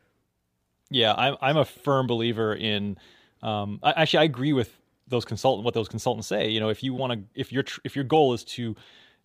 Yeah, 0.90 1.13
I'm 1.13 1.36
I'm 1.42 1.58
a 1.58 1.66
firm 1.66 2.08
believer 2.08 2.54
in. 2.54 2.98
Um, 3.42 3.80
I, 3.84 4.02
actually, 4.02 4.20
I 4.20 4.24
agree 4.24 4.54
with 4.54 4.76
those 5.08 5.26
consultant 5.26 5.66
what 5.66 5.74
those 5.74 5.90
consultants 5.90 6.28
say. 6.28 6.50
You 6.50 6.60
know, 6.60 6.70
if 6.70 6.84
you 6.84 6.94
want 6.94 7.13
to, 7.13 7.40
if 7.40 7.52
your 7.52 7.66
if 7.84 7.96
your 7.96 8.06
goal 8.06 8.34
is 8.34 8.44
to 8.46 8.76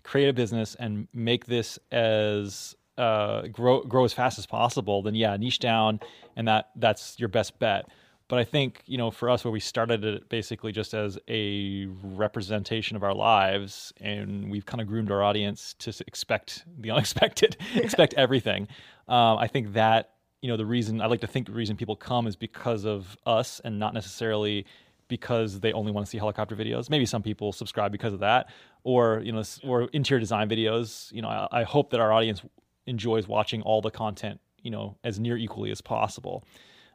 create 0.02 0.28
a 0.28 0.32
business 0.32 0.74
and 0.76 1.08
make 1.12 1.46
this 1.46 1.78
as 1.90 2.76
uh, 2.98 3.42
grow 3.48 3.82
grow 3.82 4.04
as 4.04 4.12
fast 4.12 4.38
as 4.38 4.46
possible, 4.46 5.02
then 5.02 5.14
yeah, 5.14 5.36
niche 5.36 5.58
down, 5.58 6.00
and 6.36 6.46
that 6.48 6.70
that's 6.76 7.18
your 7.18 7.28
best 7.28 7.58
bet. 7.58 7.86
But 8.28 8.38
I 8.38 8.44
think 8.44 8.82
you 8.86 8.98
know, 8.98 9.10
for 9.10 9.28
us, 9.28 9.44
where 9.44 9.52
we 9.52 9.60
started 9.60 10.04
it 10.04 10.28
basically 10.28 10.72
just 10.72 10.94
as 10.94 11.18
a 11.28 11.86
representation 12.02 12.96
of 12.96 13.02
our 13.02 13.14
lives, 13.14 13.92
and 14.00 14.50
we've 14.50 14.66
kind 14.66 14.80
of 14.80 14.86
groomed 14.86 15.10
our 15.10 15.22
audience 15.22 15.74
to 15.80 15.94
expect 16.06 16.64
the 16.78 16.90
unexpected, 16.92 17.56
expect 17.74 18.14
everything. 18.14 18.68
Um, 19.08 19.38
I 19.38 19.48
think 19.48 19.72
that 19.74 20.14
you 20.40 20.48
know 20.48 20.56
the 20.56 20.66
reason 20.66 21.00
I 21.00 21.06
like 21.06 21.20
to 21.20 21.26
think 21.26 21.46
the 21.46 21.52
reason 21.52 21.76
people 21.76 21.96
come 21.96 22.26
is 22.26 22.36
because 22.36 22.84
of 22.84 23.16
us, 23.26 23.60
and 23.64 23.78
not 23.78 23.94
necessarily 23.94 24.66
because 25.12 25.60
they 25.60 25.74
only 25.74 25.92
want 25.92 26.06
to 26.06 26.10
see 26.10 26.16
helicopter 26.16 26.56
videos. 26.56 26.88
Maybe 26.88 27.04
some 27.04 27.22
people 27.22 27.52
subscribe 27.52 27.92
because 27.92 28.14
of 28.14 28.20
that, 28.20 28.48
or 28.82 29.20
you 29.22 29.30
know, 29.30 29.42
or 29.62 29.90
interior 29.92 30.20
design 30.20 30.48
videos. 30.48 31.12
You 31.12 31.20
know, 31.20 31.28
I, 31.28 31.48
I 31.60 31.62
hope 31.64 31.90
that 31.90 32.00
our 32.00 32.10
audience 32.10 32.40
enjoys 32.86 33.28
watching 33.28 33.60
all 33.60 33.82
the 33.82 33.90
content, 33.90 34.40
you 34.62 34.70
know, 34.70 34.96
as 35.04 35.20
near 35.20 35.36
equally 35.36 35.70
as 35.70 35.82
possible. 35.82 36.44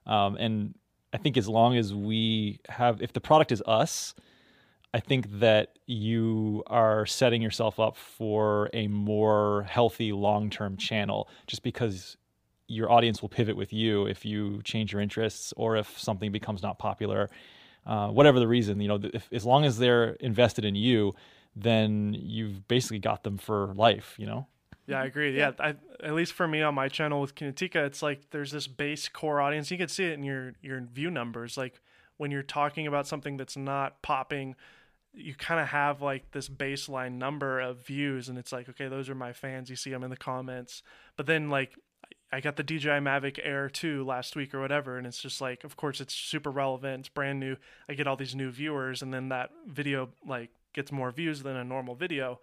Um, 0.07 0.35
and 0.37 0.73
I 1.13 1.17
think 1.19 1.37
as 1.37 1.47
long 1.47 1.77
as 1.77 1.93
we 1.93 2.59
have, 2.69 3.03
if 3.03 3.13
the 3.13 3.21
product 3.21 3.51
is 3.51 3.61
us, 3.67 4.15
I 4.95 4.99
think 4.99 5.27
that 5.39 5.77
you 5.85 6.63
are 6.65 7.05
setting 7.05 7.39
yourself 7.39 7.79
up 7.79 7.95
for 7.95 8.71
a 8.73 8.87
more 8.87 9.67
healthy 9.69 10.11
long 10.11 10.49
term 10.49 10.75
channel 10.75 11.29
just 11.45 11.61
because 11.61 12.17
your 12.67 12.91
audience 12.91 13.21
will 13.21 13.29
pivot 13.29 13.55
with 13.55 13.71
you 13.71 14.07
if 14.07 14.25
you 14.25 14.59
change 14.63 14.91
your 14.91 15.01
interests 15.01 15.53
or 15.55 15.77
if 15.77 15.99
something 15.99 16.31
becomes 16.31 16.63
not 16.63 16.79
popular. 16.79 17.29
Uh, 17.87 18.09
whatever 18.09 18.37
the 18.37 18.47
reason, 18.47 18.81
you 18.81 18.87
know, 18.89 18.99
if, 19.01 19.29
as 19.31 19.45
long 19.45 19.63
as 19.63 19.77
they're 19.77 20.09
invested 20.19 20.65
in 20.65 20.75
you, 20.75 21.13
then 21.55 22.13
you've 22.19 22.67
basically 22.67 22.99
got 22.99 23.23
them 23.23 23.37
for 23.37 23.73
life, 23.75 24.13
you 24.17 24.25
know? 24.25 24.45
Yeah, 24.87 25.01
I 25.01 25.05
agree. 25.05 25.37
Yeah, 25.37 25.51
I, 25.59 25.75
at 26.01 26.13
least 26.13 26.33
for 26.33 26.47
me 26.47 26.61
on 26.61 26.75
my 26.75 26.89
channel 26.89 27.21
with 27.21 27.33
Kinetica, 27.33 27.85
it's 27.85 28.01
like 28.01 28.29
there's 28.31 28.51
this 28.51 28.67
base 28.67 29.07
core 29.09 29.41
audience. 29.41 29.71
You 29.71 29.77
can 29.77 29.87
see 29.87 30.05
it 30.05 30.13
in 30.13 30.23
your 30.23 30.53
your 30.61 30.81
view 30.81 31.11
numbers. 31.11 31.57
Like 31.57 31.81
when 32.17 32.31
you're 32.31 32.43
talking 32.43 32.87
about 32.87 33.07
something 33.07 33.37
that's 33.37 33.57
not 33.57 34.01
popping, 34.01 34.55
you 35.13 35.33
kind 35.35 35.59
of 35.59 35.67
have 35.67 36.01
like 36.01 36.31
this 36.31 36.47
baseline 36.47 37.13
number 37.13 37.59
of 37.59 37.85
views, 37.85 38.29
and 38.29 38.37
it's 38.37 38.53
like, 38.53 38.69
okay, 38.69 38.87
those 38.87 39.09
are 39.09 39.15
my 39.15 39.33
fans. 39.33 39.69
You 39.69 39.75
see 39.75 39.91
them 39.91 40.03
in 40.03 40.09
the 40.09 40.17
comments, 40.17 40.83
but 41.17 41.25
then 41.25 41.49
like 41.49 41.77
I 42.31 42.41
got 42.41 42.57
the 42.57 42.63
DJI 42.63 42.99
Mavic 42.99 43.39
Air 43.41 43.69
2 43.69 44.03
last 44.03 44.35
week 44.35 44.53
or 44.53 44.59
whatever, 44.59 44.97
and 44.97 45.07
it's 45.07 45.21
just 45.21 45.39
like, 45.39 45.63
of 45.63 45.77
course, 45.77 46.01
it's 46.01 46.13
super 46.13 46.51
relevant. 46.51 47.01
It's 47.01 47.09
brand 47.09 47.39
new. 47.39 47.55
I 47.87 47.93
get 47.93 48.05
all 48.05 48.17
these 48.17 48.35
new 48.35 48.51
viewers, 48.51 49.01
and 49.01 49.13
then 49.13 49.29
that 49.29 49.51
video 49.65 50.09
like 50.25 50.49
gets 50.73 50.91
more 50.91 51.11
views 51.11 51.43
than 51.43 51.55
a 51.55 51.63
normal 51.63 51.95
video 51.95 52.39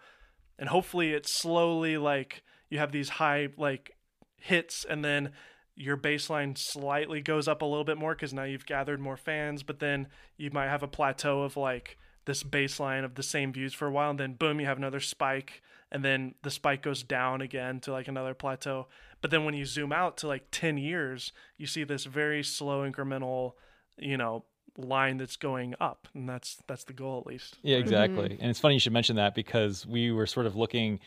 and 0.58 0.68
hopefully 0.68 1.12
it's 1.12 1.40
slowly 1.40 1.96
like 1.96 2.42
you 2.70 2.78
have 2.78 2.92
these 2.92 3.08
high 3.08 3.48
like 3.56 3.96
hits 4.40 4.84
and 4.88 5.04
then 5.04 5.30
your 5.76 5.96
baseline 5.96 6.56
slightly 6.56 7.20
goes 7.20 7.48
up 7.48 7.62
a 7.62 7.64
little 7.64 7.84
bit 7.84 7.98
more 7.98 8.14
because 8.14 8.32
now 8.32 8.44
you've 8.44 8.66
gathered 8.66 9.00
more 9.00 9.16
fans 9.16 9.62
but 9.62 9.80
then 9.80 10.06
you 10.36 10.50
might 10.50 10.68
have 10.68 10.82
a 10.82 10.88
plateau 10.88 11.42
of 11.42 11.56
like 11.56 11.98
this 12.26 12.42
baseline 12.42 13.04
of 13.04 13.14
the 13.16 13.22
same 13.22 13.52
views 13.52 13.74
for 13.74 13.86
a 13.86 13.90
while 13.90 14.10
and 14.10 14.20
then 14.20 14.34
boom 14.34 14.60
you 14.60 14.66
have 14.66 14.78
another 14.78 15.00
spike 15.00 15.62
and 15.94 16.04
then 16.04 16.34
the 16.42 16.50
spike 16.50 16.82
goes 16.82 17.02
down 17.02 17.40
again 17.40 17.80
to 17.80 17.92
like 17.92 18.08
another 18.08 18.34
plateau 18.34 18.86
but 19.22 19.30
then 19.30 19.46
when 19.46 19.54
you 19.54 19.64
zoom 19.64 19.92
out 19.92 20.18
to 20.18 20.28
like 20.28 20.44
10 20.50 20.76
years 20.76 21.32
you 21.56 21.66
see 21.66 21.84
this 21.84 22.04
very 22.04 22.42
slow 22.42 22.88
incremental 22.88 23.52
you 23.96 24.18
know 24.18 24.44
line 24.76 25.16
that's 25.18 25.36
going 25.36 25.74
up 25.80 26.08
and 26.14 26.28
that's 26.28 26.58
that's 26.66 26.84
the 26.84 26.92
goal 26.92 27.20
at 27.20 27.26
least 27.26 27.58
Yeah, 27.62 27.76
exactly. 27.76 28.36
And 28.40 28.50
it's 28.50 28.60
funny 28.60 28.74
you 28.74 28.80
should 28.80 28.92
mention 28.92 29.16
that 29.16 29.34
because 29.34 29.86
we 29.86 30.10
were 30.12 30.26
sort 30.26 30.46
of 30.46 30.56
looking. 30.56 31.00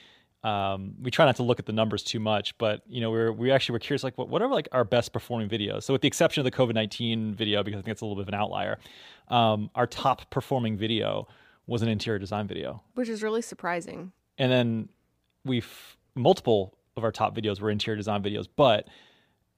Um, 0.43 0.93
we 1.01 1.11
try 1.11 1.25
not 1.25 1.35
to 1.37 1.43
look 1.43 1.59
at 1.59 1.65
the 1.65 1.73
numbers 1.73 2.03
too 2.03 2.19
much, 2.19 2.57
but 2.57 2.81
you 2.87 3.01
know, 3.01 3.09
we're 3.11 3.31
we 3.31 3.51
actually 3.51 3.73
were 3.73 3.79
curious, 3.79 4.03
like, 4.03 4.17
what 4.17 4.29
what 4.29 4.41
are 4.41 4.47
like 4.47 4.69
our 4.71 4.85
best 4.85 5.11
performing 5.11 5.49
videos? 5.49 5.83
So, 5.83 5.93
with 5.93 6.01
the 6.01 6.07
exception 6.07 6.45
of 6.45 6.45
the 6.45 6.55
COVID 6.55 6.73
nineteen 6.73 7.33
video, 7.33 7.63
because 7.63 7.79
I 7.79 7.81
think 7.81 7.91
it's 7.91 8.01
a 8.01 8.05
little 8.05 8.15
bit 8.15 8.21
of 8.21 8.27
an 8.29 8.39
outlier, 8.39 8.77
um, 9.29 9.69
our 9.75 9.87
top 9.87 10.29
performing 10.29 10.77
video 10.77 11.27
was 11.65 11.81
an 11.81 11.89
interior 11.89 12.19
design 12.19 12.47
video, 12.47 12.81
which 12.93 13.09
is 13.09 13.23
really 13.23 13.41
surprising. 13.41 14.13
And 14.37 14.51
then 14.51 14.89
we've 15.45 15.97
multiple 16.15 16.77
of 16.95 17.03
our 17.03 17.11
top 17.11 17.35
videos 17.35 17.61
were 17.61 17.69
interior 17.69 17.95
design 17.95 18.23
videos, 18.23 18.47
but 18.55 18.87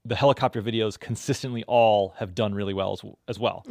the 0.05 0.15
helicopter 0.15 0.61
videos 0.61 0.99
consistently 0.99 1.63
all 1.67 2.13
have 2.17 2.33
done 2.33 2.53
really 2.53 2.73
well 2.73 2.93
as, 2.93 3.01
as 3.27 3.39
well. 3.39 3.65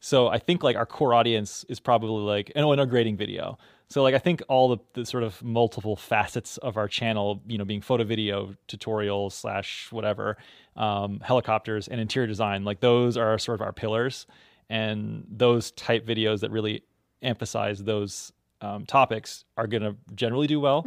So 0.00 0.28
I 0.28 0.38
think 0.38 0.62
like 0.62 0.76
our 0.76 0.86
core 0.86 1.14
audience 1.14 1.64
is 1.68 1.78
probably 1.78 2.22
like 2.22 2.50
and 2.54 2.64
oh, 2.64 2.72
and 2.72 2.80
an 2.80 2.88
grading 2.88 3.16
video. 3.16 3.58
So 3.90 4.02
like 4.02 4.14
I 4.14 4.18
think 4.18 4.42
all 4.48 4.68
the, 4.68 4.78
the 4.94 5.06
sort 5.06 5.22
of 5.22 5.42
multiple 5.42 5.94
facets 5.94 6.56
of 6.58 6.76
our 6.76 6.88
channel, 6.88 7.42
you 7.46 7.58
know, 7.58 7.64
being 7.64 7.82
photo 7.82 8.04
video, 8.04 8.54
tutorials 8.66 9.32
slash 9.32 9.88
whatever, 9.92 10.36
um, 10.74 11.20
helicopters 11.20 11.86
and 11.86 12.00
interior 12.00 12.26
design, 12.26 12.64
like 12.64 12.80
those 12.80 13.16
are 13.16 13.38
sort 13.38 13.60
of 13.60 13.62
our 13.62 13.72
pillars, 13.72 14.26
and 14.70 15.26
those 15.30 15.70
type 15.72 16.06
videos 16.06 16.40
that 16.40 16.50
really 16.50 16.82
emphasize 17.22 17.84
those 17.84 18.32
um, 18.64 18.86
topics 18.86 19.44
are 19.56 19.66
going 19.66 19.82
to 19.82 19.94
generally 20.14 20.46
do 20.46 20.58
well. 20.60 20.86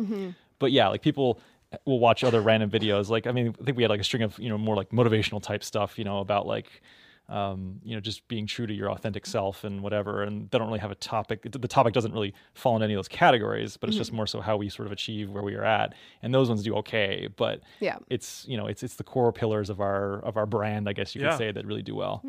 But 0.60 0.72
yeah, 0.72 0.88
like 0.88 1.02
people 1.02 1.40
will 1.86 2.00
watch 2.00 2.24
other 2.24 2.42
random 2.42 2.70
videos. 2.70 3.10
Like, 3.10 3.28
I 3.28 3.32
mean, 3.32 3.54
I 3.60 3.64
think 3.64 3.78
we 3.78 3.84
had 3.84 3.90
like 3.92 4.00
a 4.00 4.04
string 4.04 4.24
of, 4.24 4.40
you 4.40 4.50
know, 4.50 4.58
more 4.58 4.76
like 4.76 4.90
motivational 4.90 5.42
type 5.42 5.64
stuff, 5.64 5.98
you 6.00 6.06
know, 6.06 6.20
about 6.20 6.48
like, 6.48 6.82
um, 7.30 7.82
you 7.84 7.94
know, 7.94 8.00
just 8.00 8.26
being 8.30 8.48
true 8.48 8.66
to 8.66 8.74
your 8.74 8.90
authentic 8.90 9.26
self 9.26 9.66
and 9.66 9.82
whatever. 9.84 10.24
And 10.24 10.50
they 10.50 10.58
don't 10.58 10.68
really 10.68 10.80
have 10.80 10.92
a 10.92 10.96
topic. 10.96 11.40
The 11.44 11.68
topic 11.68 11.94
doesn't 11.94 12.14
really 12.14 12.34
fall 12.54 12.78
in 12.78 12.84
any 12.84 12.94
of 12.94 12.98
those 13.00 13.10
categories, 13.10 13.76
but 13.76 13.90
it's 13.90 13.98
just 13.98 14.14
more 14.14 14.26
so 14.26 14.40
how 14.40 14.56
we 14.56 14.70
sort 14.70 14.86
of 14.86 14.94
achieve 14.94 15.30
where 15.30 15.44
we 15.44 15.54
are 15.56 15.66
at. 15.66 15.94
And 16.22 16.34
those 16.34 16.48
ones 16.48 16.64
do 16.64 16.74
okay, 16.78 17.28
but 17.36 17.62
Yeah. 17.82 17.98
it's, 18.10 18.46
you 18.48 18.56
know, 18.56 18.68
it's, 18.68 18.82
it's 18.82 18.96
the 18.96 19.04
core 19.04 19.34
pillars 19.34 19.70
of 19.70 19.82
our, 19.82 20.20
of 20.22 20.38
our 20.38 20.46
brand, 20.46 20.88
I 20.88 20.94
guess 20.94 21.16
you 21.16 21.22
Yeah. 21.22 21.32
could 21.32 21.38
say 21.38 21.52
that 21.52 21.66
really 21.66 21.84
do 21.84 21.96
well. 21.96 22.24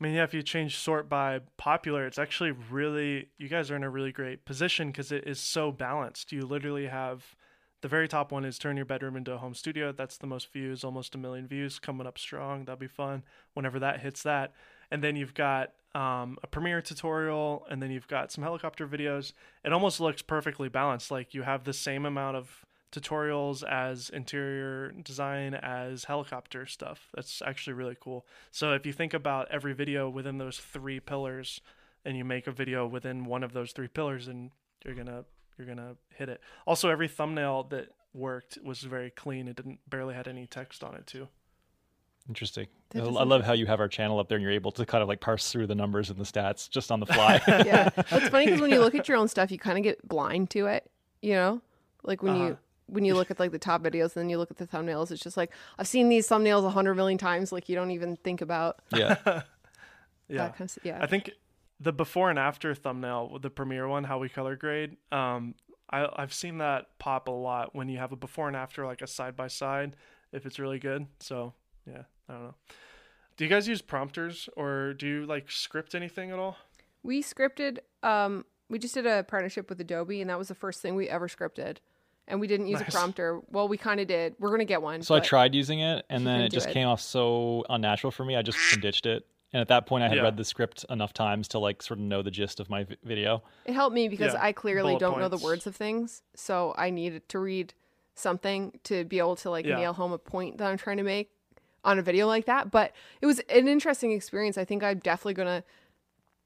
I 0.00 0.04
mean, 0.04 0.14
yeah, 0.14 0.24
if 0.24 0.32
you 0.32 0.42
change 0.42 0.78
sort 0.78 1.10
by 1.10 1.40
popular, 1.58 2.06
it's 2.06 2.18
actually 2.18 2.52
really, 2.52 3.28
you 3.36 3.48
guys 3.48 3.70
are 3.70 3.76
in 3.76 3.82
a 3.82 3.90
really 3.90 4.12
great 4.12 4.46
position 4.46 4.88
because 4.88 5.12
it 5.12 5.24
is 5.26 5.38
so 5.38 5.70
balanced. 5.70 6.32
You 6.32 6.46
literally 6.46 6.86
have 6.86 7.36
the 7.82 7.88
very 7.88 8.08
top 8.08 8.32
one 8.32 8.44
is 8.44 8.58
turn 8.58 8.76
your 8.76 8.86
bedroom 8.86 9.16
into 9.16 9.32
a 9.32 9.38
home 9.38 9.54
studio. 9.54 9.92
That's 9.92 10.16
the 10.16 10.26
most 10.26 10.52
views, 10.52 10.84
almost 10.84 11.14
a 11.14 11.18
million 11.18 11.46
views 11.46 11.78
coming 11.78 12.06
up 12.06 12.18
strong. 12.18 12.64
That'll 12.64 12.78
be 12.78 12.86
fun 12.86 13.24
whenever 13.54 13.78
that 13.78 14.00
hits 14.00 14.22
that. 14.22 14.52
And 14.90 15.04
then 15.04 15.16
you've 15.16 15.34
got 15.34 15.72
um, 15.94 16.38
a 16.42 16.46
Premiere 16.46 16.82
tutorial, 16.82 17.66
and 17.70 17.82
then 17.82 17.90
you've 17.90 18.08
got 18.08 18.32
some 18.32 18.42
helicopter 18.42 18.86
videos. 18.86 19.32
It 19.64 19.72
almost 19.72 20.00
looks 20.00 20.22
perfectly 20.22 20.68
balanced. 20.68 21.10
Like 21.10 21.34
you 21.34 21.42
have 21.42 21.64
the 21.64 21.72
same 21.72 22.06
amount 22.06 22.36
of 22.36 22.64
tutorials 22.92 23.62
as 23.62 24.10
interior 24.10 24.90
design 24.92 25.54
as 25.54 26.04
helicopter 26.04 26.66
stuff. 26.66 27.08
That's 27.14 27.40
actually 27.46 27.74
really 27.74 27.96
cool. 27.98 28.26
So 28.50 28.72
if 28.72 28.84
you 28.86 28.92
think 28.92 29.14
about 29.14 29.48
every 29.50 29.72
video 29.74 30.08
within 30.08 30.38
those 30.38 30.58
three 30.58 31.00
pillars 31.00 31.60
and 32.04 32.16
you 32.16 32.24
make 32.24 32.46
a 32.46 32.52
video 32.52 32.86
within 32.86 33.24
one 33.24 33.42
of 33.44 33.52
those 33.52 33.72
three 33.72 33.88
pillars 33.88 34.26
and 34.28 34.50
you're 34.84 34.94
going 34.94 35.06
to 35.06 35.24
you're 35.56 35.66
going 35.66 35.78
to 35.78 35.96
hit 36.16 36.28
it. 36.30 36.40
Also 36.66 36.88
every 36.88 37.06
thumbnail 37.08 37.64
that 37.64 37.88
worked 38.14 38.58
was 38.64 38.80
very 38.80 39.10
clean. 39.10 39.46
It 39.46 39.56
didn't 39.56 39.78
barely 39.88 40.14
had 40.14 40.26
any 40.26 40.46
text 40.46 40.82
on 40.82 40.94
it 40.94 41.06
too. 41.06 41.28
Interesting. 42.28 42.66
I 42.94 42.98
I 42.98 43.02
love 43.02 43.44
how 43.44 43.52
you 43.54 43.66
have 43.66 43.80
our 43.80 43.88
channel 43.88 44.18
up 44.18 44.28
there 44.28 44.36
and 44.36 44.42
you're 44.42 44.52
able 44.52 44.72
to 44.72 44.86
kind 44.86 45.02
of 45.02 45.08
like 45.08 45.20
parse 45.20 45.50
through 45.50 45.66
the 45.66 45.74
numbers 45.74 46.10
and 46.10 46.18
the 46.18 46.24
stats 46.24 46.68
just 46.70 46.90
on 46.92 47.00
the 47.00 47.06
fly. 47.06 47.40
yeah. 47.48 47.88
It's 47.96 48.28
funny 48.28 48.46
because 48.46 48.60
when 48.60 48.70
you 48.70 48.80
look 48.80 48.94
at 48.94 49.08
your 49.08 49.16
own 49.16 49.28
stuff, 49.28 49.50
you 49.50 49.58
kind 49.58 49.78
of 49.78 49.84
get 49.84 50.06
blind 50.06 50.50
to 50.50 50.66
it. 50.66 50.90
You 51.22 51.34
know, 51.34 51.60
like 52.04 52.22
when 52.22 52.34
Uh-huh. 52.34 52.44
you 52.46 52.58
when 52.90 53.04
you 53.04 53.14
look 53.14 53.30
at 53.30 53.38
like 53.38 53.52
the 53.52 53.58
top 53.58 53.82
videos, 53.82 54.14
and 54.16 54.22
then 54.22 54.28
you 54.28 54.38
look 54.38 54.50
at 54.50 54.56
the 54.56 54.66
thumbnails. 54.66 55.10
It's 55.10 55.22
just 55.22 55.36
like 55.36 55.52
I've 55.78 55.88
seen 55.88 56.08
these 56.08 56.28
thumbnails 56.28 56.64
a 56.64 56.70
hundred 56.70 56.94
million 56.94 57.18
times. 57.18 57.52
Like 57.52 57.68
you 57.68 57.74
don't 57.74 57.90
even 57.90 58.16
think 58.16 58.40
about 58.40 58.80
yeah. 58.94 59.16
Yeah. 60.28 60.44
that 60.44 60.56
kind 60.56 60.70
of. 60.70 60.78
Yeah. 60.84 60.98
I 61.00 61.06
think 61.06 61.30
the 61.80 61.92
before 61.92 62.30
and 62.30 62.38
after 62.38 62.74
thumbnail 62.74 63.38
the 63.40 63.50
premiere 63.50 63.88
one, 63.88 64.04
how 64.04 64.18
we 64.18 64.28
color 64.28 64.54
grade, 64.54 64.96
um, 65.10 65.54
I, 65.90 66.06
I've 66.14 66.32
seen 66.32 66.58
that 66.58 66.98
pop 66.98 67.26
a 67.26 67.32
lot 67.32 67.74
when 67.74 67.88
you 67.88 67.98
have 67.98 68.12
a 68.12 68.16
before 68.16 68.46
and 68.46 68.56
after, 68.56 68.86
like 68.86 69.02
a 69.02 69.06
side 69.08 69.34
by 69.34 69.48
side, 69.48 69.96
if 70.32 70.46
it's 70.46 70.58
really 70.58 70.78
good. 70.78 71.06
So 71.18 71.54
yeah, 71.86 72.02
I 72.28 72.32
don't 72.32 72.42
know. 72.44 72.54
Do 73.36 73.44
you 73.44 73.50
guys 73.50 73.66
use 73.66 73.80
prompters 73.82 74.48
or 74.56 74.92
do 74.92 75.06
you 75.06 75.26
like 75.26 75.50
script 75.50 75.94
anything 75.94 76.30
at 76.30 76.38
all? 76.38 76.56
we 77.02 77.22
scripted. 77.22 77.78
Um, 78.02 78.44
we 78.68 78.78
just 78.78 78.94
did 78.94 79.06
a 79.06 79.24
partnership 79.24 79.68
with 79.68 79.80
Adobe, 79.80 80.20
and 80.20 80.30
that 80.30 80.38
was 80.38 80.48
the 80.48 80.54
first 80.54 80.80
thing 80.80 80.94
we 80.94 81.08
ever 81.08 81.28
scripted. 81.28 81.78
And 82.30 82.40
we 82.40 82.46
didn't 82.46 82.68
use 82.68 82.80
Nice. 82.80 82.88
a 82.88 82.92
prompter. 82.92 83.40
Well, 83.50 83.66
we 83.68 83.76
kind 83.76 84.00
of 84.00 84.06
did. 84.06 84.36
We're 84.38 84.50
gonna 84.50 84.64
get 84.64 84.80
one. 84.80 85.02
So 85.02 85.14
I 85.14 85.20
tried 85.20 85.54
using 85.54 85.80
it, 85.80 86.06
and 86.08 86.26
then 86.26 86.40
it 86.40 86.50
just 86.52 86.68
it. 86.68 86.72
came 86.72 86.86
off 86.88 87.00
so 87.00 87.64
unnatural 87.68 88.10
for 88.12 88.24
me. 88.24 88.36
I 88.36 88.42
just 88.42 88.58
ditched 88.80 89.04
it. 89.04 89.26
And 89.52 89.60
at 89.60 89.66
that 89.68 89.84
point, 89.86 90.04
I 90.04 90.08
had 90.08 90.16
Yeah. 90.18 90.22
read 90.22 90.36
the 90.36 90.44
script 90.44 90.84
enough 90.88 91.12
times 91.12 91.48
to 91.48 91.58
like 91.58 91.82
sort 91.82 91.98
of 91.98 92.04
know 92.04 92.22
the 92.22 92.30
gist 92.30 92.60
of 92.60 92.70
my 92.70 92.84
vi- 92.84 92.96
video. 93.02 93.42
It 93.64 93.72
helped 93.74 93.94
me 93.94 94.08
because 94.08 94.32
Yeah, 94.32 94.40
I 94.44 94.52
clearly 94.52 94.92
bullet 94.92 95.00
don't 95.00 95.18
know 95.18 95.28
the 95.28 95.38
words 95.38 95.66
of 95.66 95.74
things, 95.74 96.22
so 96.36 96.72
I 96.78 96.90
needed 96.90 97.28
to 97.30 97.38
read 97.40 97.74
something 98.14 98.78
to 98.84 99.04
be 99.04 99.18
able 99.18 99.34
to 99.36 99.50
like 99.50 99.66
Yeah. 99.66 99.76
nail 99.76 99.92
home 99.92 100.12
a 100.12 100.18
point 100.18 100.58
that 100.58 100.68
I'm 100.70 100.76
trying 100.78 100.98
to 100.98 101.02
make 101.02 101.30
on 101.82 101.98
a 101.98 102.02
video 102.02 102.26
like 102.28 102.44
that. 102.46 102.70
But 102.70 102.92
it 103.20 103.26
was 103.26 103.40
an 103.48 103.66
interesting 103.66 104.12
experience. 104.12 104.56
I 104.56 104.64
think 104.64 104.84
I'm 104.84 104.98
definitely 105.00 105.34
gonna. 105.34 105.64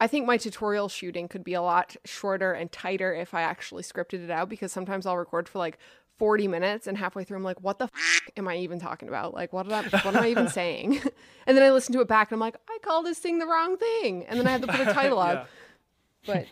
I 0.04 0.06
think 0.06 0.26
my 0.26 0.36
tutorial 0.36 0.90
shooting 0.90 1.28
could 1.28 1.42
be 1.42 1.54
a 1.54 1.62
lot 1.62 1.96
shorter 2.04 2.52
and 2.52 2.70
tighter 2.70 3.14
if 3.14 3.32
I 3.32 3.40
actually 3.40 3.82
scripted 3.82 4.22
it 4.22 4.30
out 4.30 4.50
because 4.50 4.70
sometimes 4.70 5.06
I'll 5.06 5.16
record 5.16 5.48
for 5.48 5.58
like 5.58 5.78
40 6.18 6.46
minutes 6.46 6.86
and 6.86 6.98
halfway 6.98 7.24
through 7.24 7.38
I'm 7.38 7.42
like, 7.42 7.62
what 7.62 7.78
the 7.78 7.86
f- 7.86 8.20
am 8.36 8.46
I 8.46 8.56
even 8.58 8.78
talking 8.78 9.08
about? 9.08 9.32
Like, 9.32 9.54
what, 9.54 9.62
did 9.62 9.72
I, 9.72 9.82
what 10.00 10.14
am 10.14 10.22
I 10.22 10.28
even 10.28 10.48
saying? 10.60 11.00
and 11.46 11.56
then 11.56 11.64
I 11.64 11.70
listen 11.70 11.94
to 11.94 12.02
it 12.02 12.06
back 12.06 12.30
and 12.30 12.36
I'm 12.36 12.40
like, 12.40 12.56
I 12.68 12.76
called 12.82 13.06
this 13.06 13.18
thing 13.18 13.38
the 13.38 13.46
wrong 13.46 13.78
thing. 13.78 14.26
And 14.26 14.38
then 14.38 14.46
I 14.46 14.50
have 14.50 14.60
to 14.60 14.66
put 14.66 14.86
a 14.86 14.92
title 14.92 15.18
up. 15.18 15.48
But, 16.26 16.48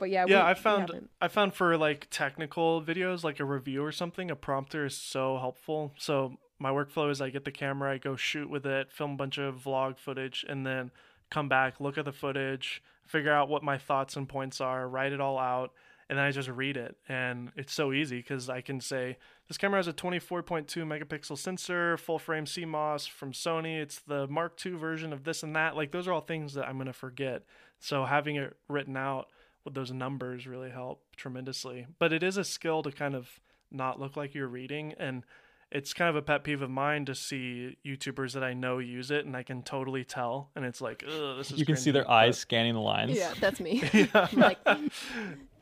but 0.00 0.10
yeah, 0.10 0.24
yeah 0.28 0.44
we- 0.44 0.50
i 0.50 0.54
found 0.54 1.08
i 1.20 1.28
found 1.28 1.54
for 1.54 1.76
like 1.76 2.08
technical 2.10 2.82
videos 2.82 3.22
like 3.22 3.38
a 3.38 3.44
review 3.44 3.84
or 3.84 3.92
something 3.92 4.28
a 4.28 4.34
prompter 4.34 4.86
is 4.86 4.96
so 4.96 5.38
helpful 5.38 5.92
so 5.98 6.36
my 6.58 6.70
workflow 6.70 7.12
is 7.12 7.20
i 7.20 7.30
get 7.30 7.44
the 7.44 7.52
camera 7.52 7.92
i 7.94 7.98
go 7.98 8.16
shoot 8.16 8.50
with 8.50 8.66
it 8.66 8.90
film 8.92 9.12
a 9.12 9.16
bunch 9.16 9.38
of 9.38 9.54
vlog 9.62 9.98
footage 9.98 10.44
and 10.48 10.66
then 10.66 10.90
come 11.30 11.48
back 11.48 11.80
look 11.80 11.98
at 11.98 12.04
the 12.04 12.12
footage 12.12 12.82
figure 13.06 13.32
out 13.32 13.48
what 13.48 13.62
my 13.62 13.78
thoughts 13.78 14.16
and 14.16 14.28
points 14.28 14.60
are 14.60 14.88
write 14.88 15.12
it 15.12 15.20
all 15.20 15.38
out 15.38 15.72
and 16.08 16.18
then 16.18 16.24
i 16.24 16.30
just 16.30 16.48
read 16.48 16.76
it. 16.76 16.96
And 17.08 17.50
it's 17.56 17.72
so 17.72 17.92
easy 17.92 18.18
because 18.18 18.48
i 18.48 18.60
can 18.60 18.80
say 18.80 19.16
this 19.48 19.58
camera 19.58 19.78
has 19.78 19.88
a 19.88 19.92
24.2 19.92 20.66
megapixel 20.84 21.38
sensor 21.38 21.96
full 21.96 22.18
frame 22.18 22.44
cmos 22.44 23.08
from 23.08 23.32
sony. 23.32 23.80
It's 23.80 23.98
the 23.98 24.26
mark 24.28 24.60
ii 24.64 24.72
version 24.72 25.12
of 25.12 25.24
this 25.24 25.42
and 25.42 25.54
that. 25.56 25.76
Like 25.76 25.92
those 25.92 26.06
are 26.06 26.12
all 26.12 26.20
things 26.20 26.54
that 26.54 26.68
i'm 26.68 26.76
going 26.76 26.86
to 26.86 26.92
forget. 26.92 27.42
So 27.78 28.04
having 28.04 28.36
it 28.36 28.56
written 28.68 28.96
out 28.96 29.28
with 29.64 29.74
those 29.74 29.92
numbers 29.92 30.46
really 30.46 30.70
help 30.70 31.02
tremendously. 31.16 31.86
But 31.98 32.12
it 32.12 32.22
is 32.22 32.36
a 32.36 32.44
skill 32.44 32.82
to 32.84 32.92
kind 32.92 33.14
of 33.14 33.40
not 33.70 34.00
look 34.00 34.16
like 34.16 34.34
you're 34.34 34.46
reading. 34.46 34.94
And 34.98 35.24
it's 35.72 35.92
kind 35.92 36.08
of 36.08 36.16
a 36.16 36.22
pet 36.22 36.44
peeve 36.44 36.62
of 36.62 36.70
mine 36.70 37.04
to 37.06 37.14
see 37.14 37.76
YouTubers 37.84 38.32
that 38.34 38.44
I 38.44 38.54
know 38.54 38.78
use 38.78 39.10
it 39.10 39.26
and 39.26 39.36
I 39.36 39.42
can 39.42 39.62
totally 39.62 40.04
tell 40.04 40.50
and 40.54 40.64
it's 40.64 40.80
like, 40.80 41.02
ugh, 41.06 41.36
this 41.38 41.50
is 41.50 41.58
You 41.58 41.66
can 41.66 41.76
see 41.76 41.90
cringy," 41.90 41.94
their 41.94 42.04
but- 42.04 42.10
eyes 42.12 42.38
scanning 42.38 42.74
the 42.74 42.80
lines. 42.80 43.16
Yeah, 43.16 43.34
that's 43.40 43.60
me. 43.60 43.82
Yeah. 43.92 44.28
Like, 44.32 44.58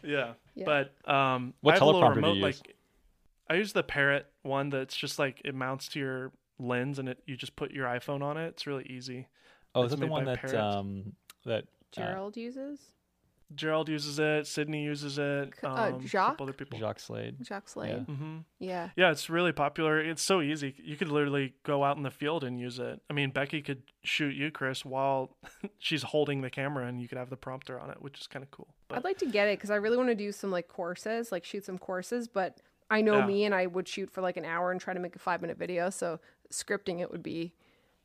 Yeah. 0.02 0.32
Yeah. 0.54 0.64
But 0.66 1.10
um, 1.12 1.54
What 1.62 1.72
I 1.72 1.74
have 1.76 1.82
a 1.82 1.86
little 1.86 2.00
teleprompter 2.02 2.14
do 2.14 2.16
remote. 2.16 2.34
you 2.36 2.46
use? 2.46 2.60
Like, 2.62 2.76
I 3.48 3.54
use 3.54 3.72
the 3.72 3.82
Parrot 3.82 4.26
one. 4.42 4.70
That's 4.70 4.94
just 4.96 5.18
like 5.18 5.40
it 5.44 5.54
mounts 5.54 5.88
to 5.90 5.98
your 5.98 6.32
lens, 6.58 6.98
and 6.98 7.08
it 7.08 7.18
you 7.26 7.36
just 7.36 7.56
put 7.56 7.72
your 7.72 7.86
iPhone 7.86 8.22
on 8.22 8.36
it. 8.36 8.46
It's 8.48 8.66
really 8.66 8.84
easy. 8.88 9.28
Oh, 9.74 9.82
It's 9.84 9.92
is 9.94 9.98
that 9.98 10.06
the 10.06 10.10
one 10.12 10.24
that 10.26 10.54
um 10.54 11.14
that 11.44 11.64
uh, 11.64 11.66
Gerald 12.00 12.36
uses 12.36 12.78
Gerald 13.54 13.88
uses 13.88 14.18
it. 14.18 14.46
Sydney 14.46 14.84
uses 14.84 15.18
it. 15.18 15.54
C- 15.60 15.66
uh, 15.66 15.70
Um, 15.70 15.76
a 15.78 15.90
couple 15.92 16.00
Jacques? 16.06 16.40
other 16.40 16.52
people. 16.52 16.78
Jacques 16.78 17.00
Slade? 17.00 17.36
Jacques 17.44 17.68
Slade. 17.68 18.04
hmm 18.06 18.38
Yeah. 18.58 18.90
Yeah, 18.96 19.10
it's 19.10 19.28
really 19.28 19.52
popular. 19.52 20.00
It's 20.00 20.22
so 20.22 20.40
easy. 20.40 20.74
You 20.82 20.96
could 20.96 21.08
literally 21.08 21.54
go 21.64 21.84
out 21.84 21.96
in 21.96 22.02
the 22.02 22.10
field 22.10 22.44
and 22.44 22.58
use 22.58 22.78
it. 22.78 23.00
I 23.10 23.12
mean, 23.12 23.32
Becki 23.32 23.64
could 23.64 23.82
shoot 24.02 24.34
you, 24.34 24.50
Chris, 24.50 24.84
while 24.84 25.36
she's 25.78 26.02
holding 26.04 26.40
the 26.40 26.50
camera, 26.50 26.86
and 26.86 27.00
you 27.00 27.08
could 27.08 27.18
have 27.18 27.30
the 27.30 27.36
prompter 27.36 27.78
on 27.78 27.90
it, 27.90 28.00
which 28.00 28.20
is 28.20 28.26
kind 28.26 28.42
of 28.42 28.50
cool. 28.50 28.74
But 28.88 28.98
I'd 28.98 29.04
like 29.04 29.18
to 29.18 29.26
get 29.26 29.48
it 29.48 29.58
because 29.58 29.70
I 29.70 29.76
really 29.76 29.96
want 29.96 30.08
to 30.10 30.14
do 30.14 30.32
some 30.32 30.50
like 30.50 30.68
courses, 30.68 31.30
like 31.32 31.44
shoot 31.44 31.64
some 31.64 31.78
courses. 31.78 32.28
But 32.28 32.58
I 32.90 33.00
know 33.02 33.18
Yeah. 33.18 33.26
me, 33.26 33.44
and 33.44 33.54
I 33.54 33.66
would 33.66 33.88
shoot 33.88 34.10
for 34.10 34.20
like 34.20 34.36
an 34.36 34.44
hour 34.44 34.70
and 34.72 34.80
try 34.80 34.94
to 34.94 35.00
make 35.00 35.16
a 35.16 35.18
five 35.18 35.40
minute 35.40 35.58
video. 35.58 35.90
So 35.90 36.20
scripting 36.52 37.00
it 37.00 37.10
would 37.10 37.22
be 37.22 37.54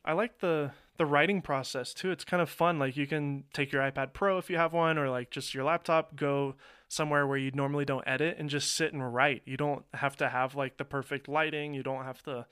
I 0.04 0.12
like 0.14 0.38
the 0.38 0.70
the 1.00 1.06
writing 1.06 1.40
process 1.40 1.94
too. 1.94 2.10
It's 2.10 2.26
kind 2.26 2.42
of 2.42 2.50
fun. 2.50 2.78
Like 2.78 2.94
you 2.94 3.06
can 3.06 3.44
take 3.54 3.72
your 3.72 3.80
iPad 3.80 4.12
Pro 4.12 4.36
if 4.36 4.50
you 4.50 4.58
have 4.58 4.74
one, 4.74 4.98
or 4.98 5.08
like 5.08 5.30
just 5.30 5.54
your 5.54 5.64
laptop, 5.64 6.14
go 6.14 6.56
somewhere 6.88 7.26
where 7.26 7.38
you 7.38 7.50
normally 7.54 7.86
don't 7.86 8.06
edit, 8.06 8.36
and 8.38 8.50
just 8.50 8.74
sit 8.74 8.92
and 8.92 9.14
write. 9.14 9.40
You 9.46 9.56
don't 9.56 9.82
have 9.94 10.16
to 10.16 10.28
have 10.28 10.56
like 10.56 10.76
the 10.76 10.84
perfect 10.84 11.26
lighting. 11.26 11.72
You 11.72 11.82
don't 11.82 12.04
have 12.04 12.22
to, 12.24 12.44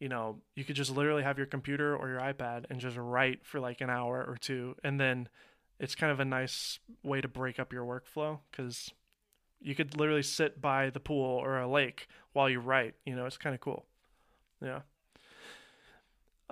you 0.00 0.08
know, 0.08 0.40
you 0.56 0.64
could 0.64 0.74
just 0.74 0.90
literally 0.90 1.22
have 1.22 1.38
your 1.38 1.46
computer 1.46 1.96
or 1.96 2.08
your 2.08 2.18
iPad 2.18 2.64
and 2.70 2.80
just 2.80 2.96
write 2.96 3.46
for 3.46 3.60
like 3.60 3.80
an 3.80 3.88
hour 3.88 4.24
or 4.28 4.36
two, 4.36 4.74
and 4.82 4.98
then 4.98 5.28
it's 5.78 5.94
kind 5.94 6.10
of 6.10 6.18
a 6.18 6.24
nice 6.24 6.80
way 7.04 7.20
to 7.20 7.28
break 7.28 7.60
up 7.60 7.72
your 7.72 7.84
workflow 7.84 8.40
because 8.50 8.90
you 9.60 9.76
could 9.76 9.96
literally 9.96 10.24
sit 10.24 10.60
by 10.60 10.90
the 10.90 10.98
pool 10.98 11.38
or 11.38 11.60
a 11.60 11.68
lake 11.68 12.08
while 12.32 12.50
you 12.50 12.58
write. 12.58 12.94
You 13.06 13.14
know, 13.14 13.26
it's 13.26 13.38
kind 13.38 13.54
of 13.54 13.60
cool. 13.60 13.86
Yeah. 14.60 14.80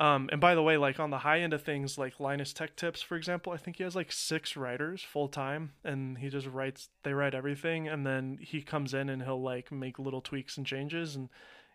Um, 0.00 0.30
and 0.32 0.40
by 0.40 0.54
the 0.54 0.62
way, 0.62 0.78
like 0.78 0.98
on 0.98 1.10
the 1.10 1.18
high 1.18 1.40
end 1.40 1.52
of 1.52 1.62
things, 1.62 1.98
like 1.98 2.18
Linus 2.18 2.54
Tech 2.54 2.74
Tips, 2.74 3.02
for 3.02 3.16
example, 3.16 3.52
I 3.52 3.58
think 3.58 3.76
he 3.76 3.82
has 3.82 3.94
like 3.94 4.10
six 4.10 4.56
writers 4.56 5.02
full 5.02 5.28
time, 5.28 5.72
and 5.84 6.16
he 6.16 6.30
just 6.30 6.46
writes. 6.46 6.88
They 7.02 7.12
write 7.12 7.34
everything, 7.34 7.86
and 7.86 8.06
then 8.06 8.38
he 8.40 8.62
comes 8.62 8.94
in 8.94 9.10
and 9.10 9.22
he'll 9.22 9.42
like 9.42 9.70
make 9.70 9.98
little 9.98 10.22
tweaks 10.22 10.56
and 10.56 10.66
changes, 10.66 11.16
and 11.16 11.28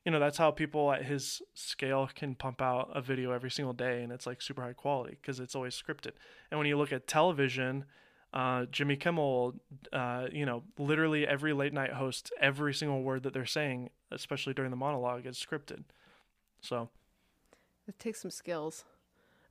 you 0.03 0.11
know 0.11 0.19
that's 0.19 0.39
how 0.39 0.49
people 0.49 0.91
at 0.91 1.05
his 1.05 1.43
scale 1.53 2.09
can 2.15 2.33
pump 2.33 2.63
out 2.63 2.89
a 2.95 3.01
video 3.01 3.31
every 3.31 3.51
single 3.51 3.73
day, 3.75 4.01
and 4.01 4.11
it's 4.11 4.25
like 4.25 4.41
super 4.41 4.63
high 4.63 4.73
quality 4.73 5.17
because 5.21 5.39
it's 5.39 5.53
always 5.53 5.79
scripted. 5.79 6.13
And 6.49 6.57
when 6.57 6.65
you 6.65 6.79
look 6.79 6.91
at 6.91 7.05
television, 7.05 7.85
uh, 8.33 8.65
Jimmy 8.71 8.95
Kimmel, 8.95 9.53
uh, 9.93 10.25
you 10.31 10.47
know, 10.47 10.63
literally 10.79 11.27
every 11.27 11.53
late 11.53 11.73
night 11.73 11.93
host, 11.93 12.33
every 12.41 12.73
single 12.73 13.03
word 13.03 13.21
that 13.21 13.33
they're 13.33 13.45
saying, 13.45 13.91
especially 14.11 14.55
during 14.55 14.71
the 14.71 14.77
monologue, 14.77 15.27
is 15.27 15.37
scripted. 15.37 15.83
So. 16.59 16.89
It 17.87 17.99
takes 17.99 18.21
some 18.21 18.31
skills. 18.31 18.85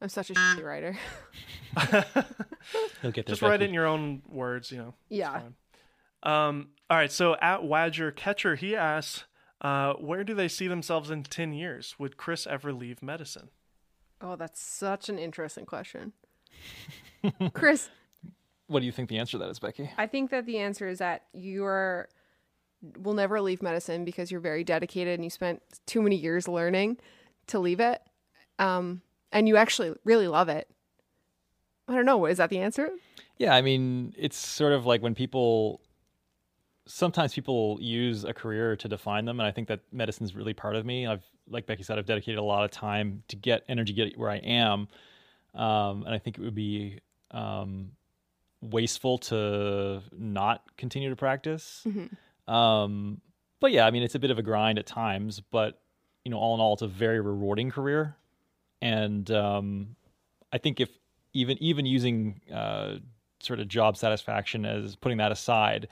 I'm 0.01 0.09
such 0.09 0.31
a 0.31 0.35
shitty 0.35 0.65
writer. 0.65 0.97
You'll 3.03 3.13
get 3.13 3.27
there. 3.27 3.33
just 3.33 3.43
write 3.43 3.63
it 3.63 3.69
in 3.69 3.75
your 3.75 3.87
own 3.87 4.23
words, 4.29 4.71
you 4.71 4.79
know. 4.79 4.95
Yeah. 5.09 5.43
Um, 6.23 6.69
all 6.91 6.97
right. 6.97 7.13
So 7.13 7.37
at 7.41 7.61
Wadger 7.61 8.15
Catcher, 8.15 8.57
he 8.57 8.75
asks, 8.75 9.25
uh, 9.61 9.95
where 9.95 10.25
do 10.25 10.35
they 10.35 10.49
see 10.49 10.69
themselves 10.69 11.11
in 11.11 11.23
10 11.23 11.53
years? 11.55 11.95
Would 11.99 12.17
Chris 12.17 12.47
ever 12.47 12.73
leave 12.73 13.03
medicine? 13.03 13.49
Oh, 14.21 14.37
that's 14.37 14.61
such 14.61 15.09
an 15.09 15.19
interesting 15.19 15.65
question. 15.65 16.13
Chris, 17.55 17.89
What 18.67 18.81
do 18.81 18.87
you 18.87 18.93
think 18.93 19.09
the 19.09 19.19
answer 19.19 19.33
to 19.33 19.39
that 19.39 19.51
is, 19.51 19.59
Becki? 19.59 19.91
I 19.97 20.07
think 20.07 20.31
that 20.31 20.47
the 20.47 20.59
answer 20.59 20.89
is 20.89 20.99
that 20.99 21.23
you're 21.33 22.09
will 22.99 23.15
never 23.15 23.41
leave 23.41 23.63
medicine 23.63 24.05
because 24.05 24.31
you're 24.31 24.41
very 24.41 24.63
dedicated 24.63 25.15
and 25.15 25.25
you 25.25 25.31
spent 25.31 25.63
too 25.87 26.03
many 26.03 26.17
years 26.17 26.47
learning 26.47 26.99
to 27.47 27.59
leave 27.59 27.81
it. 27.81 28.03
Um, 28.59 29.03
and 29.33 29.49
you 29.49 29.57
actually 29.57 29.95
really 30.05 30.29
love 30.29 30.49
it. 30.49 30.69
I 31.89 31.95
don't 31.95 32.07
know. 32.07 32.27
Is 32.27 32.39
that 32.39 32.51
the 32.51 32.61
answer? 32.61 32.91
Yeah, 33.39 33.55
I 33.55 33.63
mean, 33.63 34.15
it's 34.17 34.37
sort 34.37 34.73
of 34.73 34.87
like 34.87 35.03
when 35.03 35.15
people 35.15 35.81
sometimes 36.87 37.35
people 37.35 37.79
use 37.81 38.25
a 38.25 38.35
career 38.35 38.77
to 38.77 38.89
define 38.89 39.25
them 39.25 39.41
and 39.41 39.47
I 39.47 39.51
think 39.51 39.69
that 39.69 39.81
medicine's 39.91 40.35
really 40.35 40.53
part 40.53 40.77
of 40.77 40.85
me. 40.85 41.07
I've 41.07 41.25
like 41.49 41.67
Becki 41.67 41.85
said 41.85 41.99
I've 41.99 42.07
dedicated 42.07 42.39
a 42.39 42.43
lot 42.43 42.65
of 42.65 42.71
time 42.71 43.23
to 43.29 43.37
get 43.37 43.65
energy 43.69 43.93
get 43.93 44.19
where 44.19 44.31
I 44.31 44.37
am. 44.37 44.89
Um, 45.55 46.05
and 46.05 46.15
I 46.15 46.19
think 46.19 46.39
it 46.39 46.43
would 46.43 46.55
be 46.55 47.01
um, 47.31 47.93
wasteful 48.61 49.19
to 49.19 50.03
not 50.17 50.63
continue 50.77 51.11
to 51.11 51.17
practice. 51.17 51.87
Um, 52.49 53.21
but 53.61 53.73
yeah, 53.73 53.87
I 53.87 53.91
mean, 53.91 54.03
it's 54.03 54.15
a 54.15 54.19
bit 54.19 54.31
of 54.31 54.39
a 54.39 54.43
grind 54.43 54.79
at 54.79 54.87
times, 54.87 55.41
but 55.41 55.81
you 56.25 56.31
know, 56.31 56.39
all 56.39 56.55
in 56.55 56.61
all, 56.61 56.73
it's 56.75 56.83
a 56.83 56.89
very 56.89 57.21
rewarding 57.21 57.71
career. 57.71 58.17
And 58.85 59.31
um, 59.31 59.97
I 60.53 60.59
think 60.59 60.79
if 60.79 60.91
even 61.33 61.57
even 61.63 61.87
using 61.87 62.39
uh, 62.53 62.97
sort 63.41 63.59
of 63.59 63.67
job 63.67 63.97
satisfaction 63.97 64.67
as 64.67 64.95
putting 64.95 65.17
that 65.19 65.33
aside, 65.33 65.89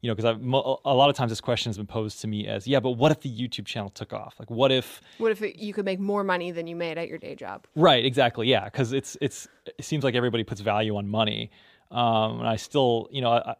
you 0.00 0.10
know, 0.10 0.16
because 0.16 0.36
a 0.36 0.94
lot 0.94 1.08
of 1.08 1.14
times 1.14 1.30
this 1.30 1.40
question 1.40 1.70
has 1.70 1.76
been 1.76 1.86
posed 1.86 2.20
to 2.22 2.26
me 2.26 2.48
as, 2.48 2.66
yeah, 2.66 2.80
but 2.80 2.90
what 2.90 3.12
if 3.12 3.20
the 3.20 3.30
YouTube 3.30 3.64
channel 3.64 3.90
took 3.90 4.12
off? 4.12 4.34
Like, 4.40 4.50
what 4.50 4.72
if 4.72 5.00
What 5.18 5.30
if 5.30 5.40
it, 5.40 5.56
you 5.60 5.72
could 5.72 5.84
make 5.84 6.00
more 6.00 6.24
money 6.24 6.50
than 6.50 6.66
you 6.66 6.74
made 6.74 6.98
at 6.98 7.08
your 7.08 7.18
day 7.18 7.36
job? 7.36 7.68
Right, 7.76 8.04
exactly. 8.04 8.48
Yeah, 8.48 8.64
because 8.64 8.92
it's 8.92 9.16
it's 9.20 9.46
it 9.78 9.84
seems 9.84 10.02
like 10.02 10.16
everybody 10.16 10.42
puts 10.42 10.60
value 10.60 10.96
on 10.96 11.06
money, 11.06 11.52
um, 11.92 12.40
and 12.40 12.48
I 12.48 12.56
still, 12.56 13.08
you 13.12 13.22
know, 13.22 13.30
I, 13.30 13.54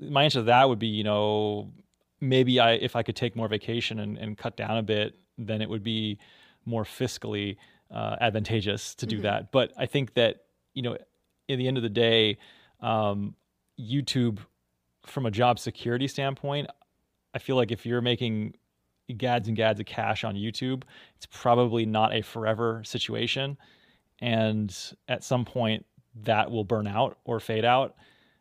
my 0.00 0.22
answer 0.22 0.38
to 0.38 0.44
that 0.44 0.68
would 0.68 0.78
be, 0.78 0.86
you 0.86 1.02
know, 1.02 1.72
maybe 2.20 2.60
I 2.60 2.74
if 2.74 2.94
I 2.94 3.02
could 3.02 3.16
take 3.16 3.34
more 3.34 3.48
vacation 3.48 3.98
and, 3.98 4.16
and 4.16 4.38
cut 4.38 4.56
down 4.56 4.76
a 4.78 4.82
bit, 4.84 5.18
then 5.36 5.60
it 5.60 5.68
would 5.68 5.82
be 5.82 6.20
more 6.64 6.84
fiscally 6.84 7.56
uh, 7.90 8.16
advantageous 8.20 8.94
to 8.96 9.06
do 9.06 9.20
that. 9.22 9.52
But 9.52 9.72
I 9.76 9.86
think 9.86 10.14
that 10.14 10.42
you 10.74 10.82
know, 10.82 10.96
in 11.48 11.58
the 11.58 11.66
end 11.66 11.76
of 11.76 11.82
the 11.82 11.88
day, 11.88 12.38
um, 12.80 13.34
YouTube, 13.80 14.38
from 15.04 15.26
a 15.26 15.30
job 15.30 15.58
security 15.58 16.06
standpoint, 16.06 16.68
I 17.34 17.38
feel 17.38 17.56
like 17.56 17.70
if 17.72 17.86
you're 17.86 18.00
making 18.00 18.54
gads 19.16 19.48
and 19.48 19.56
gads 19.56 19.80
of 19.80 19.86
cash 19.86 20.24
on 20.24 20.34
YouTube, 20.34 20.82
it's 21.16 21.26
probably 21.26 21.86
not 21.86 22.14
a 22.14 22.22
forever 22.22 22.82
situation. 22.84 23.56
And 24.20 24.74
at 25.08 25.22
some 25.22 25.44
point, 25.44 25.86
that 26.22 26.50
will 26.50 26.64
burn 26.64 26.86
out 26.86 27.18
or 27.24 27.40
fade 27.40 27.64
out. 27.64 27.96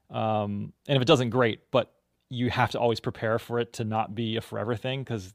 Um, 0.09 0.73
and 0.87 0.95
if 0.95 1.01
it 1.01 1.07
doesn't, 1.07 1.29
great. 1.29 1.59
But 1.71 1.93
you 2.29 2.49
have 2.49 2.71
to 2.71 2.79
always 2.79 2.99
prepare 2.99 3.37
for 3.37 3.59
it 3.59 3.73
to 3.73 3.83
not 3.83 4.15
be 4.15 4.37
a 4.37 4.41
forever 4.41 4.75
thing 4.75 5.01
because 5.01 5.33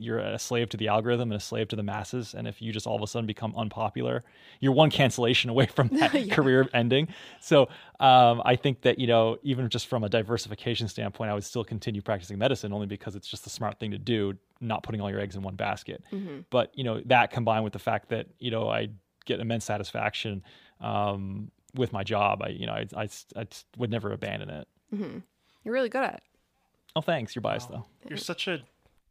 you're 0.00 0.18
a 0.18 0.38
slave 0.38 0.68
to 0.70 0.76
the 0.76 0.88
algorithm 0.88 1.30
and 1.30 1.40
a 1.40 1.44
slave 1.44 1.68
to 1.68 1.76
the 1.76 1.82
masses. 1.82 2.34
And 2.34 2.48
if 2.48 2.60
you 2.60 2.72
just 2.72 2.86
all 2.86 2.96
of 2.96 3.02
a 3.02 3.06
sudden 3.06 3.26
become 3.26 3.54
unpopular, 3.56 4.24
you're 4.60 4.72
one 4.72 4.90
cancellation 4.90 5.50
away 5.50 5.66
from 5.66 5.88
that 5.98 6.30
career 6.30 6.68
ending. 6.72 7.08
So 7.40 7.68
um, 8.00 8.42
I 8.44 8.56
think 8.56 8.82
that, 8.82 8.98
you 8.98 9.06
know, 9.06 9.38
even 9.42 9.68
just 9.68 9.86
from 9.86 10.04
a 10.04 10.08
diversification 10.08 10.88
standpoint, 10.88 11.30
I 11.30 11.34
would 11.34 11.44
still 11.44 11.64
continue 11.64 12.02
practicing 12.02 12.38
medicine 12.38 12.72
only 12.72 12.86
because 12.86 13.14
it's 13.16 13.28
just 13.28 13.44
the 13.44 13.50
smart 13.50 13.78
thing 13.78 13.90
to 13.90 13.98
do, 13.98 14.34
not 14.60 14.82
putting 14.82 15.00
all 15.00 15.10
your 15.10 15.20
eggs 15.20 15.36
in 15.36 15.42
one 15.42 15.54
basket. 15.56 16.02
But, 16.50 16.70
you 16.74 16.84
know, 16.84 17.00
that 17.06 17.30
combined 17.30 17.64
with 17.64 17.72
the 17.72 17.78
fact 17.78 18.08
that, 18.10 18.26
you 18.38 18.50
know, 18.50 18.68
I 18.68 18.88
get 19.26 19.40
immense 19.40 19.64
satisfaction 19.64 20.42
um, 20.80 21.50
with 21.74 21.92
my 21.92 22.02
job, 22.02 22.42
I, 22.42 22.48
you 22.48 22.66
know, 22.66 22.72
I, 22.72 22.86
I, 22.96 23.08
I 23.36 23.46
would 23.76 23.90
never 23.90 24.12
abandon 24.12 24.50
it. 24.50 24.68
You're 25.62 25.74
really 25.74 25.88
good 25.90 26.02
at 26.04 26.14
it. 26.14 26.22
Oh, 26.96 27.00
thanks. 27.00 27.36
You're 27.36 27.42
biased 27.42 27.68
though. 27.68 27.86
You're 28.08 28.18
such 28.18 28.48
a 28.48 28.58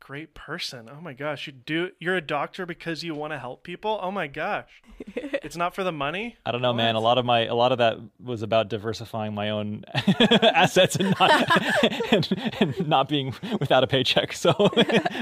great 0.09 0.33
person. 0.33 0.89
Oh 0.91 0.99
my 0.99 1.13
gosh. 1.13 1.45
You 1.45 1.53
do 1.53 1.91
you're 1.99 2.15
a 2.15 2.21
doctor 2.21 2.65
because 2.65 3.03
you 3.03 3.13
want 3.13 3.31
to 3.31 3.37
help 3.37 3.61
people? 3.61 3.99
Oh 4.01 4.09
my 4.09 4.25
gosh. 4.25 4.81
it's 5.15 5.55
not 5.55 5.75
for 5.75 5.83
the 5.83 5.91
money? 5.91 6.35
I 6.47 6.51
don't 6.51 6.63
know, 6.63 6.73
man. 6.73 6.95
A 6.95 6.99
lot 6.99 7.19
of 7.19 7.25
my 7.25 7.45
a 7.45 7.53
lot 7.53 7.71
of 7.71 7.77
that 7.77 7.99
was 8.19 8.41
about 8.41 8.69
diversifying 8.69 9.35
my 9.35 9.51
own 9.51 9.83
assets 10.41 10.95
and 10.95 11.13
not 11.19 11.83
and, 12.11 12.53
and 12.59 12.87
not 12.87 13.07
being 13.07 13.35
without 13.59 13.83
a 13.83 13.87
paycheck. 13.87 14.33
So, 14.33 14.53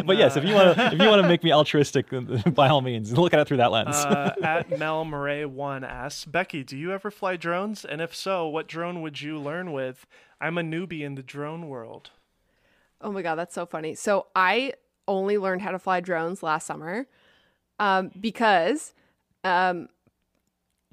but 0.05 0.15
yes, 0.15 0.37
if 0.37 0.45
you 0.45 0.55
want 0.55 0.77
to 0.77 0.85
if 0.93 1.01
you 1.01 1.09
want 1.09 1.21
to 1.21 1.27
make 1.27 1.43
me 1.43 1.51
altruistic, 1.51 2.05
by 2.55 2.69
all 2.69 2.79
means, 2.79 3.11
look 3.11 3.33
at 3.33 3.41
it 3.41 3.47
through 3.49 3.57
that 3.57 3.73
lens. 3.73 3.97
Uh, 3.97 4.35
at 4.41 4.79
Mel 4.79 5.03
Murray 5.03 5.45
one 5.45 5.83
asks, 5.83 6.23
Becki, 6.23 6.65
do 6.65 6.77
you 6.77 6.93
ever 6.93 7.11
fly 7.11 7.35
drones? 7.35 7.83
And 7.83 7.99
if 7.99 8.15
so, 8.15 8.47
what 8.47 8.67
drone 8.69 9.01
would 9.01 9.19
you 9.19 9.37
learn 9.37 9.73
with? 9.73 10.07
I'm 10.39 10.57
a 10.57 10.61
newbie 10.61 11.01
in 11.01 11.15
the 11.15 11.23
drone 11.23 11.67
world. 11.67 12.11
Oh 13.01 13.11
my 13.11 13.21
god, 13.21 13.35
that's 13.35 13.53
so 13.53 13.65
funny. 13.65 13.95
So 13.95 14.27
I 14.35 14.73
only 15.07 15.37
learned 15.37 15.61
how 15.61 15.71
to 15.71 15.79
fly 15.79 15.99
drones 15.99 16.43
last 16.43 16.65
summer 16.65 17.07
um, 17.79 18.11
because 18.19 18.93
um, 19.43 19.87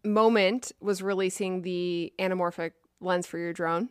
Moment 0.04 0.72
was 0.80 1.02
releasing 1.02 1.62
the 1.62 2.12
anamorphic 2.18 2.72
lens 3.00 3.26
for 3.26 3.38
your 3.38 3.52
drone, 3.52 3.88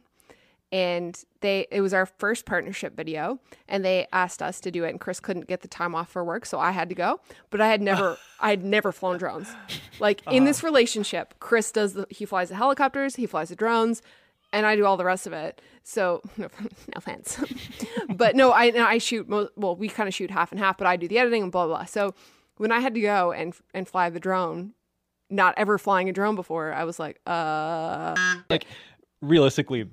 and 0.71 1.19
they 1.41 1.67
it 1.71 1.81
was 1.81 1.93
our 1.93 2.05
first 2.05 2.45
partnership 2.45 2.95
video, 2.95 3.39
and 3.67 3.83
they 3.83 4.07
asked 4.13 4.41
us 4.41 4.59
to 4.61 4.71
do 4.71 4.83
it, 4.83 4.89
and 4.91 4.99
Chris 4.99 5.19
couldn't 5.19 5.47
get 5.47 5.61
the 5.61 5.67
time 5.67 5.95
off 5.95 6.09
for 6.09 6.23
work, 6.23 6.45
so 6.45 6.59
I 6.59 6.71
had 6.71 6.89
to 6.89 6.95
go. 6.95 7.19
But 7.49 7.61
I 7.61 7.67
had 7.67 7.81
never 7.81 8.17
I 8.39 8.51
had 8.51 8.63
never 8.63 8.91
flown 8.91 9.17
drones. 9.17 9.53
Like 9.99 10.21
in 10.27 10.45
this 10.45 10.63
relationship, 10.63 11.33
Chris 11.39 11.71
does 11.71 11.93
the 11.93 12.05
he 12.09 12.25
flies 12.25 12.49
the 12.49 12.55
helicopters, 12.55 13.15
he 13.15 13.25
flies 13.25 13.49
the 13.49 13.55
drones. 13.55 14.01
And 14.53 14.65
I 14.65 14.77
do 14.77 14.85
all 14.85 14.95
the 14.95 15.03
rest 15.03 15.27
of 15.27 15.33
it. 15.33 15.61
So 15.83 16.21
no, 16.37 16.47
no 16.61 16.69
offense, 16.95 17.37
but 18.15 18.35
no, 18.35 18.51
I 18.51 18.65
I 18.65 18.97
shoot. 18.99 19.27
Mo- 19.27 19.49
well, 19.57 19.75
we 19.75 19.89
kind 19.89 20.07
of 20.07 20.13
shoot 20.13 20.31
half 20.31 20.51
and 20.51 20.59
half, 20.59 20.77
but 20.77 20.87
I 20.87 20.95
do 20.95 21.09
the 21.09 21.19
editing 21.19 21.43
and 21.43 21.51
blah 21.51 21.65
blah. 21.67 21.77
blah. 21.77 21.85
So 21.85 22.13
when 22.57 22.71
I 22.71 22.79
had 22.79 22.93
to 22.93 23.01
go 23.01 23.33
and 23.33 23.53
and 23.73 23.87
fly 23.87 24.09
the 24.09 24.19
drone, 24.19 24.73
not 25.29 25.53
ever 25.57 25.77
flying 25.77 26.07
a 26.07 26.13
drone 26.13 26.35
before, 26.35 26.71
I 26.71 26.85
was 26.85 26.99
like, 26.99 27.19
uh. 27.25 28.15
Like 28.49 28.65
realistically, 29.21 29.89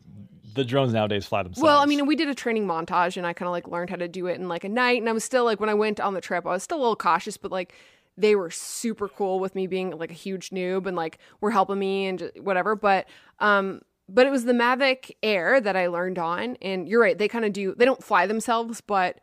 the 0.54 0.64
drones 0.64 0.92
nowadays 0.92 1.26
fly 1.26 1.42
themselves. 1.42 1.62
Well, 1.64 1.78
I 1.78 1.86
mean, 1.86 2.06
we 2.06 2.16
did 2.16 2.28
a 2.28 2.34
training 2.34 2.66
montage, 2.66 3.16
and 3.16 3.26
I 3.26 3.32
kind 3.32 3.48
of 3.48 3.52
like 3.52 3.66
learned 3.66 3.90
how 3.90 3.96
to 3.96 4.08
do 4.08 4.26
it 4.26 4.38
in 4.38 4.48
like 4.48 4.64
a 4.64 4.68
night. 4.68 5.00
And 5.00 5.08
I 5.08 5.12
was 5.12 5.24
still 5.24 5.44
like, 5.44 5.58
when 5.58 5.68
I 5.68 5.74
went 5.74 6.00
on 6.00 6.14
the 6.14 6.20
trip, 6.20 6.46
I 6.46 6.50
was 6.50 6.62
still 6.62 6.78
a 6.78 6.80
little 6.80 6.96
cautious, 6.96 7.36
but 7.36 7.50
like 7.50 7.74
they 8.16 8.36
were 8.36 8.50
super 8.50 9.08
cool 9.08 9.40
with 9.40 9.54
me 9.54 9.66
being 9.66 9.90
like 9.90 10.11
a 10.11 10.14
huge 10.14 10.50
noob 10.50 10.86
and 10.86 10.96
like 10.96 11.18
were 11.40 11.50
helping 11.50 11.78
me 11.78 12.06
and 12.06 12.30
whatever. 12.40 12.76
But 12.76 13.06
um, 13.38 13.80
but 14.12 14.26
it 14.26 14.30
was 14.30 14.44
the 14.44 14.52
Mavic 14.52 15.12
Air 15.22 15.61
that 15.61 15.76
I 15.76 15.86
learned 15.86 16.18
on, 16.18 16.56
and 16.61 16.88
you're 16.88 17.00
right, 17.00 17.16
they 17.16 17.28
kind 17.28 17.44
of 17.44 17.52
do. 17.52 17.74
They 17.74 17.84
don't 17.84 18.02
fly 18.02 18.26
themselves, 18.26 18.80
but 18.80 19.20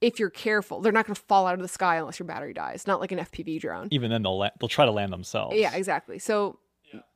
if 0.00 0.18
you're 0.18 0.30
careful, 0.30 0.80
they're 0.80 0.90
not 0.92 1.06
going 1.06 1.14
to 1.14 1.20
fall 1.22 1.46
out 1.46 1.54
of 1.54 1.60
the 1.60 1.68
sky 1.68 1.96
unless 1.96 2.18
your 2.18 2.26
battery 2.26 2.52
dies. 2.52 2.86
Not 2.86 3.00
like 3.00 3.12
an 3.12 3.18
FPV 3.20 3.60
drone. 3.60 3.88
even 3.92 4.10
then 4.10 4.22
they'll 4.22 4.38
la- 4.38 4.50
they'll 4.58 4.68
try 4.68 4.84
to 4.84 4.90
land 4.90 5.12
themselves. 5.12 5.56
Yeah, 5.56 5.74
exactly. 5.74 6.18
So 6.18 6.58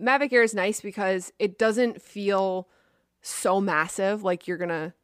Mavic 0.00 0.32
Air 0.32 0.42
is 0.42 0.54
nice 0.54 0.80
because 0.80 1.32
it 1.38 1.58
doesn't 1.58 2.00
feel 2.00 2.68
so 3.22 3.60
massive 3.60 4.22
like 4.22 4.46
you're 4.46 4.56
gonna 4.58 4.94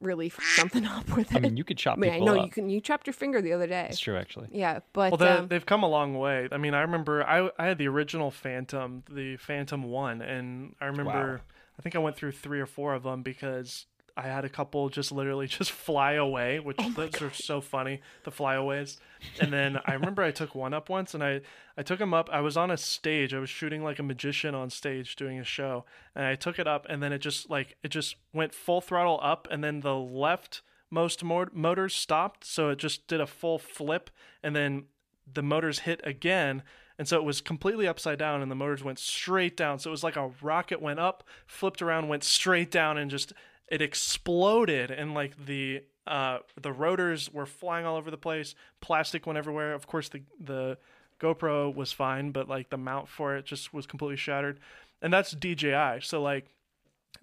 really 0.00 0.26
f- 0.26 0.40
something 0.56 0.84
up 0.96 1.08
with 1.16 1.30
it. 1.32 1.36
I 1.36 1.40
mean, 1.40 1.56
you 1.56 1.64
could 1.64 1.78
chop 1.78 1.98
I 1.98 2.00
mean, 2.00 2.12
I 2.12 2.18
know 2.18 2.36
up. 2.38 2.44
you 2.44 2.50
can. 2.50 2.68
You 2.70 2.80
chopped 2.80 3.06
your 3.06 3.14
finger 3.14 3.40
the 3.40 3.52
other 3.52 3.66
day. 3.66 3.86
It's 3.88 4.00
true, 4.00 4.16
actually. 4.16 4.48
Yeah, 4.52 4.80
but 4.92 5.12
Well, 5.12 5.18
they, 5.18 5.28
um, 5.28 5.48
they've 5.48 5.64
come 5.64 5.82
a 5.84 5.88
long 5.88 6.18
way. 6.18 6.48
I 6.50 6.56
mean, 6.56 6.74
I 6.74 6.80
remember 6.80 7.24
I, 7.24 7.50
I 7.58 7.66
had 7.66 7.78
the 7.78 7.86
original 7.88 8.30
Phantom, 8.32 9.04
the 9.10 9.36
Phantom 9.36 9.82
One, 9.84 10.22
and 10.22 10.74
I 10.80 10.86
remember 10.86 11.36
Wow. 11.36 11.40
I 11.78 11.82
think 11.82 11.94
I 11.94 11.98
went 11.98 12.16
through 12.16 12.32
three 12.32 12.60
or 12.60 12.66
four 12.66 12.94
of 12.94 13.02
them 13.04 13.22
because 13.22 13.86
I 14.18 14.22
had 14.22 14.44
a 14.44 14.48
couple 14.48 14.88
just 14.88 15.12
literally 15.12 15.46
just 15.58 15.70
fly 15.70 16.14
away, 16.14 16.58
which 16.58 16.76
Oh 16.80 16.90
those 16.90 17.22
are 17.22 17.32
so 17.32 17.60
funny, 17.60 18.00
the 18.24 18.32
flyaways. 18.32 18.98
And 19.40 19.52
then 19.52 19.78
I 19.86 19.94
remember 19.94 20.22
I 20.22 20.32
took 20.32 20.54
one 20.54 20.74
up 20.74 20.88
once, 20.88 21.14
and 21.14 21.22
I 21.22 21.40
I 21.76 21.82
took 21.82 22.00
him 22.00 22.12
up. 22.12 22.28
I 22.32 22.40
was 22.40 22.56
on 22.56 22.72
a 22.72 22.76
stage. 22.76 23.32
I 23.32 23.38
was 23.38 23.48
shooting 23.48 23.84
like 23.84 24.00
a 24.00 24.02
magician 24.02 24.54
on 24.56 24.70
stage 24.70 25.14
doing 25.14 25.38
a 25.38 25.44
show, 25.44 25.84
and 26.16 26.24
I 26.24 26.34
took 26.34 26.58
it 26.58 26.66
up, 26.66 26.84
and 26.88 27.00
then 27.00 27.12
it 27.12 27.20
just 27.20 27.48
like 27.48 27.76
it 27.84 27.88
just 27.88 28.16
went 28.32 28.54
full 28.54 28.80
throttle 28.80 29.20
up, 29.22 29.46
and 29.50 29.62
then 29.62 29.80
the 29.80 29.94
left 29.94 30.62
most 30.90 31.22
mo- 31.22 31.46
motors 31.52 31.94
stopped, 31.94 32.44
so 32.44 32.70
it 32.70 32.78
just 32.78 33.06
did 33.06 33.20
a 33.20 33.26
full 33.26 33.58
flip, 33.58 34.10
and 34.42 34.56
then 34.56 34.84
the 35.32 35.42
motors 35.42 35.80
hit 35.80 36.00
again. 36.02 36.62
And 36.98 37.06
so 37.06 37.16
it 37.16 37.24
was 37.24 37.40
completely 37.40 37.86
upside 37.86 38.18
down, 38.18 38.42
and 38.42 38.50
the 38.50 38.56
motors 38.56 38.82
went 38.82 38.98
straight 38.98 39.56
down. 39.56 39.78
So 39.78 39.90
it 39.90 39.92
was 39.92 40.02
like 40.02 40.16
a 40.16 40.30
rocket 40.42 40.82
went 40.82 40.98
up, 40.98 41.22
flipped 41.46 41.80
around, 41.80 42.08
went 42.08 42.24
straight 42.24 42.70
down, 42.72 42.98
and 42.98 43.08
just 43.10 43.32
it 43.68 43.80
exploded. 43.80 44.90
And 44.90 45.14
like 45.14 45.46
the 45.46 45.82
uh, 46.06 46.38
the 46.60 46.72
rotors 46.72 47.32
were 47.32 47.46
flying 47.46 47.86
all 47.86 47.96
over 47.96 48.10
the 48.10 48.16
place. 48.16 48.54
Plastic 48.80 49.26
went 49.26 49.36
everywhere. 49.36 49.74
Of 49.74 49.86
course, 49.86 50.08
the 50.08 50.22
the 50.40 50.78
GoPro 51.20 51.72
was 51.74 51.92
fine, 51.92 52.30
but 52.32 52.48
like 52.48 52.70
the 52.70 52.78
mount 52.78 53.08
for 53.08 53.36
it 53.36 53.44
just 53.44 53.72
was 53.72 53.86
completely 53.86 54.16
shattered. 54.16 54.58
And 55.02 55.12
that's 55.12 55.30
DJI. 55.32 56.00
So 56.00 56.20
like 56.22 56.46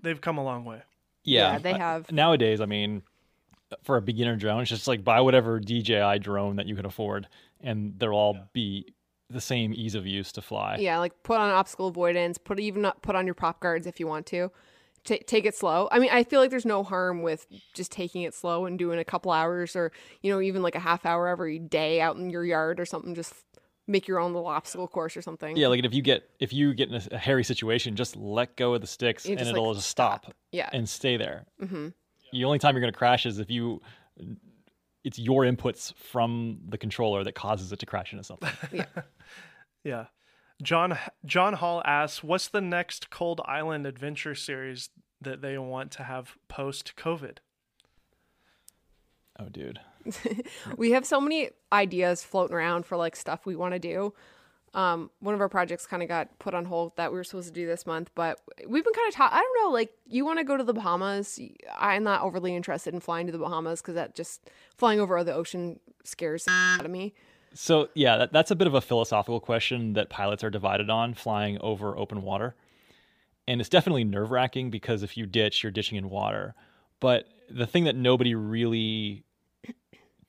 they've 0.02 0.20
come 0.22 0.38
a 0.38 0.44
long 0.44 0.64
way. 0.66 0.84
Yeah, 1.24 1.54
Yeah, 1.54 1.60
they 1.60 1.74
I- 1.74 1.78
have. 1.78 2.12
nowadays. 2.12 2.62
I 2.62 2.66
mean, 2.66 3.02
for 3.84 3.98
a 3.98 4.02
beginner 4.02 4.36
drone, 4.38 4.62
it's 4.62 4.70
just 4.70 4.88
like 4.88 5.04
buy 5.04 5.20
whatever 5.22 5.60
DJI 5.60 6.20
drone 6.20 6.56
that 6.58 6.68
you 6.68 6.76
can 6.76 6.86
afford, 6.86 7.28
and 7.62 7.98
they'll 8.00 8.12
all 8.12 8.38
be 8.54 8.94
the 9.30 9.42
same 9.42 9.74
ease 9.74 9.96
of 9.96 10.06
use 10.06 10.32
to 10.34 10.42
fly. 10.42 10.78
yeah, 10.80 11.00
like 11.00 11.24
put 11.24 11.40
on 11.40 11.50
obstacle 11.50 11.88
avoidance. 11.88 12.38
Put 12.38 12.60
even 12.60 12.90
put 13.02 13.16
on 13.16 13.26
your 13.26 13.34
prop 13.36 13.60
guards 13.60 13.88
if 13.88 14.00
you 14.00 14.08
want 14.08 14.26
to. 14.28 14.52
Ta 15.04 15.16
take 15.28 15.46
it 15.46 15.56
slow. 15.56 15.88
I 15.92 16.00
mean, 16.00 16.10
I 16.12 16.24
feel 16.24 16.40
like 16.40 16.50
there's 16.50 16.66
no 16.66 16.84
harm 16.84 17.22
with 17.22 17.48
just 17.74 17.92
taking 17.92 18.24
it 18.24 18.34
slow 18.34 18.66
and 18.66 18.78
doing 18.78 19.00
a 19.00 19.04
couple 19.06 19.32
hours 19.32 19.76
or 19.76 19.92
you 20.22 20.32
know 20.32 20.42
even 20.42 20.62
like 20.62 20.76
a 20.76 20.80
half 20.80 21.06
hour 21.06 21.28
every 21.28 21.60
day 21.60 22.02
out 22.02 22.18
in 22.18 22.30
your 22.30 22.44
yard 22.46 22.80
or 22.80 22.86
something. 22.86 23.14
Just 23.16 23.34
make 23.88 24.08
your 24.08 24.20
own 24.20 24.34
little 24.34 24.48
obstacle 24.48 24.88
course 24.88 25.16
or 25.16 25.22
something. 25.22 25.56
Yeah, 25.58 25.68
like 25.68 25.84
if 25.86 25.94
you 25.94 26.02
get 26.02 26.28
if 26.40 26.52
you 26.54 26.74
get 26.74 26.90
in 26.90 27.02
a, 27.12 27.18
hairy 27.18 27.44
situation, 27.44 27.96
just 27.96 28.16
let 28.16 28.56
go 28.56 28.74
of 28.74 28.82
the 28.82 28.88
sticks 28.88 29.26
and 29.28 29.38
just, 29.38 29.52
like, 29.52 29.60
it'll 29.62 29.76
just 29.76 29.90
stop, 29.90 30.34
Yeah. 30.52 30.70
and 30.74 30.90
stay 30.90 31.18
there. 31.18 31.46
hmm 31.60 31.90
The 32.32 32.44
only 32.46 32.58
time 32.58 32.74
you're 32.76 32.82
going 32.82 32.92
to 32.94 32.98
crash 32.98 33.28
is 33.28 33.38
if 33.38 33.52
you 33.52 33.82
it's 35.06 35.20
your 35.20 35.44
inputs 35.44 35.94
from 35.96 36.60
the 36.68 36.78
controller 36.78 37.24
that 37.24 37.36
causes 37.36 37.72
it 37.72 37.80
to 37.80 37.86
crash 37.86 38.12
into 38.12 38.26
something. 38.26 38.86
Yeah. 39.86 40.08
John 40.64 40.98
John 41.26 41.54
Hall 41.54 41.84
asks, 41.86 42.24
"What's 42.24 42.48
the 42.48 42.60
next 42.60 43.12
Cold 43.12 43.40
Island 43.46 43.86
adventure 43.86 44.34
series 44.34 44.90
that 45.22 45.44
they 45.44 45.60
want 45.60 45.92
to 45.92 46.04
have 46.04 46.38
post 46.48 46.94
COVID?" 46.98 47.38
oh, 49.40 49.50
dude. 49.50 49.80
we 50.78 50.92
have 50.92 51.06
so 51.06 51.22
many 51.22 51.50
ideas 51.72 52.24
floating 52.24 52.56
around 52.56 52.86
for 52.86 52.98
like 52.98 53.16
stuff 53.16 53.46
we 53.46 53.56
want 53.56 53.74
to 53.74 53.80
do. 53.80 54.14
Um, 54.76 55.10
one 55.20 55.34
of 55.34 55.40
our 55.40 55.48
projects 55.48 55.88
kind 55.88 56.04
of 56.04 56.10
got 56.10 56.38
put 56.38 56.54
on 56.54 56.66
hold 56.66 56.98
that 56.98 57.10
we 57.10 57.18
were 57.18 57.24
supposed 57.24 57.48
to 57.48 57.54
do 57.54 57.66
this 57.66 57.86
month, 57.86 58.12
but 58.14 58.42
we've 58.68 58.84
been 58.84 58.94
kind 58.94 59.08
of 59.08 59.16
taught. 59.16 59.32
I 59.32 59.40
don't 59.40 59.64
know, 59.64 59.72
like 59.72 59.94
you 60.06 60.26
want 60.26 60.38
to 60.40 60.44
go 60.44 60.58
to 60.58 60.66
the 60.66 60.74
Bahamas. 60.74 61.40
I'm 61.78 62.04
not 62.04 62.22
overly 62.24 62.54
interested 62.54 62.94
in 62.94 63.00
flying 63.00 63.26
to 63.28 63.32
the 63.32 63.38
Bahamas 63.38 63.82
because 63.82 63.96
that 63.96 64.16
just 64.16 64.50
flying 64.76 65.00
over 65.00 65.24
the 65.24 65.34
ocean 65.34 65.80
scares 66.04 66.46
out 66.50 66.84
of 66.84 66.92
me. 66.92 67.14
So 67.54 67.88
yeah, 67.94 68.18
that, 68.18 68.34
that's 68.34 68.52
a 68.52 68.56
bit 68.56 68.68
of 68.68 68.74
a 68.74 68.82
philosophical 68.82 69.40
question 69.40 69.94
that 69.94 70.10
pilots 70.10 70.44
are 70.44 70.50
divided 70.50 70.90
on 70.90 71.14
flying 71.14 71.58
over 71.62 71.98
open 71.98 72.22
water, 72.22 72.54
and 73.48 73.62
it's 73.62 73.70
definitely 73.70 74.04
nerve 74.04 74.30
wracking 74.30 74.72
because 74.72 75.04
if 75.04 75.16
you 75.16 75.26
ditch, 75.26 75.64
you're 75.64 75.72
ditching 75.72 75.98
in 75.98 76.10
water. 76.10 76.54
But 77.00 77.30
the 77.50 77.66
thing 77.66 77.86
that 77.86 77.96
nobody 77.96 78.36
really 78.36 79.24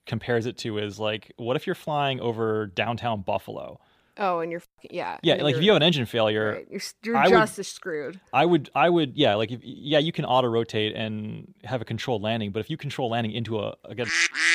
compares 0.05 0.45
it 0.45 0.57
to 0.59 0.77
is 0.77 0.99
like, 0.99 1.33
what 1.35 1.57
if 1.57 1.67
you're 1.67 1.75
flying 1.75 2.21
over 2.21 2.67
downtown 2.67 3.23
Buffalo? 3.23 3.81
Oh, 4.19 4.39
and 4.39 4.51
you're 4.51 4.61
fucking- 4.61 4.91
yeah, 4.93 5.17
Yeah, 5.21 5.35
like 5.35 5.55
if 5.55 5.61
you're- 5.61 5.67
have 5.67 5.75
an 5.77 5.83
engine 5.83 6.05
failure, 6.05 6.53
right, 6.53 6.67
you're 6.69 6.81
you're 7.03 7.17
I 7.17 7.23
would- 7.25 7.31
just 7.31 7.59
as 7.59 7.67
screwed. 7.67 8.19
I 8.33 8.45
would, 8.45 8.69
I 8.73 8.89
would, 8.89 9.15
yeah, 9.17 9.35
like 9.35 9.51
if, 9.51 9.59
yeah, 9.63 9.99
you 9.99 10.11
can 10.11 10.25
auto 10.25 10.47
rotate 10.47 10.95
and 10.95 11.53
have 11.63 11.81
a 11.81 11.85
controlled 11.85 12.21
landing, 12.21 12.51
but 12.51 12.59
if 12.59 12.69
you 12.69 12.77
control 12.77 13.09
landing 13.09 13.33
into 13.33 13.59
a, 13.59 13.75
again, 13.85 14.07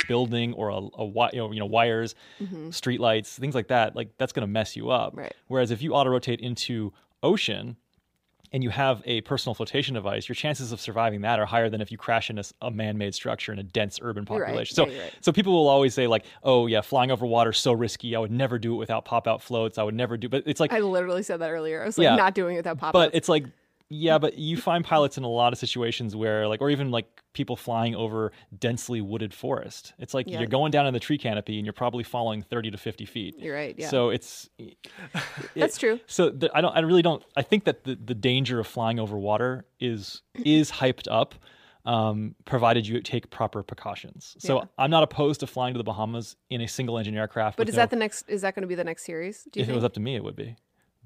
building 0.09 0.53
or 0.55 0.69
a, 0.71 0.77
a 0.77 1.07
you 1.33 1.39
know, 1.39 1.53
you 1.53 1.61
know, 1.61 1.67
wires, 1.67 2.15
mm-hmm. 2.41 2.71
street 2.71 3.01
lights, 3.01 3.39
things 3.39 3.55
like 3.55 3.69
that, 3.69 3.95
like 3.95 4.11
that's 4.19 4.33
going 4.33 4.43
to 4.47 4.53
mess 4.53 4.77
you 4.77 4.91
up. 4.91 5.17
Right. 5.17 5.35
Whereas 5.49 5.71
if 5.71 5.83
you 5.83 5.93
auto 5.95 6.11
rotate 6.11 6.41
into 6.41 6.93
ocean 7.23 7.77
and 8.53 8.63
you 8.63 8.71
have 8.71 9.03
a 9.07 9.21
personal 9.23 9.55
flotation 9.55 9.95
device, 9.95 10.29
your 10.29 10.35
chances 10.35 10.73
of 10.73 10.81
surviving 10.81 11.23
that 11.23 11.39
are 11.41 11.47
higher 11.47 11.71
than 11.71 11.81
if 11.81 11.91
you 11.91 11.97
crash 11.99 12.29
into 12.31 12.45
a 12.61 12.71
man-made 12.71 13.15
structure 13.15 13.53
in 13.53 13.59
a 13.59 13.63
dense 13.63 13.99
urban 14.03 14.27
You're 14.29 14.41
right. 14.41 14.47
population. 14.47 14.77
Yeah, 14.91 14.95
So, 14.97 15.03
right. 15.03 15.13
so 15.21 15.33
people 15.33 15.53
will 15.55 15.69
always 15.69 15.95
say 15.95 16.07
like, 16.07 16.25
"Oh 16.43 16.67
yeah, 16.67 16.83
flying 16.83 17.11
over 17.11 17.25
water 17.27 17.51
is 17.51 17.59
so 17.59 17.73
risky. 17.73 18.15
I 18.15 18.19
would 18.19 18.31
never 18.31 18.59
do 18.59 18.75
it 18.75 18.77
without 18.77 19.05
pop-out 19.05 19.43
floats. 19.43 19.79
I 19.79 19.83
would 19.83 19.95
never 19.95 20.17
do." 20.17 20.29
But 20.29 20.43
it's 20.47 20.61
like 20.61 20.73
I 20.73 20.81
literally 20.81 21.23
said 21.23 21.41
that 21.41 21.51
earlier. 21.51 21.83
I 21.83 21.87
was 21.87 21.97
like 21.99 22.05
Yeah. 22.05 22.17
not 22.17 22.35
doing 22.35 22.55
it 22.57 22.59
without 22.59 22.79
pop. 22.79 22.93
but 22.93 23.15
it's 23.15 23.29
like 23.29 23.47
yeah 23.95 24.17
but 24.19 24.39
you 24.39 24.57
find 24.57 24.85
pilots 24.85 25.19
in 25.19 25.25
a 25.25 25.29
lot 25.29 25.53
of 25.53 25.59
situations 25.59 26.17
where 26.17 26.49
like 26.49 26.61
or 26.63 26.71
even 26.71 26.91
like 26.91 27.07
people 27.35 27.57
flying 27.57 27.95
over 27.95 28.33
densely 28.59 29.01
wooded 29.01 29.33
forest 29.35 29.93
it's 29.99 30.15
like 30.15 30.27
Yeah. 30.29 30.39
you're 30.39 30.49
going 30.49 30.71
down 30.71 30.87
in 30.87 30.95
the 30.95 31.01
tree 31.01 31.19
canopy 31.19 31.59
and 31.59 31.67
you're 31.67 31.73
probably 31.73 32.03
falling 32.05 32.43
30 32.43 32.71
to 32.73 32.79
50 32.79 33.05
feet 33.07 33.35
you're 33.39 33.55
right. 33.55 33.75
Yeah, 33.79 33.89
so 33.89 34.11
it's 34.11 34.49
that's 35.57 35.79
true. 35.79 36.01
so 36.07 36.31
the, 36.31 36.51
i 36.57 36.61
don't 36.61 36.75
i 36.77 36.81
really 36.81 37.03
don't 37.03 37.23
i 37.37 37.43
think 37.43 37.65
that 37.65 37.85
the, 37.85 37.95
the 37.97 38.15
danger 38.15 38.59
of 38.61 38.67
flying 38.67 38.99
over 38.99 39.17
water 39.19 39.65
is 39.81 40.23
is 40.45 40.71
hyped 40.71 41.09
up 41.11 41.35
um, 41.85 42.37
provided 42.45 42.87
you 42.87 43.01
take 43.01 43.29
proper 43.31 43.63
precautions 43.65 44.37
so 44.39 44.59
Yeah. 44.61 44.65
i'm 44.79 44.91
not 44.91 45.03
opposed 45.03 45.41
to 45.41 45.47
flying 45.49 45.75
to 45.75 45.79
the 45.79 45.85
bahamas 45.85 46.37
in 46.49 46.61
a 46.61 46.69
single 46.69 46.97
engine 46.97 47.17
aircraft 47.17 47.57
But 47.59 47.69
is 47.69 47.75
no- 47.75 47.81
that 47.83 47.91
the 47.91 47.97
next? 47.97 48.25
Is 48.29 48.43
that 48.43 48.55
going 48.55 48.63
to 48.63 48.69
be 48.69 48.77
the 48.77 48.85
next 48.85 49.05
series? 49.05 49.49
Do 49.51 49.59
you 49.59 49.65
if 49.65 49.69
it 49.69 49.75
was 49.75 49.83
up 49.83 49.95
to 49.95 50.01
me 50.01 50.15
it 50.15 50.23
would 50.23 50.37
be 50.37 50.55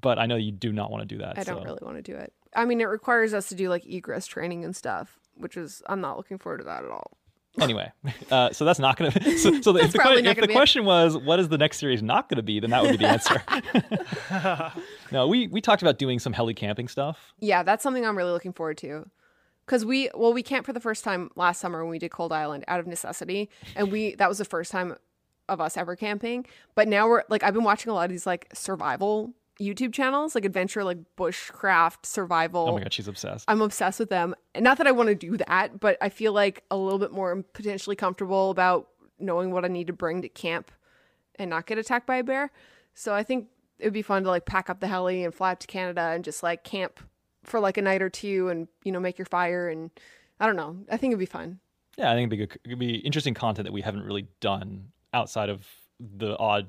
but 0.01 0.19
i 0.19 0.25
know 0.25 0.35
you 0.35 0.51
do 0.51 0.71
not 0.71 0.91
want 0.91 1.01
to 1.01 1.15
do 1.15 1.19
that 1.19 1.37
I 1.37 1.43
don't 1.43 1.63
really 1.63 1.79
want 1.81 1.97
to 1.97 2.01
do 2.01 2.15
it. 2.15 2.33
I 2.57 2.65
mean, 2.65 2.81
it 2.81 2.85
requires 2.85 3.33
us 3.33 3.49
to 3.49 3.55
do 3.55 3.69
like 3.69 3.85
egress 3.85 4.25
training 4.25 4.65
and 4.65 4.75
stuff, 4.75 5.19
which 5.35 5.55
is 5.57 5.81
I'm 5.87 6.01
not 6.01 6.17
looking 6.17 6.37
forward 6.39 6.59
to 6.59 6.63
that 6.65 6.83
at 6.83 6.89
all. 6.89 7.17
anyway, 7.61 7.91
uh, 8.29 8.51
so 8.51 8.65
that's 8.65 8.79
not 8.79 8.97
going 8.97 9.11
to. 9.13 9.37
So, 9.37 9.61
so 9.61 9.71
the, 9.71 9.79
if, 9.79 9.91
the, 9.91 9.99
if 9.99 10.35
the 10.35 10.47
be 10.47 10.53
it. 10.53 10.55
question 10.55 10.85
was, 10.85 11.17
what 11.17 11.39
is 11.39 11.49
the 11.49 11.57
next 11.57 11.79
series 11.79 12.03
not 12.03 12.29
going 12.29 12.37
to 12.37 12.43
be, 12.43 12.59
then 12.59 12.69
that 12.69 12.83
would 12.83 12.91
be 12.91 12.97
the 12.97 13.07
answer. 13.07 14.73
no, 15.11 15.27
we 15.27 15.47
we 15.47 15.61
talked 15.61 15.81
about 15.81 15.97
doing 15.97 16.19
some 16.19 16.33
heli 16.33 16.53
camping 16.53 16.87
stuff. 16.87 17.33
Yeah, 17.39 17.63
that's 17.63 17.81
something 17.81 18.05
I'm 18.05 18.17
really 18.17 18.31
looking 18.31 18.53
forward 18.53 18.77
to. 18.79 19.09
Cause 19.65 19.83
we 19.83 20.09
well 20.13 20.33
we 20.33 20.43
camped 20.43 20.65
for 20.65 20.73
the 20.73 20.79
first 20.79 21.03
time 21.03 21.29
last 21.35 21.59
summer 21.59 21.83
when 21.83 21.91
we 21.91 21.99
did 21.99 22.09
Cold 22.09 22.31
Island 22.31 22.63
out 22.67 22.79
of 22.79 22.87
necessity, 22.87 23.49
and 23.75 23.91
we 23.91 24.15
that 24.15 24.29
was 24.29 24.37
the 24.37 24.45
first 24.45 24.71
time 24.71 24.95
of 25.49 25.59
us 25.59 25.77
ever 25.77 25.95
camping. 25.95 26.45
But 26.75 26.87
now 26.87 27.07
we're 27.07 27.23
like 27.27 27.43
I've 27.43 27.53
been 27.53 27.63
watching 27.63 27.91
a 27.91 27.93
lot 27.93 28.05
of 28.05 28.11
these 28.11 28.25
like 28.25 28.47
survival 28.53 29.33
YouTube 29.59 29.93
channels, 29.93 30.35
like 30.35 30.45
adventure, 30.45 30.83
like 30.83 30.97
bushcraft 31.17 32.05
survival. 32.05 32.67
Oh 32.69 32.73
my 32.73 32.83
god, 32.83 32.93
she's 32.93 33.07
obsessed. 33.07 33.45
I'm 33.47 33.61
obsessed 33.61 33.99
with 33.99 34.09
them. 34.09 34.35
And 34.53 34.63
not 34.63 34.77
that 34.77 34.87
I 34.87 34.91
want 34.91 35.09
to 35.09 35.15
do 35.15 35.37
that, 35.37 35.79
but 35.79 35.97
I 36.01 36.09
feel 36.09 36.33
like 36.33 36.63
a 36.69 36.77
little 36.77 36.99
bit 36.99 37.11
more 37.11 37.43
potentially 37.53 37.95
comfortable 37.95 38.49
about 38.49 38.89
knowing 39.19 39.51
what 39.51 39.65
I 39.65 39.67
need 39.67 39.87
to 39.87 39.93
bring 39.93 40.21
to 40.21 40.29
camp 40.29 40.71
and 41.35 41.49
not 41.49 41.65
get 41.65 41.77
attacked 41.77 42.07
by 42.07 42.17
a 42.17 42.23
bear. 42.23 42.51
So 42.93 43.13
I 43.13 43.23
think 43.23 43.47
it 43.79 43.85
would 43.85 43.93
be 43.93 44.01
fun 44.01 44.23
to 44.23 44.29
like 44.29 44.45
pack 44.45 44.69
up 44.69 44.79
the 44.79 44.87
heli 44.87 45.23
and 45.23 45.33
fly 45.33 45.51
up 45.51 45.59
to 45.59 45.67
Canada 45.67 46.01
and 46.01 46.23
just 46.23 46.43
like 46.43 46.63
camp 46.63 46.99
for 47.43 47.59
like 47.59 47.77
a 47.77 47.81
night 47.81 48.01
or 48.01 48.09
two 48.09 48.49
and 48.49 48.67
you 48.83 48.91
know 48.91 48.99
make 48.99 49.17
your 49.17 49.25
fire 49.25 49.69
and 49.69 49.91
I 50.39 50.45
don't 50.45 50.55
know. 50.55 50.77
I 50.91 50.97
think 50.97 51.11
it'd 51.11 51.19
be 51.19 51.25
fun. 51.25 51.59
Yeah, 51.97 52.11
I 52.11 52.15
think 52.15 52.31
it'd 52.31 52.39
be 52.39 52.45
good, 52.45 52.59
it'd 52.65 52.79
be 52.79 52.95
interesting 52.97 53.33
content 53.33 53.65
that 53.65 53.71
we 53.73 53.81
haven't 53.81 54.03
really 54.03 54.27
done 54.39 54.89
outside 55.13 55.49
of 55.49 55.65
the 55.99 56.37
odd 56.37 56.67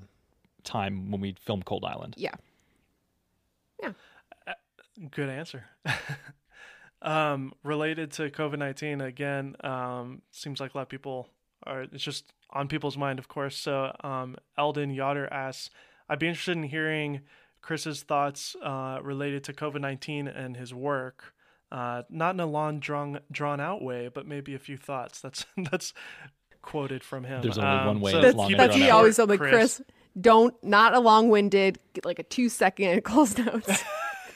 time 0.64 1.11
when 1.11 1.20
we 1.20 1.34
filmed 1.41 1.64
Cold 1.64 1.84
Island. 1.84 2.14
Yeah. 2.16 2.34
Yeah. 3.83 3.93
Good 5.11 5.29
answer. 5.29 5.64
um, 7.03 7.53
related 7.62 8.12
to 8.12 8.31
COVID 8.31 8.59
nineteen 8.59 9.01
again, 9.01 9.55
um, 9.61 10.22
seems 10.33 10.61
like 10.61 10.74
a 10.74 10.79
lot 10.79 10.83
of 10.83 10.89
people 10.89 11.29
are. 11.64 11.83
It's 11.83 12.03
just 12.03 12.33
on 12.51 12.66
people's 12.66 12.97
mind, 12.97 13.18
of 13.18 13.29
course. 13.29 13.57
So, 13.57 13.95
um, 14.03 14.37
Eldon 14.57 14.91
Yoder 14.91 15.33
asks, 15.33 15.70
"I'd 16.09 16.18
be 16.18 16.26
interested 16.26 16.57
in 16.57 16.64
hearing 16.64 17.20
Chris's 17.62 18.03
thoughts 18.03 18.57
uh, 18.62 18.99
related 19.03 19.45
to 19.45 19.53
COVID 19.53 19.81
nineteen 19.81 20.26
and 20.26 20.57
his 20.57 20.74
work." 20.74 21.35
Uh, 21.70 22.03
not 22.09 22.35
in 22.35 22.41
a 22.41 22.47
long 22.47 22.81
drawn 22.81 23.20
drawn 23.31 23.61
out 23.61 23.83
way, 23.83 24.11
but 24.12 24.26
maybe 24.26 24.55
a 24.55 24.59
few 24.59 24.76
thoughts. 24.76 25.20
That's 25.20 25.47
that's 25.70 25.93
quoted 26.62 27.05
from 27.05 27.24
him. 27.24 27.43
There's 27.43 27.59
only 27.59 27.87
one 27.87 28.01
way 28.01 28.12
so 28.12 28.18
it's 28.18 28.26
That's, 28.26 28.37
long 28.37 28.53
that's 28.53 28.74
it 28.74 28.79
he 28.79 28.85
short, 28.87 28.95
always 28.95 29.16
told 29.16 29.31
me, 29.31 29.37
Chris. 29.37 29.81
Don't 30.21 30.55
not 30.64 30.95
a 30.95 31.01
long 31.01 31.29
winded, 31.29 31.79
like 32.05 32.19
a 32.19 32.23
two 32.23 32.49
second 32.49 33.03
close 33.05 33.37
notes 33.39 33.85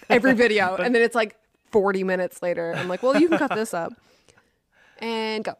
every 0.09 0.35
video, 0.35 0.77
and 0.77 0.95
then 0.95 1.03
it's 1.03 1.15
like 1.15 1.37
forty 1.71 2.05
minutes 2.05 2.43
later. 2.43 2.75
I'm 2.77 2.89
like, 2.89 3.03
well, 3.03 3.21
you 3.21 3.29
can 3.29 3.39
cut 3.39 3.55
this 3.55 3.75
up 3.75 3.93
and 4.99 5.45
go. 5.45 5.55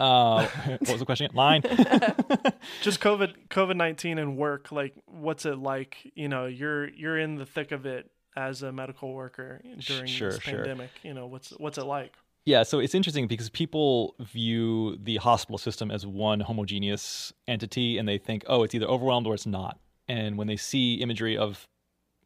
Uh, 0.00 0.46
what 0.46 0.88
was 0.88 1.00
the 1.00 1.06
question? 1.06 1.28
Line. 1.34 1.62
just 2.82 3.00
COVID 3.00 3.34
COVID 3.50 3.76
nineteen 3.76 4.18
and 4.18 4.36
work. 4.36 4.70
Like, 4.70 4.94
what's 5.06 5.44
it 5.44 5.58
like? 5.58 5.96
You 6.14 6.28
know, 6.28 6.46
you're 6.46 6.88
you're 6.88 7.18
in 7.18 7.34
the 7.34 7.46
thick 7.46 7.72
of 7.72 7.84
it 7.84 8.10
as 8.36 8.62
a 8.62 8.70
medical 8.70 9.12
worker 9.12 9.60
during 9.80 10.06
Sure, 10.06 10.30
this 10.30 10.40
sure. 10.40 10.54
pandemic. 10.54 10.90
You 11.02 11.14
know, 11.14 11.26
what's 11.26 11.50
what's 11.50 11.78
it 11.78 11.84
like? 11.84 12.12
Yeah, 12.48 12.62
so 12.62 12.78
it's 12.78 12.94
interesting 12.94 13.26
because 13.26 13.50
people 13.50 14.14
view 14.20 14.96
the 15.02 15.16
hospital 15.16 15.58
system 15.58 15.90
as 15.90 16.06
one 16.06 16.40
homogeneous 16.40 17.30
entity 17.46 17.98
and 17.98 18.08
they 18.08 18.16
think, 18.16 18.42
oh, 18.46 18.62
it's 18.62 18.74
either 18.74 18.86
overwhelmed 18.86 19.26
or 19.26 19.34
it's 19.34 19.44
not. 19.44 19.78
And 20.08 20.38
when 20.38 20.46
they 20.46 20.56
see 20.56 20.94
imagery 20.94 21.36
of 21.36 21.68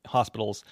hospitals 0.07 0.63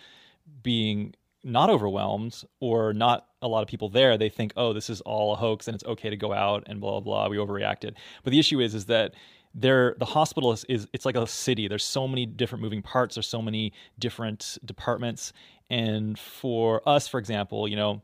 being 0.62 1.16
not 1.42 1.68
overwhelmed 1.68 2.44
or 2.60 2.92
not 2.92 3.26
a 3.42 3.48
lot 3.48 3.62
of 3.62 3.68
people 3.68 3.88
there, 3.88 4.16
they 4.16 4.28
think, 4.28 4.52
oh, 4.56 4.72
this 4.72 4.88
is 4.88 5.00
all 5.00 5.32
a 5.32 5.36
hoax 5.36 5.66
and 5.66 5.74
it's 5.74 5.82
okay 5.84 6.10
to 6.10 6.16
go 6.16 6.32
out 6.32 6.62
and 6.66 6.80
blah 6.80 7.00
blah 7.00 7.00
blah. 7.00 7.28
We 7.28 7.36
overreacted. 7.36 7.94
But 8.22 8.30
the 8.30 8.38
issue 8.38 8.60
is, 8.60 8.72
is 8.72 8.86
that 8.86 9.14
there 9.52 9.96
the 9.98 10.04
hospital 10.04 10.52
is, 10.52 10.64
is 10.68 10.86
it's 10.92 11.04
like 11.04 11.16
a 11.16 11.26
city. 11.26 11.66
There's 11.66 11.82
so 11.82 12.06
many 12.06 12.24
different 12.24 12.62
moving 12.62 12.82
parts. 12.82 13.16
There's 13.16 13.26
so 13.26 13.42
many 13.42 13.72
different 13.98 14.58
departments. 14.64 15.32
And 15.68 16.16
for 16.16 16.88
us, 16.88 17.08
for 17.08 17.18
example, 17.18 17.66
you 17.66 17.74
know, 17.74 18.02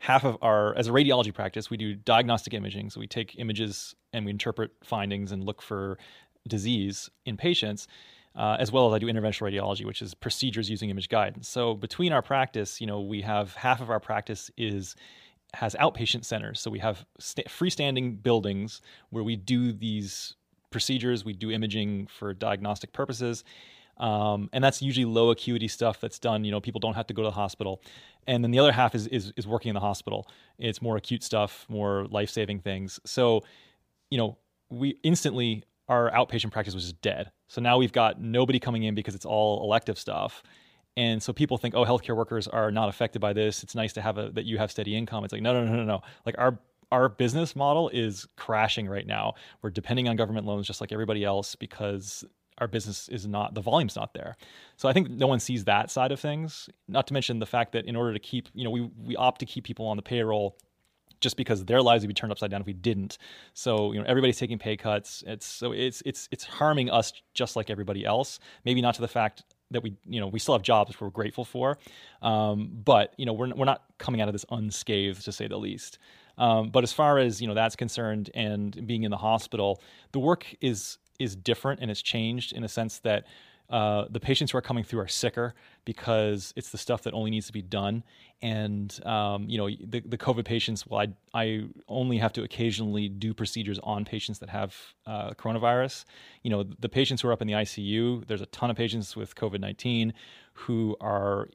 half 0.00 0.24
of 0.24 0.36
our 0.40 0.74
as 0.76 0.88
a 0.88 0.90
radiology 0.90 1.32
practice 1.32 1.70
we 1.70 1.76
do 1.76 1.94
diagnostic 1.94 2.54
imaging. 2.54 2.90
So 2.90 3.00
we 3.00 3.06
take 3.06 3.38
images 3.38 3.94
and 4.12 4.24
we 4.24 4.30
interpret 4.30 4.72
findings 4.82 5.30
and 5.30 5.44
look 5.44 5.62
for 5.62 5.98
disease 6.48 7.10
in 7.26 7.36
patients 7.36 7.86
uh, 8.34 8.56
as 8.58 8.72
well 8.72 8.86
as 8.86 8.94
i 8.94 8.98
do 8.98 9.06
interventional 9.06 9.52
radiology 9.52 9.84
which 9.84 10.00
is 10.00 10.14
procedures 10.14 10.70
using 10.70 10.90
image 10.90 11.08
guidance. 11.08 11.48
So 11.48 11.74
between 11.74 12.12
our 12.12 12.22
practice 12.22 12.80
you 12.80 12.86
know 12.86 13.00
we 13.00 13.20
have 13.22 13.54
half 13.54 13.80
of 13.80 13.90
our 13.90 14.00
practice 14.00 14.50
is 14.56 14.96
has 15.54 15.74
outpatient 15.74 16.24
centers. 16.24 16.60
So 16.60 16.70
we 16.70 16.78
have 16.78 17.04
sta 17.18 17.42
freestanding 17.44 18.22
buildings 18.22 18.80
where 19.10 19.24
we 19.24 19.36
do 19.36 19.72
these 19.72 20.36
procedures. 20.70 21.24
We 21.24 21.32
do 21.32 21.50
imaging 21.50 22.06
for 22.06 22.32
diagnostic 22.32 22.92
purposes 22.92 23.44
um, 24.00 24.48
and 24.52 24.64
that's 24.64 24.82
usually 24.82 25.04
low 25.04 25.30
acuity 25.30 25.68
stuff 25.68 26.00
that's 26.00 26.18
done. 26.18 26.44
You 26.44 26.50
know, 26.50 26.60
people 26.60 26.80
don't 26.80 26.94
have 26.94 27.06
to 27.08 27.14
go 27.14 27.22
to 27.22 27.28
the 27.28 27.34
hospital, 27.34 27.82
and 28.26 28.42
then 28.42 28.50
the 28.50 28.58
other 28.58 28.72
half 28.72 28.94
is 28.94 29.06
is, 29.06 29.32
is 29.36 29.46
working 29.46 29.68
in 29.68 29.74
the 29.74 29.80
hospital. 29.80 30.26
It's 30.58 30.82
more 30.82 30.96
acute 30.96 31.22
stuff, 31.22 31.66
more 31.68 32.06
life 32.06 32.30
saving 32.30 32.60
things. 32.60 32.98
So, 33.04 33.44
you 34.10 34.18
know, 34.18 34.38
we 34.70 34.98
instantly 35.02 35.64
our 35.88 36.10
outpatient 36.12 36.52
practice 36.52 36.74
was 36.74 36.84
just 36.84 37.02
dead. 37.02 37.30
So 37.48 37.60
now 37.60 37.76
we've 37.76 37.92
got 37.92 38.20
nobody 38.20 38.60
coming 38.60 38.84
in 38.84 38.94
because 38.94 39.14
it's 39.14 39.26
all 39.26 39.62
elective 39.64 39.98
stuff. 39.98 40.42
And 40.96 41.22
so 41.22 41.32
people 41.32 41.58
think, 41.58 41.74
oh, 41.74 41.84
healthcare 41.84 42.16
workers 42.16 42.46
are 42.46 42.70
not 42.70 42.88
affected 42.88 43.20
by 43.20 43.32
this. 43.32 43.62
It's 43.62 43.74
nice 43.74 43.92
to 43.94 44.00
have 44.00 44.16
a 44.16 44.30
that 44.30 44.44
you 44.44 44.58
have 44.58 44.70
steady 44.70 44.96
income. 44.96 45.24
It's 45.24 45.32
like, 45.32 45.42
no, 45.42 45.52
no, 45.52 45.64
no, 45.64 45.76
no, 45.76 45.84
no. 45.84 46.02
Like 46.24 46.36
our 46.38 46.58
our 46.92 47.08
business 47.08 47.54
model 47.54 47.88
is 47.90 48.26
crashing 48.36 48.88
right 48.88 49.06
now. 49.06 49.34
We're 49.62 49.70
depending 49.70 50.08
on 50.08 50.16
government 50.16 50.46
loans 50.46 50.66
just 50.66 50.80
like 50.80 50.92
everybody 50.92 51.24
else 51.24 51.54
because 51.54 52.24
our 52.60 52.68
business 52.68 53.08
is 53.08 53.26
not 53.26 53.54
the 53.54 53.60
volume's 53.60 53.96
not 53.96 54.14
there. 54.14 54.36
So 54.76 54.88
I 54.88 54.92
think 54.92 55.10
no 55.10 55.26
one 55.26 55.40
sees 55.40 55.64
that 55.64 55.90
side 55.90 56.12
of 56.12 56.20
things. 56.20 56.68
Not 56.88 57.06
to 57.08 57.14
mention 57.14 57.38
the 57.38 57.46
fact 57.46 57.72
that 57.72 57.86
in 57.86 57.96
order 57.96 58.12
to 58.12 58.18
keep, 58.18 58.48
you 58.54 58.64
know, 58.64 58.70
we 58.70 58.90
we 58.98 59.16
opt 59.16 59.40
to 59.40 59.46
keep 59.46 59.64
people 59.64 59.86
on 59.86 59.96
the 59.96 60.02
payroll 60.02 60.56
just 61.20 61.36
because 61.36 61.64
their 61.64 61.82
lives 61.82 62.02
would 62.02 62.08
be 62.08 62.14
turned 62.14 62.32
upside 62.32 62.50
down 62.50 62.60
if 62.60 62.66
we 62.66 62.72
didn't. 62.72 63.18
So 63.54 63.92
you 63.92 64.00
know 64.00 64.06
everybody's 64.06 64.38
taking 64.38 64.58
pay 64.58 64.76
cuts. 64.76 65.22
It's 65.26 65.46
so 65.46 65.72
it's 65.72 66.02
it's 66.04 66.28
it's 66.32 66.44
harming 66.44 66.90
us 66.90 67.12
just 67.34 67.56
like 67.56 67.70
everybody 67.70 68.04
else. 68.04 68.38
Maybe 68.64 68.80
not 68.80 68.94
to 68.96 69.00
the 69.00 69.08
fact 69.08 69.42
that 69.70 69.82
we 69.82 69.96
you 70.06 70.20
know 70.20 70.26
we 70.26 70.38
still 70.38 70.54
have 70.54 70.62
jobs 70.62 70.88
which 70.88 71.00
we're 71.00 71.10
grateful 71.10 71.44
for, 71.44 71.78
um, 72.22 72.70
but 72.84 73.14
you 73.16 73.26
know 73.26 73.32
we're 73.32 73.54
we're 73.54 73.66
not 73.66 73.84
coming 73.98 74.20
out 74.20 74.28
of 74.28 74.34
this 74.34 74.46
unscathed 74.50 75.24
to 75.24 75.32
say 75.32 75.46
the 75.46 75.58
least. 75.58 75.98
Um, 76.38 76.70
but 76.70 76.82
as 76.82 76.92
far 76.92 77.18
as 77.18 77.40
you 77.40 77.48
know 77.48 77.54
that's 77.54 77.76
concerned, 77.76 78.30
and 78.34 78.86
being 78.86 79.04
in 79.04 79.10
the 79.10 79.18
hospital, 79.18 79.82
the 80.12 80.18
work 80.18 80.46
is 80.60 80.98
is 81.20 81.36
different 81.36 81.80
and 81.80 81.90
it's 81.90 82.02
changed 82.02 82.52
in 82.52 82.64
a 82.64 82.68
sense 82.68 82.98
that 83.00 83.24
uh, 83.70 84.06
the 84.10 84.18
patients 84.18 84.50
who 84.50 84.58
are 84.58 84.62
coming 84.62 84.82
through 84.82 84.98
are 84.98 85.08
sicker 85.08 85.54
because 85.84 86.52
it's 86.56 86.70
the 86.70 86.78
stuff 86.78 87.02
that 87.02 87.14
only 87.14 87.30
needs 87.30 87.46
to 87.46 87.52
be 87.52 87.62
done. 87.62 88.02
And 88.42 88.98
um, 89.06 89.48
you 89.48 89.58
know, 89.58 89.68
the, 89.68 90.00
the 90.00 90.18
COVID 90.18 90.44
patients. 90.44 90.86
Well, 90.86 91.00
I 91.00 91.40
I 91.40 91.64
only 91.86 92.18
have 92.18 92.32
to 92.32 92.42
occasionally 92.42 93.08
do 93.08 93.32
procedures 93.32 93.78
on 93.84 94.04
patients 94.04 94.40
that 94.40 94.48
have 94.48 94.74
uh, 95.06 95.30
coronavirus. 95.32 96.04
You 96.42 96.50
know, 96.50 96.64
the 96.64 96.88
patients 96.88 97.22
who 97.22 97.28
are 97.28 97.32
up 97.32 97.42
in 97.42 97.46
the 97.46 97.54
ICU. 97.54 98.26
There's 98.26 98.40
a 98.40 98.46
ton 98.46 98.70
of 98.70 98.76
patients 98.76 99.14
with 99.14 99.36
COVID 99.36 99.60
nineteen 99.60 100.14
who 100.54 100.96
are 101.00 101.48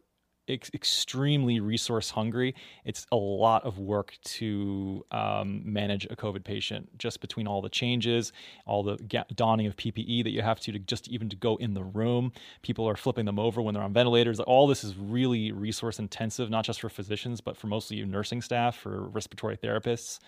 ex- 0.47 0.71
extremely 0.73 1.59
resource 1.59 2.09
hungry. 2.11 2.55
It's 2.83 3.05
a 3.11 3.15
lot 3.15 3.63
of 3.63 3.79
work 3.79 4.17
to 4.23 5.05
um, 5.11 5.61
manage 5.65 6.05
a 6.05 6.15
COVID 6.15 6.43
patient, 6.43 6.97
just 6.97 7.21
between 7.21 7.47
all 7.47 7.61
the 7.61 7.69
changes, 7.69 8.31
all 8.65 8.83
the 8.83 8.97
ga- 8.97 9.25
donning 9.33 9.67
of 9.67 9.75
PPE 9.75 10.23
that 10.23 10.31
you 10.31 10.41
have 10.41 10.59
to, 10.61 10.71
to 10.71 10.79
just 10.79 11.07
even 11.07 11.29
to 11.29 11.35
go 11.35 11.55
in 11.57 11.73
the 11.73 11.83
room. 11.83 12.31
People 12.61 12.87
are 12.87 12.95
flipping 12.95 13.25
them 13.25 13.39
over 13.39 13.61
when 13.61 13.73
they're 13.73 13.83
on 13.83 13.93
ventilators. 13.93 14.39
All 14.39 14.67
this 14.67 14.83
is 14.83 14.95
really 14.95 15.51
resource 15.51 15.99
intensive, 15.99 16.49
not 16.49 16.65
just 16.65 16.81
for 16.81 16.89
physicians, 16.89 17.41
but 17.41 17.57
for 17.57 17.67
mostly 17.67 18.03
nursing 18.05 18.41
staff, 18.41 18.75
for 18.77 19.07
respiratory 19.09 19.57
therapists. 19.57 20.19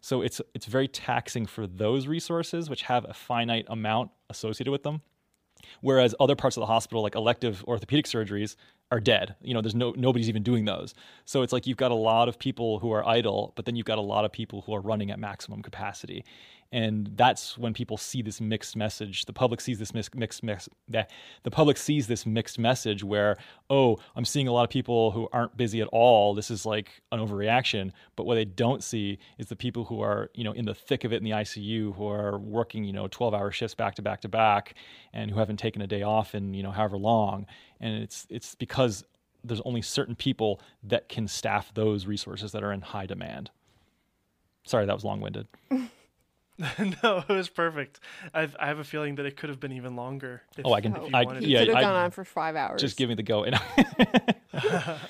So 0.00 0.20
it's 0.20 0.40
it's 0.52 0.66
very 0.66 0.88
taxing 0.88 1.46
for 1.46 1.66
those 1.66 2.08
resources, 2.08 2.68
which 2.68 2.82
have 2.82 3.08
a 3.08 3.14
finite 3.14 3.66
amount 3.68 4.10
associated 4.28 4.72
with 4.72 4.82
them. 4.82 5.00
Whereas 5.80 6.14
other 6.18 6.36
parts 6.36 6.56
of 6.56 6.60
the 6.60 6.66
hospital, 6.66 7.02
like 7.02 7.14
elective 7.14 7.64
orthopedic 7.66 8.06
surgeries, 8.06 8.56
are 8.92 9.00
dead. 9.00 9.34
You 9.40 9.54
know, 9.54 9.62
there's 9.62 9.74
no 9.74 9.94
nobody's 9.96 10.28
even 10.28 10.42
doing 10.42 10.66
those. 10.66 10.94
So 11.24 11.40
it's 11.42 11.52
like 11.52 11.66
you've 11.66 11.78
got 11.78 11.90
a 11.90 11.96
lot 11.96 12.28
of 12.28 12.38
people 12.38 12.78
who 12.78 12.92
are 12.92 13.04
idle, 13.08 13.54
but 13.56 13.64
then 13.64 13.74
you've 13.74 13.86
got 13.86 13.96
a 13.98 14.02
lot 14.02 14.26
of 14.26 14.32
people 14.32 14.60
who 14.60 14.74
are 14.74 14.82
running 14.82 15.10
at 15.10 15.18
maximum 15.18 15.62
capacity. 15.62 16.24
And 16.72 17.10
that's 17.16 17.58
when 17.58 17.74
people 17.74 17.98
see 17.98 18.22
this 18.22 18.40
mixed 18.40 18.76
message. 18.76 19.26
The 19.26 19.32
public 19.32 19.60
sees 19.60 19.78
this 19.78 19.92
mixed 19.92 20.14
mixed 20.14 20.42
mix, 20.42 20.70
the, 20.88 21.06
public 21.50 21.76
sees 21.76 22.06
this 22.06 22.24
mixed 22.24 22.58
message 22.58 23.04
where, 23.04 23.36
oh, 23.68 23.98
I'm 24.16 24.24
seeing 24.24 24.48
a 24.48 24.52
lot 24.52 24.64
of 24.64 24.70
people 24.70 25.10
who 25.10 25.28
aren't 25.34 25.54
busy 25.54 25.82
at 25.82 25.88
all. 25.88 26.34
This 26.34 26.50
is 26.50 26.64
like 26.64 27.02
an 27.12 27.20
overreaction. 27.20 27.92
But 28.16 28.24
what 28.24 28.36
they 28.36 28.46
don't 28.46 28.82
see 28.82 29.18
is 29.36 29.48
the 29.48 29.56
people 29.56 29.84
who 29.84 30.00
are, 30.00 30.30
you 30.34 30.44
know, 30.44 30.52
in 30.52 30.64
the 30.64 30.74
thick 30.74 31.04
of 31.04 31.12
it 31.12 31.16
in 31.16 31.24
the 31.24 31.32
ICU, 31.32 31.94
who 31.94 32.08
are 32.08 32.38
working, 32.38 32.84
you 32.84 32.92
know, 32.94 33.06
12 33.06 33.34
hour 33.34 33.50
shifts 33.50 33.74
back 33.74 33.94
to 33.96 34.02
back 34.02 34.22
to 34.22 34.28
back, 34.28 34.74
and 35.12 35.30
who 35.30 35.38
haven't 35.38 35.58
taken 35.58 35.82
a 35.82 35.86
day 35.86 36.02
off 36.02 36.34
in, 36.34 36.54
you 36.54 36.62
know, 36.62 36.70
however 36.70 36.96
long. 36.96 37.44
And 37.80 38.02
it's 38.02 38.26
it's 38.30 38.54
because 38.54 39.04
there's 39.44 39.60
only 39.66 39.82
certain 39.82 40.14
people 40.14 40.58
that 40.82 41.10
can 41.10 41.28
staff 41.28 41.74
those 41.74 42.06
resources 42.06 42.52
that 42.52 42.64
are 42.64 42.72
in 42.72 42.80
high 42.80 43.06
demand. 43.06 43.50
Sorry, 44.64 44.86
that 44.86 44.94
was 44.94 45.04
long 45.04 45.20
winded. 45.20 45.48
no, 47.02 47.24
it 47.28 47.32
was 47.32 47.48
perfect. 47.48 48.00
I've, 48.32 48.54
I 48.60 48.66
have 48.66 48.78
a 48.78 48.84
feeling 48.84 49.16
that 49.16 49.26
it 49.26 49.36
could 49.36 49.48
have 49.50 49.58
been 49.60 49.72
even 49.72 49.96
longer. 49.96 50.42
If, 50.56 50.64
Oh, 50.66 50.72
I 50.72 50.80
can- 50.80 50.94
if 50.96 51.02
you 51.02 51.10
I- 51.14 51.24
wanted 51.24 51.42
It 51.42 51.48
yeah, 51.48 51.58
could 51.60 51.68
have 51.68 51.76
I- 51.78 51.80
gone 51.82 51.96
on 51.96 52.10
for 52.10 52.24
five 52.24 52.56
hours. 52.56 52.80
Just 52.80 52.96
give 52.96 53.08
me 53.08 53.14
the 53.14 53.22
go. 53.22 53.44
And 53.44 53.58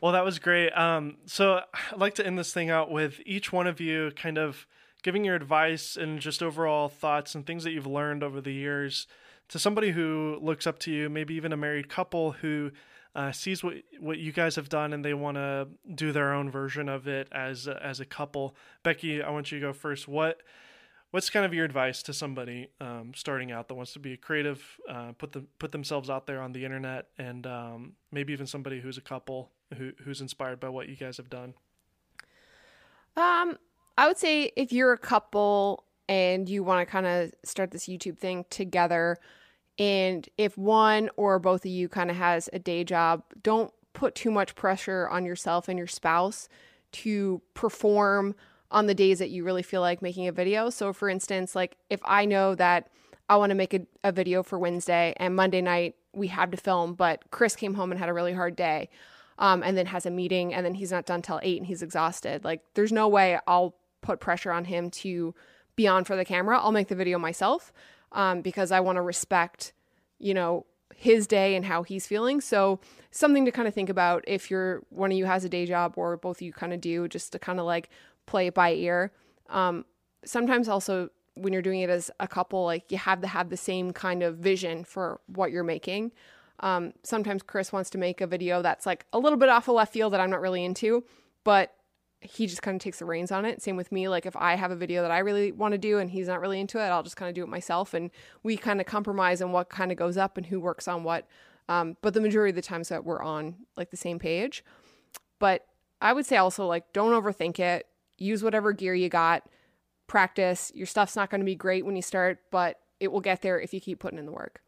Well, 0.00 0.12
that 0.12 0.24
was 0.24 0.38
great. 0.38 0.70
Um, 0.70 1.16
so 1.26 1.60
I'd 1.92 1.98
like 1.98 2.14
to 2.16 2.26
end 2.26 2.38
this 2.38 2.52
thing 2.52 2.70
out 2.70 2.88
with 2.90 3.20
each 3.26 3.52
one 3.52 3.66
of 3.66 3.80
you 3.80 4.12
kind 4.14 4.38
of 4.38 4.66
giving 5.02 5.24
your 5.24 5.34
advice 5.34 5.96
and 5.96 6.20
just 6.20 6.40
overall 6.40 6.88
thoughts 6.88 7.34
and 7.34 7.44
things 7.44 7.64
that 7.64 7.72
you've 7.72 7.86
learned 7.86 8.22
over 8.22 8.40
the 8.40 8.52
years 8.52 9.08
to 9.48 9.58
somebody 9.58 9.90
who 9.90 10.38
looks 10.40 10.68
up 10.68 10.78
to 10.80 10.92
you, 10.92 11.08
maybe 11.08 11.34
even 11.34 11.52
a 11.52 11.56
married 11.56 11.88
couple 11.88 12.32
who 12.32 12.70
uh, 13.16 13.32
sees 13.32 13.64
what 13.64 13.74
what 13.98 14.18
you 14.18 14.30
guys 14.30 14.54
have 14.54 14.68
done 14.68 14.92
and 14.92 15.04
they 15.04 15.14
want 15.14 15.36
to 15.36 15.66
do 15.94 16.12
their 16.12 16.32
own 16.32 16.48
version 16.48 16.88
of 16.88 17.08
it 17.08 17.26
as 17.32 17.66
a, 17.66 17.82
as 17.84 17.98
a 17.98 18.04
couple. 18.04 18.54
Becki, 18.84 19.24
I 19.24 19.30
want 19.30 19.50
you 19.50 19.58
to 19.58 19.66
go 19.66 19.72
first. 19.72 20.06
What 20.06 20.42
what's 21.10 21.30
kind 21.30 21.46
of 21.46 21.54
your 21.54 21.64
advice 21.64 22.02
to 22.04 22.12
somebody 22.12 22.68
um, 22.80 23.12
starting 23.14 23.50
out 23.50 23.68
that 23.68 23.74
wants 23.74 23.92
to 23.94 23.98
be 23.98 24.12
a 24.12 24.16
creative, 24.16 24.62
uh, 24.88 25.12
put 25.12 25.32
them 25.32 25.48
put 25.58 25.72
themselves 25.72 26.10
out 26.10 26.26
there 26.26 26.40
on 26.40 26.52
the 26.52 26.64
internet, 26.64 27.06
and 27.18 27.46
um, 27.46 27.92
maybe 28.12 28.32
even 28.32 28.46
somebody 28.46 28.80
who's 28.80 28.98
a 28.98 29.02
couple 29.02 29.50
who, 29.76 29.92
who's 30.04 30.20
inspired 30.20 30.60
by 30.60 30.68
what 30.68 30.88
you 30.88 30.96
guys 30.96 31.16
have 31.16 31.30
done? 31.30 31.54
Um, 33.16 33.58
I 33.96 34.06
would 34.06 34.18
say 34.18 34.52
if 34.56 34.72
you're 34.72 34.92
a 34.92 34.98
couple 34.98 35.84
and 36.08 36.48
you 36.48 36.62
want 36.62 36.86
to 36.86 36.90
kind 36.90 37.06
of 37.06 37.32
start 37.44 37.70
this 37.70 37.86
YouTube 37.86 38.18
thing 38.18 38.44
together, 38.50 39.18
and 39.78 40.28
if 40.38 40.56
one 40.56 41.10
or 41.16 41.38
both 41.38 41.64
of 41.64 41.70
you 41.70 41.88
kind 41.88 42.10
of 42.10 42.16
has 42.16 42.48
a 42.52 42.58
day 42.58 42.84
job, 42.84 43.22
don't 43.42 43.72
put 43.92 44.14
too 44.14 44.30
much 44.30 44.54
pressure 44.54 45.08
on 45.08 45.24
yourself 45.24 45.68
and 45.68 45.78
your 45.78 45.86
spouse 45.86 46.48
to 46.92 47.42
perform 47.54 48.34
on 48.70 48.86
the 48.86 48.94
days 48.94 49.18
that 49.18 49.30
you 49.30 49.44
really 49.44 49.62
feel 49.62 49.80
like 49.80 50.02
making 50.02 50.28
a 50.28 50.32
video. 50.32 50.70
So, 50.70 50.92
for 50.92 51.08
instance, 51.08 51.56
like 51.56 51.76
if 51.90 52.00
I 52.04 52.24
know 52.24 52.54
that 52.54 52.88
I 53.28 53.36
want 53.36 53.50
to 53.50 53.54
make 53.54 53.74
a, 53.74 53.80
a 54.04 54.12
video 54.12 54.42
for 54.42 54.58
Wednesday 54.58 55.14
and 55.16 55.34
Monday 55.34 55.60
night 55.60 55.94
we 56.12 56.28
have 56.28 56.50
to 56.50 56.56
film, 56.56 56.94
but 56.94 57.22
Chris 57.30 57.54
came 57.56 57.74
home 57.74 57.90
and 57.90 57.98
had 57.98 58.08
a 58.08 58.14
really 58.14 58.32
hard 58.32 58.56
day. 58.56 58.88
Um, 59.40 59.62
and 59.62 59.78
then 59.78 59.86
has 59.86 60.04
a 60.04 60.10
meeting 60.10 60.52
and 60.52 60.66
then 60.66 60.74
he's 60.74 60.90
not 60.90 61.06
done 61.06 61.22
till 61.22 61.38
eight 61.44 61.58
and 61.58 61.66
he's 61.68 61.80
exhausted. 61.80 62.44
Like, 62.44 62.60
there's 62.74 62.90
no 62.90 63.06
way 63.06 63.38
I'll 63.46 63.76
put 64.00 64.18
pressure 64.18 64.50
on 64.50 64.64
him 64.64 64.90
to 64.90 65.32
be 65.76 65.86
on 65.86 66.02
for 66.02 66.16
the 66.16 66.24
camera. 66.24 66.58
I'll 66.58 66.72
make 66.72 66.88
the 66.88 66.96
video 66.96 67.20
myself 67.20 67.72
um, 68.10 68.42
because 68.42 68.72
I 68.72 68.80
want 68.80 68.96
to 68.96 69.02
respect, 69.02 69.72
you 70.18 70.34
know, 70.34 70.66
his 70.94 71.28
day 71.28 71.54
and 71.54 71.64
how 71.64 71.84
he's 71.84 72.06
feeling. 72.06 72.40
So, 72.40 72.80
something 73.12 73.44
to 73.44 73.52
kind 73.52 73.68
of 73.68 73.74
think 73.74 73.88
about 73.88 74.24
if 74.26 74.50
you're 74.50 74.82
one 74.90 75.12
of 75.12 75.16
you 75.16 75.26
has 75.26 75.44
a 75.44 75.48
day 75.48 75.64
job 75.66 75.94
or 75.96 76.16
both 76.16 76.38
of 76.38 76.42
you 76.42 76.52
kind 76.52 76.72
of 76.72 76.80
do, 76.80 77.06
just 77.06 77.30
to 77.32 77.38
kind 77.38 77.60
of 77.60 77.66
like 77.66 77.88
play 78.28 78.48
it 78.48 78.54
by 78.54 78.72
ear. 78.72 79.12
Um, 79.48 79.84
sometimes 80.24 80.68
also 80.68 81.10
when 81.34 81.52
you're 81.52 81.62
doing 81.62 81.80
it 81.80 81.90
as 81.90 82.10
a 82.20 82.28
couple, 82.28 82.64
like 82.64 82.90
you 82.90 82.98
have 82.98 83.20
to 83.22 83.26
have 83.26 83.48
the 83.48 83.56
same 83.56 83.92
kind 83.92 84.22
of 84.22 84.36
vision 84.36 84.84
for 84.84 85.20
what 85.26 85.50
you're 85.50 85.64
making. 85.64 86.12
Um, 86.60 86.92
sometimes 87.04 87.42
Chris 87.42 87.72
wants 87.72 87.90
to 87.90 87.98
make 87.98 88.20
a 88.20 88.26
video 88.26 88.62
that's 88.62 88.84
like 88.84 89.06
a 89.12 89.18
little 89.18 89.38
bit 89.38 89.48
off 89.48 89.68
a 89.68 89.70
of 89.70 89.76
left 89.76 89.92
field 89.92 90.12
that 90.12 90.20
I'm 90.20 90.30
not 90.30 90.40
really 90.40 90.64
into, 90.64 91.04
but 91.44 91.72
he 92.20 92.48
just 92.48 92.62
kind 92.62 92.74
of 92.74 92.82
takes 92.82 92.98
the 92.98 93.04
reins 93.04 93.30
on 93.30 93.44
it. 93.44 93.62
Same 93.62 93.76
with 93.76 93.92
me. 93.92 94.08
Like 94.08 94.26
if 94.26 94.36
I 94.36 94.56
have 94.56 94.72
a 94.72 94.76
video 94.76 95.02
that 95.02 95.12
I 95.12 95.18
really 95.18 95.52
want 95.52 95.72
to 95.72 95.78
do 95.78 95.98
and 95.98 96.10
he's 96.10 96.26
not 96.26 96.40
really 96.40 96.58
into 96.58 96.78
it, 96.78 96.88
I'll 96.88 97.04
just 97.04 97.16
kind 97.16 97.28
of 97.28 97.34
do 97.34 97.44
it 97.44 97.48
myself. 97.48 97.94
And 97.94 98.10
we 98.42 98.56
kind 98.56 98.80
of 98.80 98.86
compromise 98.86 99.40
on 99.40 99.52
what 99.52 99.68
kind 99.68 99.92
of 99.92 99.98
goes 99.98 100.16
up 100.16 100.36
and 100.36 100.46
who 100.46 100.58
works 100.58 100.88
on 100.88 101.04
what. 101.04 101.26
Um, 101.68 101.96
but 102.02 102.14
the 102.14 102.20
majority 102.20 102.50
of 102.50 102.56
the 102.56 102.62
times 102.62 102.88
that 102.88 103.04
we're 103.04 103.22
on 103.22 103.54
like 103.76 103.90
the 103.90 103.96
same 103.96 104.18
page. 104.18 104.64
But 105.38 105.66
I 106.00 106.12
would 106.12 106.26
say 106.26 106.36
also 106.36 106.66
like 106.66 106.92
don't 106.92 107.12
overthink 107.12 107.60
it. 107.60 107.86
Use 108.18 108.42
whatever 108.42 108.72
gear 108.72 108.94
you 108.94 109.08
got. 109.08 109.44
Practice. 110.06 110.72
Your 110.74 110.86
stuff's 110.86 111.16
not 111.16 111.30
going 111.30 111.40
to 111.40 111.44
be 111.44 111.54
great 111.54 111.84
when 111.84 111.96
you 111.96 112.02
start, 112.02 112.40
but 112.50 112.78
it 113.00 113.12
will 113.12 113.20
get 113.20 113.42
there 113.42 113.60
if 113.60 113.72
you 113.72 113.80
keep 113.80 113.98
putting 114.00 114.18
in 114.18 114.26
the 114.26 114.32
work. 114.32 114.60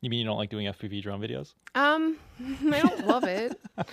You 0.00 0.10
mean 0.10 0.20
you 0.20 0.24
don't 0.24 0.38
like 0.38 0.50
doing 0.50 0.66
FPV 0.66 1.02
drone 1.02 1.20
videos? 1.20 1.54
Um, 1.74 2.16
I 2.72 2.80
don't 2.80 3.06
love 3.06 3.24
it. 3.24 3.60
I 3.78 3.84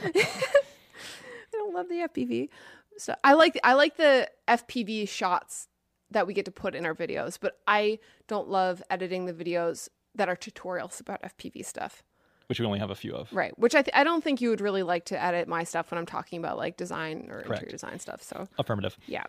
don't 1.51 1.73
love 1.73 1.89
the 1.89 2.07
FPV. 2.07 2.49
So 2.97 3.13
I 3.23 3.33
like 3.33 3.59
I 3.63 3.73
like 3.73 3.97
the 3.97 4.29
FPV 4.47 5.07
shots 5.07 5.67
that 6.09 6.25
we 6.25 6.33
get 6.33 6.45
to 6.45 6.51
put 6.51 6.75
in 6.75 6.85
our 6.85 6.95
videos, 6.95 7.37
but 7.39 7.59
I 7.67 7.99
don't 8.27 8.47
love 8.47 8.81
editing 8.89 9.25
the 9.25 9.33
videos 9.33 9.89
that 10.15 10.29
are 10.29 10.35
tutorials 10.35 10.99
about 10.99 11.21
FPV 11.21 11.65
stuff. 11.65 12.03
Which 12.47 12.59
we 12.59 12.65
only 12.65 12.79
have 12.79 12.89
a 12.91 12.95
few 12.95 13.13
of. 13.13 13.31
Right. 13.33 13.57
Which 13.59 13.75
I 13.75 13.81
th- 13.81 13.93
I 13.95 14.03
don't 14.05 14.23
think 14.23 14.39
you 14.39 14.49
would 14.49 14.61
really 14.61 14.83
like 14.83 15.05
to 15.05 15.21
edit 15.21 15.47
my 15.47 15.63
stuff 15.65 15.91
when 15.91 15.97
I'm 15.97 16.05
talking 16.05 16.39
about 16.39 16.57
like 16.57 16.77
design 16.77 17.27
or 17.29 17.41
Correct. 17.41 17.49
interior 17.63 17.71
design 17.71 17.99
stuff. 17.99 18.21
So 18.23 18.47
Affirmative. 18.57 18.97
yeah, 19.05 19.23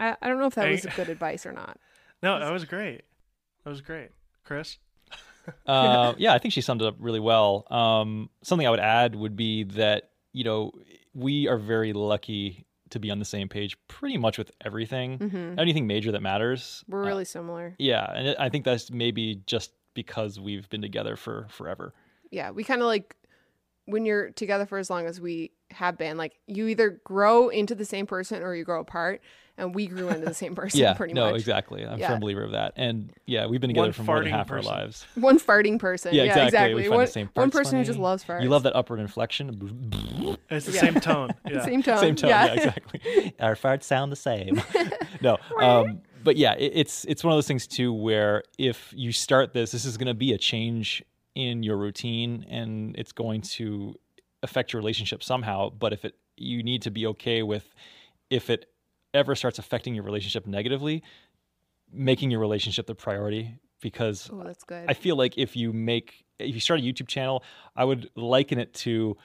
I, 0.00 0.16
I 0.22 0.28
don't 0.28 0.38
know 0.38 0.46
if 0.46 0.54
that 0.54 0.64
Hey. 0.66 0.72
was 0.72 0.86
good 0.96 1.08
advice 1.10 1.44
or 1.44 1.52
not. 1.52 1.78
No, 2.22 2.38
that 2.40 2.50
was 2.52 2.64
great. 2.64 3.02
That 3.64 3.70
was 3.70 3.80
great, 3.82 4.10
Chris. 4.44 4.78
uh, 5.66 6.14
yeah, 6.18 6.32
I 6.32 6.38
think 6.38 6.54
she 6.54 6.60
summed 6.62 6.80
it 6.82 6.86
up 6.88 6.96
really 6.98 7.20
well. 7.20 7.66
Um, 7.70 8.30
something 8.42 8.66
I 8.66 8.70
would 8.70 8.80
add 8.80 9.14
would 9.14 9.36
be 9.36 9.64
that 9.64 10.10
you 10.32 10.44
know 10.44 10.72
we 11.14 11.48
are 11.48 11.58
very 11.58 11.92
lucky 11.92 12.64
to 12.90 12.98
be 12.98 13.10
on 13.10 13.18
the 13.18 13.24
same 13.26 13.50
page 13.50 13.76
pretty 13.88 14.16
much 14.16 14.38
with 14.38 14.50
everything, 14.64 15.54
anything 15.58 15.86
major 15.86 16.12
that 16.12 16.22
matters. 16.22 16.82
We're 16.88 17.04
really 17.04 17.26
similar. 17.26 17.74
Yeah, 17.78 18.10
and 18.10 18.36
I 18.38 18.48
think 18.48 18.64
that's 18.64 18.90
maybe 18.90 19.42
just 19.46 19.72
because 19.92 20.40
we've 20.40 20.66
been 20.70 20.80
together 20.80 21.14
for 21.16 21.46
forever. 21.50 21.92
Yeah, 22.30 22.50
we 22.50 22.64
kind 22.64 22.80
of 22.80 22.86
like 22.86 23.14
when 23.86 24.04
you're 24.04 24.30
together 24.30 24.66
for 24.66 24.78
as 24.78 24.90
long 24.90 25.06
as 25.06 25.20
we 25.20 25.50
have 25.70 25.96
been, 25.96 26.16
like 26.16 26.38
you 26.46 26.66
either 26.68 27.00
grow 27.04 27.48
into 27.48 27.74
the 27.74 27.84
same 27.84 28.06
person 28.06 28.42
or 28.42 28.54
you 28.54 28.64
grow 28.64 28.80
apart. 28.80 29.20
And 29.60 29.74
we 29.74 29.88
grew 29.88 30.08
into 30.08 30.24
the 30.24 30.34
same 30.34 30.54
person 30.54 30.78
yeah, 30.78 30.94
pretty 30.94 31.14
no, 31.14 31.22
much. 31.24 31.30
No, 31.32 31.34
exactly. 31.34 31.84
I'm 31.84 31.94
a 31.94 31.98
Yeah. 31.98 32.10
firm 32.10 32.20
believer 32.20 32.44
of 32.44 32.52
that. 32.52 32.74
And 32.76 33.12
yeah, 33.26 33.46
we've 33.46 33.60
been 33.60 33.70
together 33.70 33.86
One 33.88 33.92
for 33.92 34.02
more 34.04 34.20
than 34.20 34.30
half 34.30 34.46
person. 34.46 34.70
our 34.70 34.78
lives. 34.78 35.04
One 35.16 35.40
farting 35.40 35.80
person. 35.80 36.14
Yeah, 36.14 36.22
Yeah, 36.22 36.44
exactly. 36.44 36.46
exactly. 36.46 36.74
We 36.74 36.82
find 36.82 36.92
the 36.92 36.96
One, 36.96 37.06
same 37.08 37.30
one 37.34 37.50
parts 37.50 37.56
person 37.56 37.78
who 37.80 37.84
just 37.84 37.98
loves 37.98 38.22
farts. 38.22 38.44
You 38.44 38.50
love 38.50 38.62
that 38.62 38.76
upward 38.76 39.00
inflection. 39.00 40.36
It's 40.50 40.66
the 40.66 40.72
same 40.72 40.94
tone. 41.00 41.30
Yeah. 41.48 41.64
Same 41.64 41.82
tone. 41.82 41.98
same 41.98 42.14
tone. 42.14 42.30
Yeah. 42.30 42.44
Yeah, 42.46 42.52
exactly. 42.54 43.34
Our 43.40 43.56
farts 43.56 43.82
sound 43.82 44.12
the 44.12 44.16
same. 44.16 44.62
no, 45.20 45.38
um, 45.60 46.02
but 46.22 46.36
yeah, 46.36 46.54
it, 46.54 46.72
it's 46.74 47.04
it's 47.06 47.24
one 47.24 47.32
of 47.32 47.36
those 47.36 47.48
things 47.48 47.66
too 47.66 47.92
where 47.92 48.44
if 48.58 48.92
you 48.96 49.10
start 49.10 49.52
this, 49.54 49.72
this 49.72 49.84
is 49.84 49.96
going 49.96 50.06
to 50.06 50.14
be 50.14 50.32
a 50.32 50.38
change 50.38 51.02
in 51.38 51.62
your 51.62 51.76
routine, 51.76 52.44
and 52.50 52.96
it's 52.96 53.12
going 53.12 53.42
to 53.42 53.94
affect 54.42 54.72
your 54.72 54.80
relationship 54.80 55.22
somehow. 55.22 55.70
But 55.70 55.92
if 55.92 56.04
it, 56.04 56.14
you 56.36 56.62
need 56.62 56.82
to 56.82 56.90
be 56.90 57.06
okay 57.06 57.42
with 57.42 57.72
if 58.30 58.50
it 58.50 58.66
ever 59.14 59.34
starts 59.34 59.58
affecting 59.58 59.94
your 59.94 60.04
relationship 60.04 60.46
negatively, 60.46 61.02
making 61.92 62.30
your 62.30 62.40
relationship 62.40 62.86
the 62.86 62.94
priority 62.94 63.54
because 63.80 64.28
Oh, 64.32 64.42
that's 64.44 64.64
good. 64.64 64.84
I 64.88 64.94
feel 64.94 65.16
like 65.16 65.38
if 65.38 65.56
you 65.56 65.72
make 65.72 66.24
if 66.38 66.54
you 66.54 66.60
start 66.60 66.80
a 66.80 66.82
YouTube 66.82 67.08
channel, 67.08 67.42
I 67.76 67.84
would 67.84 68.10
liken 68.16 68.58
it 68.58 68.74
to 68.74 69.16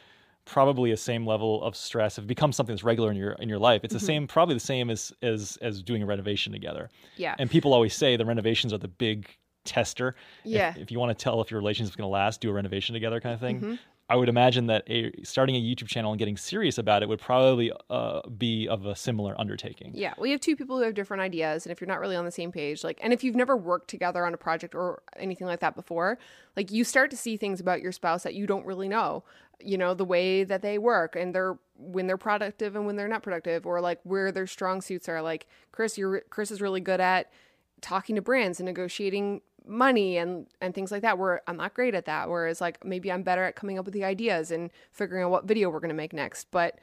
probably 0.46 0.92
a 0.92 0.98
same 0.98 1.26
level 1.26 1.64
of 1.64 1.76
stress. 1.76 2.18
If 2.18 2.26
it 2.26 2.28
becomes 2.28 2.56
something 2.56 2.74
that's 2.74 2.84
regular 2.84 3.12
in 3.12 3.18
your 3.18 3.34
in 3.34 3.50
your 3.50 3.60
life, 3.60 3.84
it's 3.84 3.94
the 3.94 4.00
mm-hmm. 4.00 4.06
same 4.06 4.28
probably 4.28 4.56
the 4.56 4.60
same 4.62 4.90
as 4.90 5.12
as 5.22 5.58
as 5.62 5.82
doing 5.82 6.04
a 6.04 6.06
renovation 6.06 6.54
together. 6.54 6.90
yeah. 7.18 7.36
And 7.40 7.50
people 7.50 7.74
always 7.74 7.94
say 7.94 8.16
the 8.16 8.26
renovations 8.26 8.74
are 8.74 8.78
the 8.78 8.88
big 8.88 9.30
tester. 9.66 10.16
Yeah. 10.44 10.74
If, 10.78 10.92
you 10.92 11.00
want 11.00 11.18
to 11.18 11.24
tell 11.24 11.42
if 11.42 11.52
your 11.52 11.60
relationship's 11.60 11.96
going 11.96 12.08
to 12.08 12.12
last, 12.12 12.42
do 12.42 12.50
a 12.50 12.54
renovation 12.54 12.94
together 12.94 13.20
kind 13.20 13.34
of 13.34 13.40
thing. 13.40 13.58
Mm-hmm. 13.58 13.76
I 14.10 14.18
would 14.18 14.28
imagine 14.28 14.68
that 14.68 14.84
a, 14.88 15.12
starting 15.24 15.56
a 15.56 15.62
YouTube 15.62 15.88
channel 15.88 16.12
and 16.12 16.20
getting 16.20 16.36
serious 16.36 16.78
about 16.78 17.04
it 17.04 17.10
would 17.10 17.22
probably 17.22 17.72
uh, 17.90 18.22
be 18.38 18.68
of 18.68 18.86
a 18.86 18.96
similar 18.96 19.34
undertaking. 19.40 19.92
Yeah, 19.96 20.14
we 20.20 20.32
have 20.32 20.42
two 20.42 20.58
people 20.58 20.78
who 20.78 20.84
have 20.84 20.94
different 20.94 21.22
ideas, 21.22 21.66
and 21.66 21.72
if 21.72 21.80
you're 21.80 21.88
not 21.88 22.02
really 22.02 22.18
on 22.18 22.26
the 22.26 22.32
same 22.32 22.52
page, 22.52 22.84
like, 22.84 23.00
and 23.02 23.14
if 23.14 23.24
you've 23.24 23.36
never 23.36 23.56
worked 23.56 23.90
together 23.90 24.26
on 24.26 24.34
a 24.34 24.38
project 24.38 24.76
or 24.76 25.02
anything 25.16 25.48
like 25.48 25.62
that 25.62 25.74
before, 25.76 26.20
like, 26.58 26.70
you 26.70 26.84
start 26.84 27.12
to 27.12 27.18
see 27.18 27.38
things 27.38 27.62
about 27.62 27.82
your 27.82 27.94
spouse 27.94 28.24
that 28.24 28.34
you 28.34 28.46
don't 28.46 28.66
really 28.66 28.90
know. 28.90 29.24
You 29.62 29.78
know, 29.78 29.94
the 29.94 30.06
way 30.06 30.44
that 30.44 30.62
they 30.62 30.78
work 30.78 31.16
and 31.16 31.34
they're 31.34 31.58
when 31.78 32.08
they're 32.08 32.18
productive 32.18 32.76
and 32.76 32.86
when 32.86 32.98
they're 32.98 33.08
not 33.08 33.24
productive, 33.24 33.66
or 33.66 33.80
like 33.80 34.00
where 34.04 34.32
their 34.32 34.48
strong 34.48 34.82
suits 34.82 35.08
are. 35.08 35.22
Like 35.22 35.48
Chris, 35.72 35.98
you're 35.98 36.22
Chris 36.30 36.52
is 36.52 36.62
really 36.62 36.82
good 36.82 37.00
at 37.00 37.32
talking 37.80 38.16
to 38.16 38.22
brands 38.22 38.60
and 38.60 38.66
negotiating 38.66 39.42
money 39.66 40.18
and 40.18 40.48
and 40.62 40.76
things 40.76 40.92
like 40.92 41.02
that 41.02 41.18
where 41.18 41.42
I'm 41.48 41.58
not 41.58 41.74
great 41.74 41.96
at 41.96 42.06
that 42.06 42.30
whereas 42.30 42.60
like 42.60 42.84
maybe 42.84 43.12
I'm 43.12 43.24
better 43.24 43.44
at 43.44 43.56
coming 43.56 43.80
up 43.80 43.86
with 43.86 43.94
the 43.94 44.04
ideas 44.04 44.52
and 44.52 44.70
figuring 44.92 45.24
out 45.24 45.32
what 45.32 45.46
video 45.46 45.70
we're 45.70 45.80
going 45.80 45.90
to 45.90 45.96
make 45.96 46.14
next 46.14 46.52
but 46.52 46.80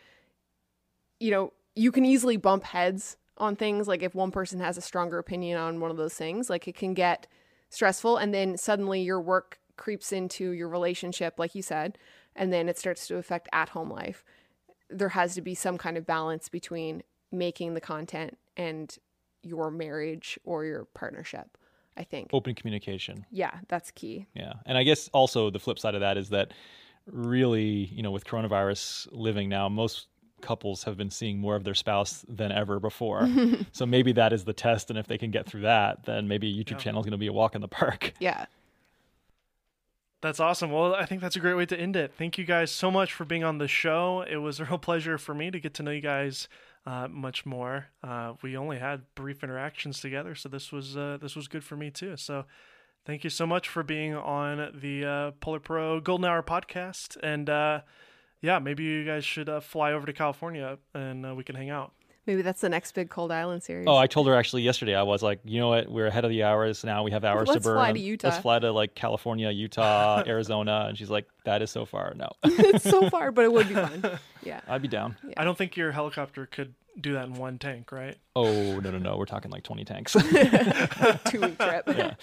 you 1.20 1.30
know, 1.30 1.52
you 1.76 1.92
can 1.92 2.04
easily 2.04 2.36
bump 2.36 2.64
heads 2.64 3.16
on 3.36 3.54
things. 3.54 3.86
Like 3.86 4.02
if 4.02 4.14
one 4.14 4.32
person 4.32 4.58
has 4.58 4.76
a 4.76 4.82
stronger 4.82 5.18
opinion 5.18 5.58
on 5.58 5.78
one 5.78 5.90
of 5.90 5.96
those 5.96 6.14
things, 6.14 6.50
like 6.50 6.66
it 6.66 6.74
can 6.74 6.94
get 6.94 7.28
stressful. 7.68 8.16
And 8.16 8.34
then 8.34 8.56
suddenly 8.56 9.02
your 9.02 9.20
work 9.20 9.60
creeps 9.76 10.12
into 10.12 10.50
your 10.50 10.68
relationship, 10.68 11.38
like 11.38 11.54
you 11.54 11.62
said, 11.62 11.96
and 12.34 12.52
then 12.52 12.68
it 12.68 12.78
starts 12.78 13.06
to 13.06 13.16
affect 13.16 13.48
at 13.52 13.70
home 13.70 13.90
life. 13.90 14.24
There 14.88 15.10
has 15.10 15.34
to 15.36 15.42
be 15.42 15.54
some 15.54 15.78
kind 15.78 15.96
of 15.96 16.06
balance 16.06 16.48
between 16.48 17.02
making 17.30 17.74
the 17.74 17.80
content 17.80 18.36
and 18.56 18.96
your 19.42 19.70
marriage 19.70 20.38
or 20.44 20.64
your 20.64 20.86
partnership, 20.86 21.56
I 22.00 22.04
think. 22.04 22.30
Open 22.32 22.54
communication. 22.54 23.26
Yeah, 23.30 23.58
that's 23.68 23.90
key. 23.90 24.26
Yeah. 24.34 24.54
And 24.64 24.78
I 24.78 24.84
guess 24.84 25.10
also 25.12 25.50
the 25.50 25.58
flip 25.58 25.78
side 25.78 25.94
of 25.94 26.00
that 26.00 26.16
is 26.16 26.30
that 26.30 26.54
really, 27.06 27.90
you 27.92 28.02
know, 28.02 28.10
with 28.10 28.24
coronavirus 28.24 29.08
living 29.12 29.50
now, 29.50 29.68
most 29.68 30.06
couples 30.40 30.84
have 30.84 30.96
been 30.96 31.10
seeing 31.10 31.38
more 31.38 31.56
of 31.56 31.64
their 31.64 31.74
spouse 31.74 32.24
than 32.26 32.52
ever 32.52 32.80
before. 32.80 33.28
so 33.72 33.84
maybe 33.84 34.12
that 34.12 34.32
is 34.32 34.44
the 34.44 34.54
test. 34.54 34.88
And 34.88 34.98
if 34.98 35.08
they 35.08 35.18
can 35.18 35.30
get 35.30 35.44
through 35.44 35.60
that, 35.60 36.06
then 36.06 36.26
maybe 36.26 36.48
a 36.48 36.64
YouTube 36.64 36.78
channel 36.78 37.00
is 37.00 37.04
going 37.04 37.12
to 37.12 37.18
be 37.18 37.26
a 37.26 37.32
walk 37.34 37.54
in 37.54 37.60
the 37.60 37.68
park. 37.68 38.14
Yeah. 38.20 38.46
That's 40.22 40.40
awesome. 40.40 40.70
Well, 40.70 40.94
I 40.94 41.06
think 41.06 41.22
that's 41.22 41.36
a 41.36 41.40
great 41.40 41.54
way 41.54 41.64
to 41.64 41.78
end 41.78 41.96
it. 41.96 42.12
Thank 42.16 42.36
you 42.36 42.44
guys 42.44 42.70
so 42.70 42.90
much 42.90 43.10
for 43.10 43.24
being 43.24 43.42
on 43.42 43.56
the 43.56 43.68
show. 43.68 44.22
It 44.30 44.36
was 44.36 44.60
a 44.60 44.66
real 44.66 44.78
pleasure 44.78 45.16
for 45.16 45.34
me 45.34 45.50
to 45.50 45.58
get 45.58 45.72
to 45.74 45.82
know 45.82 45.90
you 45.90 46.02
guys 46.02 46.46
uh, 46.86 47.08
much 47.08 47.44
more. 47.46 47.86
Uh, 48.02 48.34
we 48.42 48.56
only 48.56 48.78
had 48.78 49.02
brief 49.14 49.42
interactions 49.42 50.00
together, 50.00 50.34
so 50.34 50.48
this 50.48 50.72
was 50.72 50.96
uh, 50.96 51.18
this 51.20 51.36
was 51.36 51.48
good 51.48 51.64
for 51.64 51.76
me 51.76 51.90
too. 51.90 52.16
So, 52.16 52.44
thank 53.04 53.24
you 53.24 53.30
so 53.30 53.46
much 53.46 53.68
for 53.68 53.82
being 53.82 54.14
on 54.14 54.72
the 54.80 55.04
uh, 55.04 55.30
PolarPro 55.40 56.02
Golden 56.02 56.26
Hour 56.26 56.42
podcast. 56.42 57.16
And 57.22 57.48
uh, 57.48 57.80
yeah, 58.42 58.58
maybe 58.58 58.84
you 58.84 59.04
guys 59.04 59.24
should 59.24 59.48
uh, 59.48 59.60
fly 59.60 59.92
over 59.92 60.06
to 60.06 60.12
California 60.12 60.78
and 60.94 61.26
uh, 61.26 61.34
we 61.34 61.44
can 61.44 61.54
hang 61.54 61.70
out. 61.70 61.92
Maybe 62.26 62.42
that's 62.42 62.60
the 62.60 62.68
next 62.68 62.92
big 62.92 63.08
Cold 63.08 63.32
Island 63.32 63.62
series. 63.62 63.86
Oh, 63.88 63.96
I 63.96 64.06
told 64.06 64.26
her 64.28 64.34
actually 64.34 64.62
yesterday. 64.62 64.94
I 64.94 65.02
was 65.02 65.22
like, 65.22 65.40
you 65.44 65.58
know 65.58 65.68
what? 65.68 65.88
We're 65.88 66.06
ahead 66.06 66.24
of 66.24 66.30
the 66.30 66.44
hours 66.44 66.84
now. 66.84 67.02
We 67.02 67.10
have 67.12 67.24
hours 67.24 67.48
Let's 67.48 67.64
to 67.64 67.70
burn. 67.70 67.76
fly 67.76 67.92
to 67.92 67.98
Utah. 67.98 68.28
Let's 68.28 68.40
fly 68.40 68.58
to 68.58 68.70
like 68.72 68.94
California, 68.94 69.50
Utah, 69.50 70.22
Arizona. 70.26 70.86
And 70.88 70.98
she's 70.98 71.10
like, 71.10 71.26
that 71.44 71.62
is 71.62 71.70
so 71.70 71.86
far. 71.86 72.12
No. 72.14 72.30
it's 72.44 72.84
so 72.84 73.08
far, 73.08 73.32
but 73.32 73.46
it 73.46 73.52
would 73.52 73.68
be 73.68 73.74
fun. 73.74 74.18
Yeah. 74.42 74.60
I'd 74.68 74.82
be 74.82 74.88
down. 74.88 75.16
I 75.36 75.44
don't 75.44 75.56
think 75.56 75.76
your 75.76 75.92
helicopter 75.92 76.46
could 76.46 76.74
do 77.00 77.14
that 77.14 77.26
in 77.26 77.34
one 77.34 77.58
tank, 77.58 77.92
right? 77.92 78.16
Oh 78.34 78.80
no 78.80 78.90
no 78.90 78.98
no, 78.98 79.16
we're 79.16 79.26
talking 79.26 79.50
like 79.50 79.62
20 79.62 79.84
tanks. 79.84 80.12
Two 81.26 81.40
week 81.40 81.58
trip. 81.58 81.84
Yeah. 81.88 82.14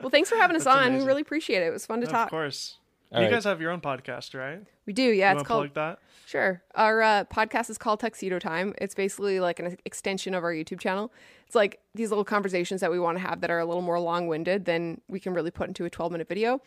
Well, 0.00 0.10
thanks 0.10 0.28
for 0.28 0.36
having 0.36 0.56
us 0.56 0.64
That's 0.64 0.76
on. 0.76 0.98
We 0.98 1.04
really 1.04 1.22
appreciate 1.22 1.62
it. 1.62 1.66
It 1.66 1.72
was 1.72 1.86
fun 1.86 2.00
to 2.00 2.06
Of 2.06 2.12
talk. 2.12 2.26
Of 2.26 2.30
course. 2.30 2.76
All 3.12 3.20
you 3.20 3.26
right. 3.26 3.32
guys 3.34 3.44
have 3.44 3.60
your 3.60 3.70
own 3.70 3.80
podcast, 3.80 4.38
right? 4.38 4.62
We 4.84 4.92
do. 4.92 5.02
Yeah, 5.02 5.32
you 5.32 5.38
it's 5.38 5.46
called 5.46 5.72
plug 5.72 5.74
that? 5.74 5.98
Sure. 6.26 6.60
Our 6.74 7.02
uh, 7.02 7.24
podcast 7.24 7.70
is 7.70 7.78
called 7.78 8.00
Tuxedo 8.00 8.40
Time. 8.40 8.74
It's 8.78 8.94
basically 8.96 9.38
like 9.38 9.60
an 9.60 9.76
extension 9.84 10.34
of 10.34 10.42
our 10.42 10.52
YouTube 10.52 10.80
channel. 10.80 11.12
It's 11.46 11.54
like 11.54 11.80
these 11.94 12.10
little 12.10 12.24
conversations 12.24 12.80
that 12.80 12.90
we 12.90 12.98
want 12.98 13.16
to 13.16 13.22
have 13.22 13.40
that 13.42 13.50
are 13.50 13.60
a 13.60 13.64
little 13.64 13.82
more 13.82 14.00
long 14.00 14.26
winded 14.26 14.64
than 14.64 15.00
we 15.08 15.20
can 15.20 15.34
really 15.34 15.52
put 15.52 15.68
into 15.68 15.84
a 15.84 15.90
12 15.90 16.10
minute 16.12 16.28
video. 16.28 16.60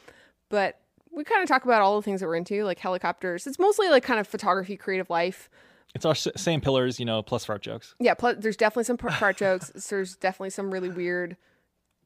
But 0.48 0.80
we 1.12 1.24
kind 1.24 1.42
of 1.42 1.48
talk 1.50 1.64
about 1.66 1.82
all 1.82 1.96
the 1.96 2.02
things 2.04 2.22
that 2.22 2.28
we're 2.28 2.36
into, 2.36 2.64
like 2.64 2.80
helicopters. 2.80 3.48
It's 3.48 3.60
mostly 3.60 3.90
like 3.90 4.04
kind 4.04 4.20
of 4.20 4.28
photography, 4.28 4.78
creative 4.78 5.10
life. 5.10 5.50
it's 5.96 6.06
our 6.06 6.12
s- 6.12 6.28
same 6.38 6.62
pillars, 6.62 7.00
you 7.00 7.06
know, 7.06 7.22
plus 7.22 7.46
fart 7.46 7.62
jokes. 7.62 7.96
Yeah, 8.00 8.14
plus 8.14 8.38
there's 8.40 8.58
definitely 8.58 8.84
some 8.86 8.98
part 8.98 9.14
part 9.14 9.38
jokes. 9.38 9.70
There's 9.90 10.16
definitely 10.16 10.52
some 10.52 10.72
really 10.72 10.90
weird, 10.90 11.36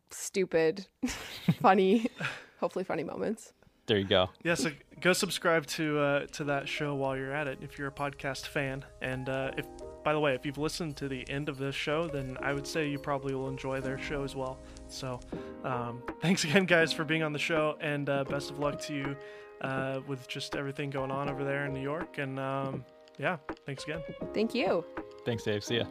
stupid, 0.10 0.88
funny, 1.62 2.08
hopefully 2.60 2.86
funny 2.86 3.04
moments. 3.04 3.54
There 3.86 3.98
you 3.98 4.06
go. 4.06 4.30
Yeah, 4.44 4.56
so 4.56 4.72
go 5.02 5.12
subscribe 5.12 5.66
to 5.68 6.00
uh, 6.00 6.26
to 6.28 6.46
that 6.46 6.70
show 6.70 6.96
while 6.96 7.18
you're 7.18 7.34
at 7.34 7.48
it 7.48 7.60
if 7.62 7.78
you're 7.78 7.90
a 7.90 7.92
podcast 7.92 8.48
fan. 8.48 8.86
And 9.02 9.28
uh, 9.28 9.52
if, 9.58 9.66
by 10.06 10.14
the 10.14 10.20
way, 10.22 10.34
if 10.36 10.46
you've 10.46 10.58
listened 10.58 10.96
to 10.98 11.10
the 11.10 11.30
end 11.30 11.50
of 11.50 11.58
this 11.58 11.76
show, 11.76 12.08
then 12.08 12.38
I 12.42 12.54
would 12.54 12.66
say 12.66 12.88
you 12.88 12.98
probably 12.98 13.36
will 13.36 13.50
enjoy 13.50 13.82
their 13.82 13.98
show 13.98 14.24
as 14.24 14.36
well. 14.36 14.58
So, 14.94 15.20
um, 15.64 16.04
thanks 16.22 16.44
again, 16.44 16.66
guys, 16.66 16.94
for 16.94 17.04
being 17.04 17.24
on 17.24 17.34
the 17.34 17.40
show, 17.40 17.78
and 17.82 18.08
uh, 18.10 18.24
best 18.24 18.52
of 18.52 18.60
luck 18.60 18.80
to 18.82 18.94
you 18.94 19.16
uh, 19.62 20.02
with 20.08 20.28
just 20.28 20.56
everything 20.56 20.90
going 20.90 21.12
on 21.12 21.30
over 21.30 21.44
there 21.44 21.66
in 21.66 21.74
New 21.74 21.82
York. 21.82 22.18
And 22.18 22.40
um, 22.40 22.86
yeah, 23.18 23.38
thanks 23.66 23.84
again. 23.84 24.02
Thank 24.34 24.54
you. 24.54 24.86
Thanks, 25.26 25.44
Dave. 25.44 25.64
See 25.64 25.78
ya. 25.78 25.86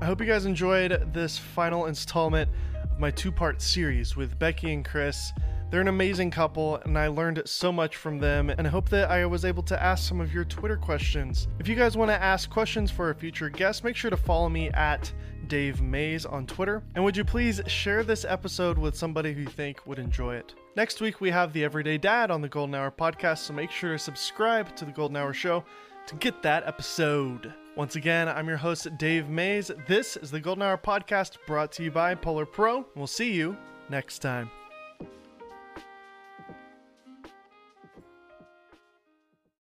I 0.00 0.06
hope 0.06 0.20
you 0.20 0.26
guys 0.26 0.46
enjoyed 0.46 1.12
this 1.12 1.36
final 1.36 1.86
installment 1.86 2.50
of 2.82 2.98
my 2.98 3.10
two 3.10 3.30
part 3.30 3.60
series 3.60 4.16
with 4.16 4.38
Becki 4.38 4.72
and 4.72 4.84
Chris. 4.84 5.32
They're 5.70 5.80
an 5.80 5.86
amazing 5.86 6.32
couple, 6.32 6.76
and 6.78 6.98
I 6.98 7.06
learned 7.06 7.40
so 7.46 7.70
much 7.70 7.94
from 7.94 8.18
them, 8.18 8.50
and 8.50 8.66
I 8.66 8.70
hope 8.70 8.88
that 8.88 9.08
I 9.08 9.24
was 9.24 9.44
able 9.44 9.62
to 9.62 9.80
ask 9.80 10.08
some 10.08 10.20
of 10.20 10.34
your 10.34 10.44
Twitter 10.44 10.76
questions. 10.76 11.46
If 11.60 11.68
you 11.68 11.76
guys 11.76 11.96
want 11.96 12.10
to 12.10 12.20
ask 12.20 12.50
questions 12.50 12.90
for 12.90 13.10
a 13.10 13.14
future 13.14 13.48
guest, 13.48 13.84
make 13.84 13.94
sure 13.94 14.10
to 14.10 14.16
follow 14.16 14.48
me 14.48 14.70
at 14.70 15.12
Dave 15.46 15.80
Maze 15.80 16.26
on 16.26 16.44
Twitter. 16.44 16.82
And 16.96 17.04
would 17.04 17.16
you 17.16 17.24
please 17.24 17.60
share 17.68 18.02
this 18.02 18.24
episode 18.24 18.78
with 18.78 18.96
somebody 18.96 19.32
who 19.32 19.42
you 19.42 19.46
think 19.46 19.86
would 19.86 20.00
enjoy 20.00 20.34
it? 20.34 20.54
Next 20.74 21.00
week, 21.00 21.20
we 21.20 21.30
have 21.30 21.52
the 21.52 21.62
Everyday 21.62 21.98
Dad 21.98 22.32
on 22.32 22.40
the 22.40 22.48
Golden 22.48 22.74
Hour 22.74 22.90
podcast, 22.90 23.38
so 23.38 23.52
make 23.52 23.70
sure 23.70 23.92
to 23.92 23.98
subscribe 23.98 24.74
to 24.74 24.84
the 24.84 24.92
Golden 24.92 25.16
Hour 25.16 25.32
Show 25.32 25.64
to 26.06 26.16
get 26.16 26.42
that 26.42 26.66
episode. 26.66 27.54
Once 27.76 27.94
again, 27.94 28.28
I'm 28.28 28.48
your 28.48 28.56
host, 28.56 28.88
Dave 28.98 29.28
Maze. 29.28 29.70
This 29.86 30.16
is 30.16 30.32
the 30.32 30.40
Golden 30.40 30.62
Hour 30.62 30.78
podcast 30.78 31.36
brought 31.46 31.70
to 31.72 31.84
you 31.84 31.92
by 31.92 32.16
PolarPro. 32.16 32.86
We'll 32.96 33.06
see 33.06 33.32
you 33.32 33.56
next 33.88 34.18
time. 34.18 34.50